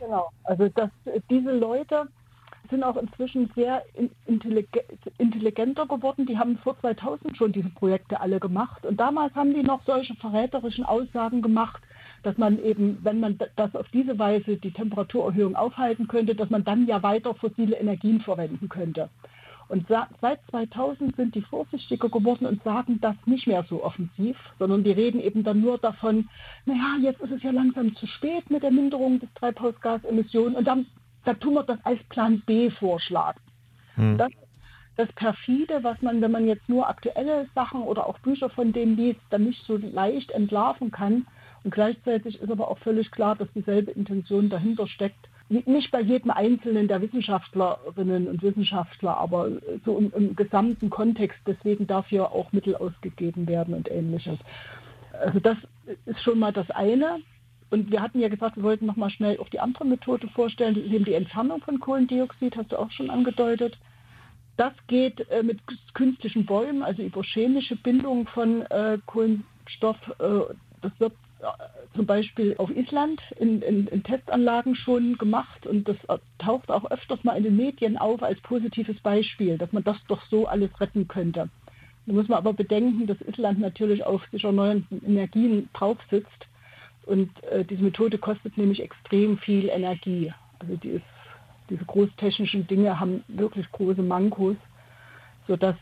Genau, 0.00 0.30
also 0.44 0.68
dass 0.68 0.90
diese 1.30 1.52
Leute 1.52 2.08
sind 2.70 2.82
auch 2.82 2.96
inzwischen 2.96 3.50
sehr 3.54 3.82
intelligenter 5.18 5.86
geworden. 5.86 6.24
Die 6.26 6.38
haben 6.38 6.56
vor 6.58 6.80
2000 6.80 7.36
schon 7.36 7.52
diese 7.52 7.68
Projekte 7.68 8.20
alle 8.20 8.40
gemacht. 8.40 8.86
Und 8.86 8.98
damals 8.98 9.34
haben 9.34 9.52
die 9.52 9.62
noch 9.62 9.82
solche 9.84 10.14
verräterischen 10.14 10.84
Aussagen 10.84 11.42
gemacht, 11.42 11.82
dass 12.22 12.38
man 12.38 12.58
eben, 12.64 12.98
wenn 13.02 13.20
man 13.20 13.38
das 13.56 13.74
auf 13.76 13.86
diese 13.92 14.18
Weise 14.18 14.56
die 14.56 14.72
Temperaturerhöhung 14.72 15.56
aufhalten 15.56 16.08
könnte, 16.08 16.34
dass 16.34 16.48
man 16.48 16.64
dann 16.64 16.86
ja 16.86 17.02
weiter 17.02 17.34
fossile 17.34 17.76
Energien 17.76 18.22
verwenden 18.22 18.70
könnte. 18.70 19.10
Und 19.68 19.86
seit 19.88 20.40
2000 20.50 21.16
sind 21.16 21.34
die 21.34 21.42
vorsichtiger 21.42 22.08
geworden 22.08 22.46
und 22.46 22.62
sagen 22.62 23.00
das 23.00 23.16
nicht 23.26 23.46
mehr 23.46 23.64
so 23.68 23.82
offensiv, 23.82 24.36
sondern 24.58 24.84
die 24.84 24.92
reden 24.92 25.20
eben 25.20 25.42
dann 25.42 25.60
nur 25.60 25.78
davon, 25.78 26.28
naja, 26.66 26.96
jetzt 27.00 27.20
ist 27.20 27.32
es 27.32 27.42
ja 27.42 27.50
langsam 27.50 27.94
zu 27.96 28.06
spät 28.06 28.50
mit 28.50 28.62
der 28.62 28.70
Minderung 28.70 29.20
des 29.20 29.32
Treibhausgasemissionen 29.34 30.54
und 30.54 30.66
dann 30.66 30.86
da 31.24 31.34
tun 31.34 31.54
wir 31.54 31.62
das 31.62 31.78
als 31.84 32.02
Plan 32.04 32.42
B 32.46 32.70
vorschlagen. 32.70 33.40
Hm. 33.94 34.18
Das, 34.18 34.30
das 34.96 35.10
perfide, 35.12 35.82
was 35.82 36.00
man, 36.02 36.20
wenn 36.20 36.30
man 36.30 36.46
jetzt 36.46 36.68
nur 36.68 36.88
aktuelle 36.88 37.48
Sachen 37.54 37.82
oder 37.82 38.06
auch 38.06 38.18
Bücher 38.18 38.50
von 38.50 38.72
denen 38.72 38.96
liest, 38.96 39.20
dann 39.30 39.44
nicht 39.44 39.64
so 39.64 39.76
leicht 39.76 40.30
entlarven 40.30 40.90
kann. 40.90 41.26
Und 41.62 41.72
gleichzeitig 41.72 42.40
ist 42.40 42.50
aber 42.50 42.70
auch 42.70 42.78
völlig 42.78 43.10
klar, 43.10 43.36
dass 43.36 43.48
dieselbe 43.54 43.90
Intention 43.92 44.50
dahinter 44.50 44.86
steckt 44.86 45.28
nicht 45.48 45.90
bei 45.90 46.00
jedem 46.00 46.30
Einzelnen 46.30 46.88
der 46.88 47.02
Wissenschaftlerinnen 47.02 48.28
und 48.28 48.42
Wissenschaftler, 48.42 49.16
aber 49.18 49.50
so 49.84 49.98
im, 49.98 50.12
im 50.14 50.36
gesamten 50.36 50.90
Kontext. 50.90 51.38
Deswegen 51.46 51.86
dafür 51.86 52.32
auch 52.32 52.52
Mittel 52.52 52.76
ausgegeben 52.76 53.46
werden 53.46 53.74
und 53.74 53.90
ähnliches. 53.90 54.38
Also 55.12 55.40
das 55.40 55.56
ist 56.06 56.20
schon 56.22 56.38
mal 56.38 56.52
das 56.52 56.70
eine. 56.70 57.18
Und 57.70 57.90
wir 57.90 58.00
hatten 58.00 58.20
ja 58.20 58.28
gesagt, 58.28 58.56
wir 58.56 58.62
wollten 58.62 58.86
noch 58.86 58.96
mal 58.96 59.10
schnell 59.10 59.38
auch 59.38 59.48
die 59.48 59.60
andere 59.60 59.84
Methode 59.84 60.28
vorstellen, 60.28 60.76
eben 60.76 61.04
die 61.04 61.14
Entfernung 61.14 61.60
von 61.62 61.80
Kohlendioxid, 61.80 62.56
hast 62.56 62.72
du 62.72 62.78
auch 62.78 62.90
schon 62.92 63.10
angedeutet. 63.10 63.76
Das 64.56 64.72
geht 64.86 65.28
äh, 65.30 65.42
mit 65.42 65.58
künstlichen 65.94 66.46
Bäumen, 66.46 66.82
also 66.82 67.02
über 67.02 67.22
chemische 67.22 67.74
Bindung 67.76 68.28
von 68.28 68.62
äh, 68.62 68.98
Kohlenstoff. 69.06 69.96
Äh, 70.20 70.54
das 70.82 70.92
wird 70.98 71.14
zum 71.94 72.06
Beispiel 72.06 72.54
auf 72.58 72.70
Island 72.70 73.20
in, 73.38 73.62
in, 73.62 73.86
in, 73.86 74.02
Testanlagen 74.02 74.74
schon 74.74 75.16
gemacht 75.18 75.66
und 75.66 75.88
das 75.88 75.96
taucht 76.38 76.70
auch 76.70 76.90
öfters 76.90 77.22
mal 77.24 77.36
in 77.36 77.44
den 77.44 77.56
Medien 77.56 77.96
auf 77.96 78.22
als 78.22 78.40
positives 78.40 78.98
Beispiel, 79.00 79.58
dass 79.58 79.72
man 79.72 79.84
das 79.84 79.96
doch 80.08 80.22
so 80.30 80.46
alles 80.46 80.70
retten 80.80 81.08
könnte. 81.08 81.48
Da 82.06 82.12
muss 82.12 82.28
man 82.28 82.38
aber 82.38 82.52
bedenken, 82.52 83.06
dass 83.06 83.20
Island 83.22 83.60
natürlich 83.60 84.04
auf 84.04 84.22
sich 84.30 84.44
erneuernden 84.44 85.04
Energien 85.04 85.68
drauf 85.72 85.98
sitzt 86.10 86.46
und 87.06 87.30
äh, 87.44 87.64
diese 87.64 87.82
Methode 87.82 88.18
kostet 88.18 88.56
nämlich 88.56 88.82
extrem 88.82 89.38
viel 89.38 89.68
Energie. 89.68 90.32
Also 90.58 90.76
die 90.76 90.90
ist, 90.90 91.04
diese 91.70 91.84
großtechnischen 91.84 92.66
Dinge 92.66 93.00
haben 93.00 93.24
wirklich 93.28 93.70
große 93.72 94.02
Mankos, 94.02 94.56
sodass 95.46 95.76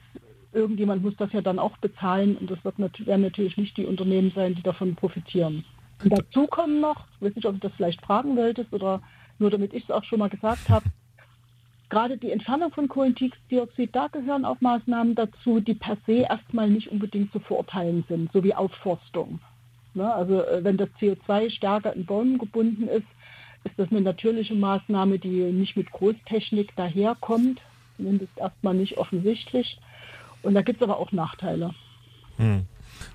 irgendjemand 0.52 1.02
muss 1.02 1.16
das 1.16 1.32
ja 1.32 1.40
dann 1.40 1.58
auch 1.58 1.76
bezahlen 1.78 2.36
und 2.36 2.50
das 2.50 2.64
wird 2.64 2.78
nat 2.78 3.06
werden 3.06 3.22
natürlich 3.22 3.56
nicht 3.56 3.76
die 3.76 3.86
Unternehmen 3.86 4.32
sein, 4.34 4.54
die 4.54 4.62
davon 4.62 4.94
profitieren. 4.94 5.64
Und 6.02 6.10
dazu 6.10 6.46
kommen 6.46 6.80
noch, 6.80 7.06
ich 7.16 7.26
weiß 7.26 7.36
nicht, 7.36 7.46
ob 7.46 7.54
du 7.54 7.68
das 7.68 7.76
vielleicht 7.76 8.00
fragen 8.02 8.36
wolltest 8.36 8.72
oder 8.72 9.00
nur 9.38 9.50
damit 9.50 9.72
ich 9.72 9.84
es 9.84 9.90
auch 9.90 10.04
schon 10.04 10.18
mal 10.18 10.28
gesagt 10.28 10.68
habe, 10.68 10.84
gerade 11.88 12.16
die 12.16 12.30
Entfernung 12.30 12.72
von 12.72 12.88
Kohlendioxid, 12.88 13.94
da 13.94 14.08
gehören 14.08 14.44
auch 14.44 14.60
Maßnahmen 14.60 15.14
dazu, 15.14 15.60
die 15.60 15.74
per 15.74 15.96
se 16.06 16.24
erstmal 16.28 16.70
nicht 16.70 16.90
unbedingt 16.90 17.32
zu 17.32 17.40
verurteilen 17.40 18.04
sind, 18.08 18.32
so 18.32 18.42
wie 18.42 18.54
Aufforstung. 18.54 19.40
Ne? 19.94 20.12
Also 20.12 20.42
äh, 20.42 20.64
wenn 20.64 20.76
das 20.76 20.88
CO2 21.00 21.50
stärker 21.50 21.94
in 21.94 22.06
Bäumen 22.06 22.38
gebunden 22.38 22.88
ist, 22.88 23.06
ist 23.64 23.78
das 23.78 23.90
eine 23.90 24.00
natürliche 24.00 24.54
Maßnahme, 24.54 25.18
die 25.18 25.52
nicht 25.52 25.76
mit 25.76 25.90
Großtechnik 25.92 26.74
daherkommt, 26.76 27.60
zumindest 27.96 28.32
erstmal 28.36 28.74
nicht 28.74 28.98
offensichtlich. 28.98 29.78
Und 30.42 30.54
da 30.54 30.62
gibt 30.62 30.80
es 30.80 30.82
aber 30.82 30.98
auch 30.98 31.12
Nachteile. 31.12 31.74
Hm. 32.36 32.66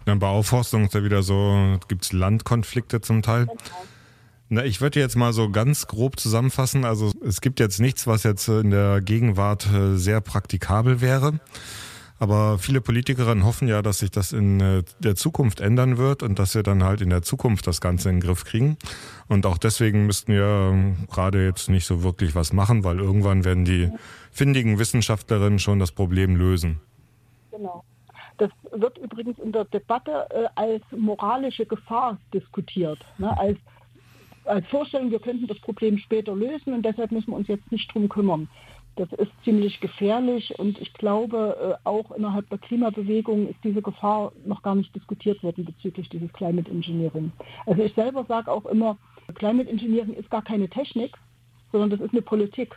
Dann 0.06 0.20
bei 0.20 0.28
Aufforstung 0.28 0.86
ist 0.86 0.94
ja 0.94 1.04
wieder 1.04 1.24
so, 1.24 1.78
gibt 1.88 2.06
es 2.06 2.14
Landkonflikte 2.14 3.02
zum 3.02 3.22
Teil. 3.22 3.48
Na, 4.50 4.64
ich 4.64 4.80
würde 4.80 5.00
jetzt 5.00 5.18
mal 5.18 5.34
so 5.34 5.50
ganz 5.50 5.88
grob 5.88 6.20
zusammenfassen. 6.20 6.86
Also 6.86 7.12
es 7.26 7.42
gibt 7.42 7.60
jetzt 7.60 7.80
nichts, 7.80 8.08
was 8.08 8.24
jetzt 8.24 8.48
in 8.48 8.72
der 8.72 9.02
Gegenwart 9.02 9.68
äh, 9.72 9.98
sehr 9.98 10.22
praktikabel 10.22 11.02
wäre. 11.02 11.40
Aber 12.20 12.58
viele 12.58 12.82
Politikerinnen 12.82 13.44
hoffen 13.46 13.68
ja, 13.68 13.82
dass 13.82 14.00
sich 14.00 14.10
das 14.10 14.32
in 14.32 14.60
äh, 14.60 14.84
der 15.00 15.16
Zukunft 15.16 15.60
ändern 15.60 15.98
wird 15.98 16.24
und 16.24 16.40
dass 16.40 16.56
wir 16.56 16.64
dann 16.64 16.84
halt 16.84 17.02
in 17.02 17.10
der 17.10 17.22
Zukunft 17.22 17.68
das 17.68 17.82
Ganze 17.82 18.10
in 18.10 18.16
den 18.16 18.22
Griff 18.22 18.44
kriegen. 18.46 18.78
Und 19.28 19.46
auch 19.46 19.58
deswegen 19.58 20.06
müssten 20.08 20.34
wir 20.34 20.72
ähm, 20.72 20.96
gerade 21.12 21.46
jetzt 21.46 21.70
nicht 21.70 21.86
so 21.86 22.02
wirklich 22.02 22.34
was 22.34 22.54
machen, 22.54 22.84
weil 22.84 23.00
irgendwann 23.00 23.44
werden 23.44 23.66
die 23.66 23.92
findigen 24.32 24.80
Wissenschaftlerinnen 24.80 25.60
schon 25.60 25.80
das 25.80 25.92
Problem 25.92 26.36
lösen. 26.36 26.80
Genau. 27.58 27.84
Das 28.38 28.52
wird 28.72 28.98
übrigens 29.00 29.40
in 29.40 29.52
der 29.52 29.66
Debatte 29.66 30.28
äh, 30.30 30.48
als 30.56 30.84
moralische 30.92 31.66
Gefahr 31.66 32.18
diskutiert, 32.34 33.00
ne? 33.18 33.36
als, 33.38 33.58
als 34.46 34.66
Vorstellung, 34.68 35.10
wir 35.10 35.20
könnten 35.20 35.48
das 35.48 35.60
Problem 35.60 35.98
später 35.98 36.36
lösen 36.36 36.74
und 36.74 36.84
deshalb 36.84 37.12
müssen 37.12 37.32
wir 37.32 37.38
uns 37.38 37.48
jetzt 37.48 37.72
nicht 37.72 37.92
drum 37.94 38.10
kümmern. 38.10 38.48
Das 38.96 39.12
ist 39.14 39.32
ziemlich 39.44 39.80
gefährlich 39.80 40.58
und 40.58 40.80
ich 40.80 40.94
glaube, 40.94 41.78
äh, 41.84 41.88
auch 41.88 42.12
innerhalb 42.12 42.48
der 42.50 42.60
Klimabewegung 42.60 43.48
ist 43.48 43.64
diese 43.64 43.82
Gefahr 43.82 44.32
noch 44.46 44.62
gar 44.62 44.76
nicht 44.76 44.96
diskutiert 44.96 45.42
worden 45.44 45.66
bezüglich 45.66 46.08
dieses 46.10 46.32
Climate 46.34 46.70
Engineering. 46.70 47.32
Also 47.66 47.82
ich 47.84 47.94
selber 47.94 48.24
sage 48.26 48.52
auch 48.52 48.66
immer, 48.66 48.98
Climate 49.36 49.70
Engineering 49.70 50.14
ist 50.14 50.30
gar 50.30 50.44
keine 50.44 50.70
Technik, 50.70 51.18
sondern 51.72 51.90
das 51.90 52.02
ist 52.02 52.12
eine 52.12 52.22
Politik. 52.22 52.76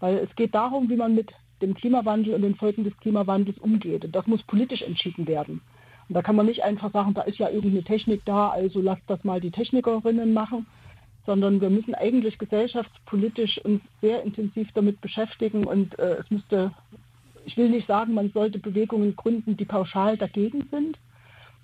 Weil 0.00 0.18
es 0.18 0.34
geht 0.36 0.54
darum, 0.54 0.88
wie 0.88 0.96
man 0.96 1.14
mit 1.14 1.30
dem 1.62 1.74
Klimawandel 1.74 2.34
und 2.34 2.42
den 2.42 2.54
Folgen 2.54 2.84
des 2.84 2.96
Klimawandels 2.98 3.58
umgeht. 3.58 4.04
Und 4.04 4.14
das 4.14 4.26
muss 4.26 4.42
politisch 4.44 4.82
entschieden 4.82 5.26
werden. 5.26 5.60
Und 6.08 6.14
da 6.14 6.22
kann 6.22 6.36
man 6.36 6.46
nicht 6.46 6.64
einfach 6.64 6.92
sagen, 6.92 7.14
da 7.14 7.22
ist 7.22 7.38
ja 7.38 7.48
irgendeine 7.48 7.84
Technik 7.84 8.22
da, 8.24 8.48
also 8.48 8.80
lasst 8.80 9.02
das 9.06 9.22
mal 9.22 9.40
die 9.40 9.52
Technikerinnen 9.52 10.32
machen, 10.32 10.66
sondern 11.26 11.60
wir 11.60 11.70
müssen 11.70 11.94
eigentlich 11.94 12.38
gesellschaftspolitisch 12.38 13.58
uns 13.64 13.80
sehr 14.00 14.22
intensiv 14.24 14.68
damit 14.74 15.00
beschäftigen 15.00 15.64
und 15.64 15.98
äh, 15.98 16.16
es 16.16 16.30
müsste, 16.30 16.72
ich 17.44 17.56
will 17.56 17.68
nicht 17.68 17.86
sagen, 17.86 18.14
man 18.14 18.30
sollte 18.32 18.58
Bewegungen 18.58 19.14
gründen, 19.14 19.56
die 19.56 19.64
pauschal 19.64 20.16
dagegen 20.16 20.66
sind, 20.72 20.98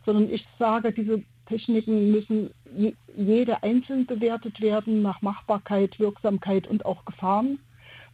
sondern 0.04 0.32
ich 0.32 0.46
sage, 0.58 0.92
diese 0.92 1.22
Techniken 1.46 2.12
müssen 2.12 2.50
je, 2.76 2.94
jede 3.16 3.62
einzeln 3.62 4.06
bewertet 4.06 4.60
werden 4.60 5.02
nach 5.02 5.22
Machbarkeit, 5.22 5.98
Wirksamkeit 5.98 6.68
und 6.68 6.84
auch 6.84 7.04
Gefahren. 7.04 7.58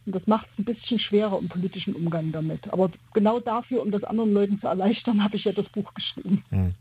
Und 0.05 0.15
das 0.15 0.27
macht 0.27 0.47
es 0.51 0.59
ein 0.59 0.65
bisschen 0.65 0.99
schwerer 0.99 1.39
im 1.39 1.47
politischen 1.47 1.95
Umgang 1.95 2.31
damit. 2.31 2.71
Aber 2.71 2.91
genau 3.13 3.39
dafür, 3.39 3.81
um 3.81 3.91
das 3.91 4.03
anderen 4.03 4.33
Leuten 4.33 4.59
zu 4.59 4.67
erleichtern, 4.67 5.23
habe 5.23 5.35
ich 5.37 5.45
ja 5.45 5.51
das 5.53 5.67
Buch 5.69 5.93
geschrieben. 5.93 6.43
Hm. 6.49 6.73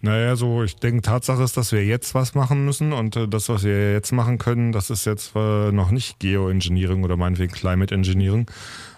Naja, 0.00 0.36
so 0.36 0.62
ich 0.62 0.76
denke, 0.76 1.02
Tatsache 1.02 1.42
ist, 1.42 1.56
dass 1.56 1.72
wir 1.72 1.84
jetzt 1.84 2.14
was 2.14 2.34
machen 2.34 2.64
müssen 2.64 2.92
und 2.92 3.16
äh, 3.16 3.26
das, 3.26 3.48
was 3.48 3.64
wir 3.64 3.92
jetzt 3.92 4.12
machen 4.12 4.38
können, 4.38 4.72
das 4.72 4.90
ist 4.90 5.06
jetzt 5.06 5.34
äh, 5.34 5.72
noch 5.72 5.90
nicht 5.90 6.20
Geoengineering 6.20 7.04
oder 7.04 7.16
meinetwegen 7.16 7.52
Climate 7.52 7.94
Engineering. 7.94 8.46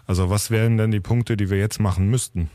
Also 0.07 0.29
was 0.29 0.51
wären 0.51 0.77
denn 0.77 0.91
die 0.91 1.01
Punkte, 1.01 1.37
die 1.37 1.51
wir 1.51 1.59
jetzt 1.59 1.81
machen 1.81 2.09
müssten? 2.11 2.51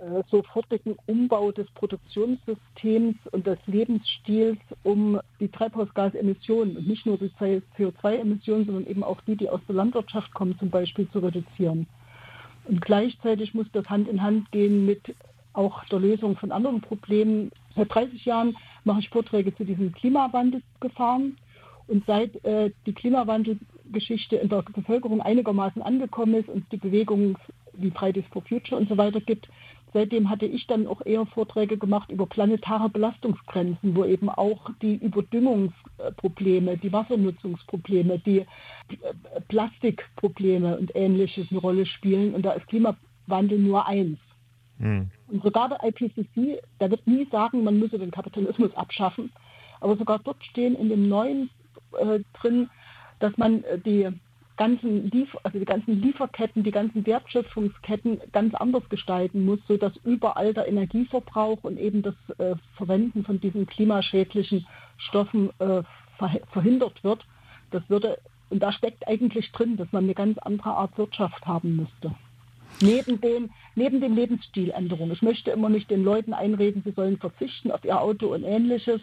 Äh, 0.00 0.22
sofortigen 0.30 0.96
Umbau 1.06 1.52
des 1.52 1.70
Produktionssystems 1.72 3.16
und 3.32 3.46
des 3.46 3.58
Lebensstils, 3.66 4.56
um 4.82 5.20
die 5.40 5.48
Treibhausgasemissionen 5.48 6.78
und 6.78 6.88
nicht 6.88 7.04
nur 7.04 7.18
die 7.18 7.30
CO2-Emissionen, 7.76 8.64
sondern 8.64 8.86
eben 8.86 9.04
auch 9.04 9.20
die, 9.26 9.36
die 9.36 9.50
aus 9.50 9.60
der 9.68 9.74
Landwirtschaft 9.74 10.32
kommen, 10.32 10.58
zum 10.58 10.70
Beispiel 10.70 11.06
zu 11.10 11.18
reduzieren. 11.18 11.86
Und 12.64 12.80
gleichzeitig 12.80 13.52
muss 13.52 13.66
das 13.72 13.90
Hand 13.90 14.08
in 14.08 14.22
Hand 14.22 14.50
gehen 14.52 14.86
mit 14.86 15.14
auch 15.52 15.84
der 15.86 15.98
Lösung 15.98 16.34
von 16.38 16.50
anderen 16.50 16.80
Problemen. 16.80 17.50
Seit 17.76 17.94
30 17.94 18.24
Jahren 18.24 18.56
mache 18.84 19.00
ich 19.00 19.10
Vorträge 19.10 19.54
zu 19.54 19.64
diesen 19.64 19.92
Klimawandelgefahren. 19.92 21.36
Und 21.88 22.06
seit 22.06 22.42
äh, 22.46 22.70
die 22.86 22.94
Klimawandelgeschichte 22.94 24.36
in 24.36 24.48
der 24.48 24.62
Bevölkerung 24.62 25.20
einigermaßen 25.20 25.82
angekommen 25.82 26.36
ist 26.36 26.48
und 26.48 26.64
die 26.72 26.78
Bewegung 26.78 27.36
wie 27.74 27.90
Fridays 27.90 28.24
for 28.32 28.42
Future 28.42 28.80
und 28.80 28.88
so 28.88 28.96
weiter 28.96 29.20
gibt, 29.20 29.48
seitdem 29.92 30.30
hatte 30.30 30.46
ich 30.46 30.66
dann 30.66 30.86
auch 30.86 31.04
eher 31.04 31.26
Vorträge 31.26 31.76
gemacht 31.76 32.10
über 32.10 32.26
planetare 32.26 32.88
Belastungsgrenzen, 32.88 33.94
wo 33.94 34.04
eben 34.04 34.28
auch 34.28 34.70
die 34.82 34.96
Überdüngungsprobleme, 34.96 36.76
die 36.76 36.92
Wassernutzungsprobleme, 36.92 38.18
die 38.20 38.40
äh, 38.40 38.46
Plastikprobleme 39.48 40.78
und 40.78 40.94
ähnliches 40.94 41.48
eine 41.50 41.60
Rolle 41.60 41.86
spielen. 41.86 42.34
Und 42.34 42.42
da 42.42 42.52
ist 42.52 42.66
Klimawandel 42.68 43.58
nur 43.58 43.86
eins. 43.86 44.18
Hm. 44.78 45.10
Und 45.28 45.42
sogar 45.42 45.68
der 45.68 45.82
IPCC, 45.82 46.62
der 46.80 46.90
wird 46.90 47.06
nie 47.06 47.26
sagen, 47.30 47.64
man 47.64 47.78
müsse 47.78 47.98
den 47.98 48.10
Kapitalismus 48.10 48.74
abschaffen. 48.76 49.32
Aber 49.80 49.96
sogar 49.96 50.18
dort 50.20 50.42
stehen 50.44 50.76
in 50.76 50.88
dem 50.88 51.08
neuen 51.08 51.50
äh, 51.98 52.20
drin, 52.40 52.68
dass 53.18 53.36
man 53.36 53.64
äh, 53.64 53.78
die 53.78 54.08
ganzen, 54.60 55.10
also 55.42 55.58
die 55.58 55.64
ganzen 55.64 56.02
Lieferketten, 56.02 56.62
die 56.62 56.70
ganzen 56.70 57.06
Wertschöpfungsketten 57.06 58.20
ganz 58.30 58.54
anders 58.54 58.86
gestalten 58.90 59.46
muss, 59.46 59.58
sodass 59.66 59.94
überall 60.04 60.52
der 60.52 60.68
Energieverbrauch 60.68 61.60
und 61.62 61.78
eben 61.78 62.02
das 62.02 62.14
äh, 62.36 62.54
Verwenden 62.76 63.24
von 63.24 63.40
diesen 63.40 63.66
klimaschädlichen 63.66 64.66
Stoffen 64.98 65.48
äh, 65.60 65.82
verhindert 66.52 67.02
wird. 67.02 67.24
Das 67.70 67.82
würde, 67.88 68.18
und 68.50 68.62
da 68.62 68.70
steckt 68.70 69.08
eigentlich 69.08 69.50
drin, 69.52 69.78
dass 69.78 69.90
man 69.92 70.04
eine 70.04 70.14
ganz 70.14 70.36
andere 70.36 70.72
Art 70.72 70.98
Wirtschaft 70.98 71.46
haben 71.46 71.76
müsste. 71.76 72.14
Neben 72.82 73.18
dem, 73.18 73.48
neben 73.76 74.02
den 74.02 74.14
Lebensstiländerungen. 74.14 75.14
Ich 75.14 75.22
möchte 75.22 75.52
immer 75.52 75.70
nicht 75.70 75.90
den 75.90 76.04
Leuten 76.04 76.34
einreden, 76.34 76.82
sie 76.84 76.92
sollen 76.92 77.16
verzichten 77.16 77.70
auf 77.70 77.82
ihr 77.82 77.98
Auto 77.98 78.34
und 78.34 78.44
ähnliches. 78.44 79.00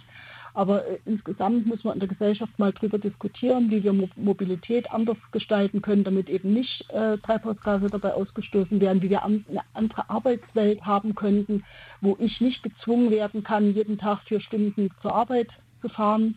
Aber 0.57 0.87
äh, 0.87 0.97
insgesamt 1.05 1.67
muss 1.67 1.83
man 1.83 1.93
in 1.93 1.99
der 1.99 2.09
Gesellschaft 2.09 2.57
mal 2.57 2.73
darüber 2.73 2.97
diskutieren, 2.97 3.69
wie 3.69 3.83
wir 3.83 3.93
Mo 3.93 4.09
Mobilität 4.15 4.89
anders 4.89 5.17
gestalten 5.31 5.83
können, 5.83 6.03
damit 6.03 6.29
eben 6.29 6.51
nicht 6.51 6.83
äh, 6.89 7.19
Treibhausgase 7.19 7.85
dabei 7.91 8.15
ausgestoßen 8.15 8.81
werden, 8.81 9.03
wie 9.03 9.11
wir 9.11 9.21
an, 9.21 9.45
eine 9.47 9.61
andere 9.75 10.09
Arbeitswelt 10.09 10.83
haben 10.83 11.13
könnten, 11.13 11.63
wo 12.01 12.17
ich 12.19 12.41
nicht 12.41 12.63
gezwungen 12.63 13.11
werden 13.11 13.43
kann, 13.43 13.75
jeden 13.75 13.99
Tag 13.99 14.21
vier 14.23 14.39
Stunden 14.39 14.89
zur 15.03 15.13
Arbeit 15.13 15.49
zu 15.81 15.89
fahren 15.89 16.33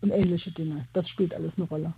und 0.00 0.12
ähnliche 0.12 0.52
Dinge. 0.52 0.86
Das 0.92 1.08
spielt 1.08 1.34
alles 1.34 1.50
eine 1.56 1.66
Rolle. 1.66 1.92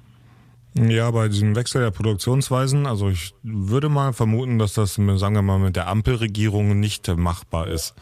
Ja, 0.75 1.11
bei 1.11 1.29
diesem 1.29 1.55
Wechsel 1.55 1.83
der 1.83 1.91
Produktionsweisen, 1.91 2.87
also 2.87 3.11
ich 3.11 3.35
würde 3.43 3.91
mal 3.91 4.15
vermuten, 4.15 4.59
dass 4.59 4.73
das, 4.73 4.95
sagen 4.95 5.35
wir 5.35 5.43
mal, 5.43 5.59
mit 5.59 5.77
der 5.77 5.89
Ampelregierung 5.89 6.81
nicht 6.81 7.15
machbar 7.15 7.67
ist. 7.67 7.95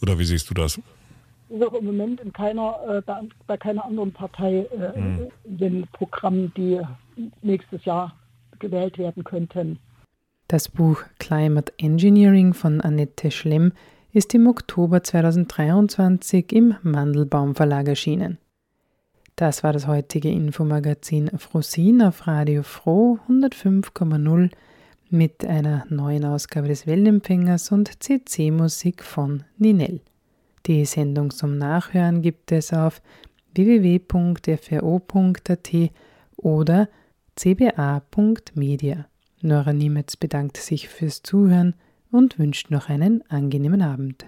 Oder 0.00 0.20
wie 0.20 0.24
siehst 0.24 0.48
du 0.50 0.54
das? 0.54 0.80
Ist 1.48 1.62
auch 1.62 1.74
im 1.74 1.86
Moment 1.86 2.20
in 2.20 2.32
keiner, 2.32 2.76
äh, 2.88 3.00
bei, 3.02 3.20
bei, 3.46 3.56
keiner 3.56 3.84
anderen 3.84 4.12
Partei 4.12 4.66
äh, 4.66 4.98
mhm. 4.98 5.28
in 5.44 5.58
den 5.58 5.86
Programmen, 5.92 6.52
die 6.56 6.80
nächstes 7.42 7.84
Jahr 7.84 8.14
gewählt 8.58 8.98
werden 8.98 9.24
könnten. 9.24 9.78
Das 10.48 10.68
Buch 10.68 11.02
Climate 11.18 11.72
Engineering 11.78 12.54
von 12.54 12.80
Annette 12.80 13.30
Schlemm 13.30 13.72
ist 14.12 14.34
im 14.34 14.46
Oktober 14.46 15.02
2023 15.02 16.52
im 16.52 16.74
Mandelbaum 16.82 17.54
Verlag 17.54 17.88
erschienen. 17.88 18.38
Das 19.36 19.62
war 19.62 19.72
das 19.72 19.86
heutige 19.86 20.30
Infomagazin 20.30 21.30
Frosin 21.38 22.02
auf 22.02 22.26
Radio 22.26 22.62
Froh 22.62 23.18
105,0 23.28 24.50
mit 25.10 25.44
einer 25.44 25.86
neuen 25.90 26.24
Ausgabe 26.24 26.68
des 26.68 26.86
Weltempfängers 26.86 27.70
und 27.70 28.02
CC-Musik 28.02 29.04
von 29.04 29.44
Ninel. 29.56 30.00
Die 30.68 30.84
Sendung 30.84 31.30
zum 31.30 31.56
Nachhören 31.56 32.20
gibt 32.20 32.52
es 32.52 32.74
auf 32.74 33.00
www.fro.at 33.54 34.10
oder 36.36 36.88
cba.media. 37.36 39.06
Nora 39.40 39.72
Niemetz 39.72 40.16
bedankt 40.16 40.58
sich 40.58 40.90
fürs 40.90 41.22
Zuhören 41.22 41.74
und 42.10 42.38
wünscht 42.38 42.70
noch 42.70 42.90
einen 42.90 43.22
angenehmen 43.30 43.80
Abend. 43.80 44.26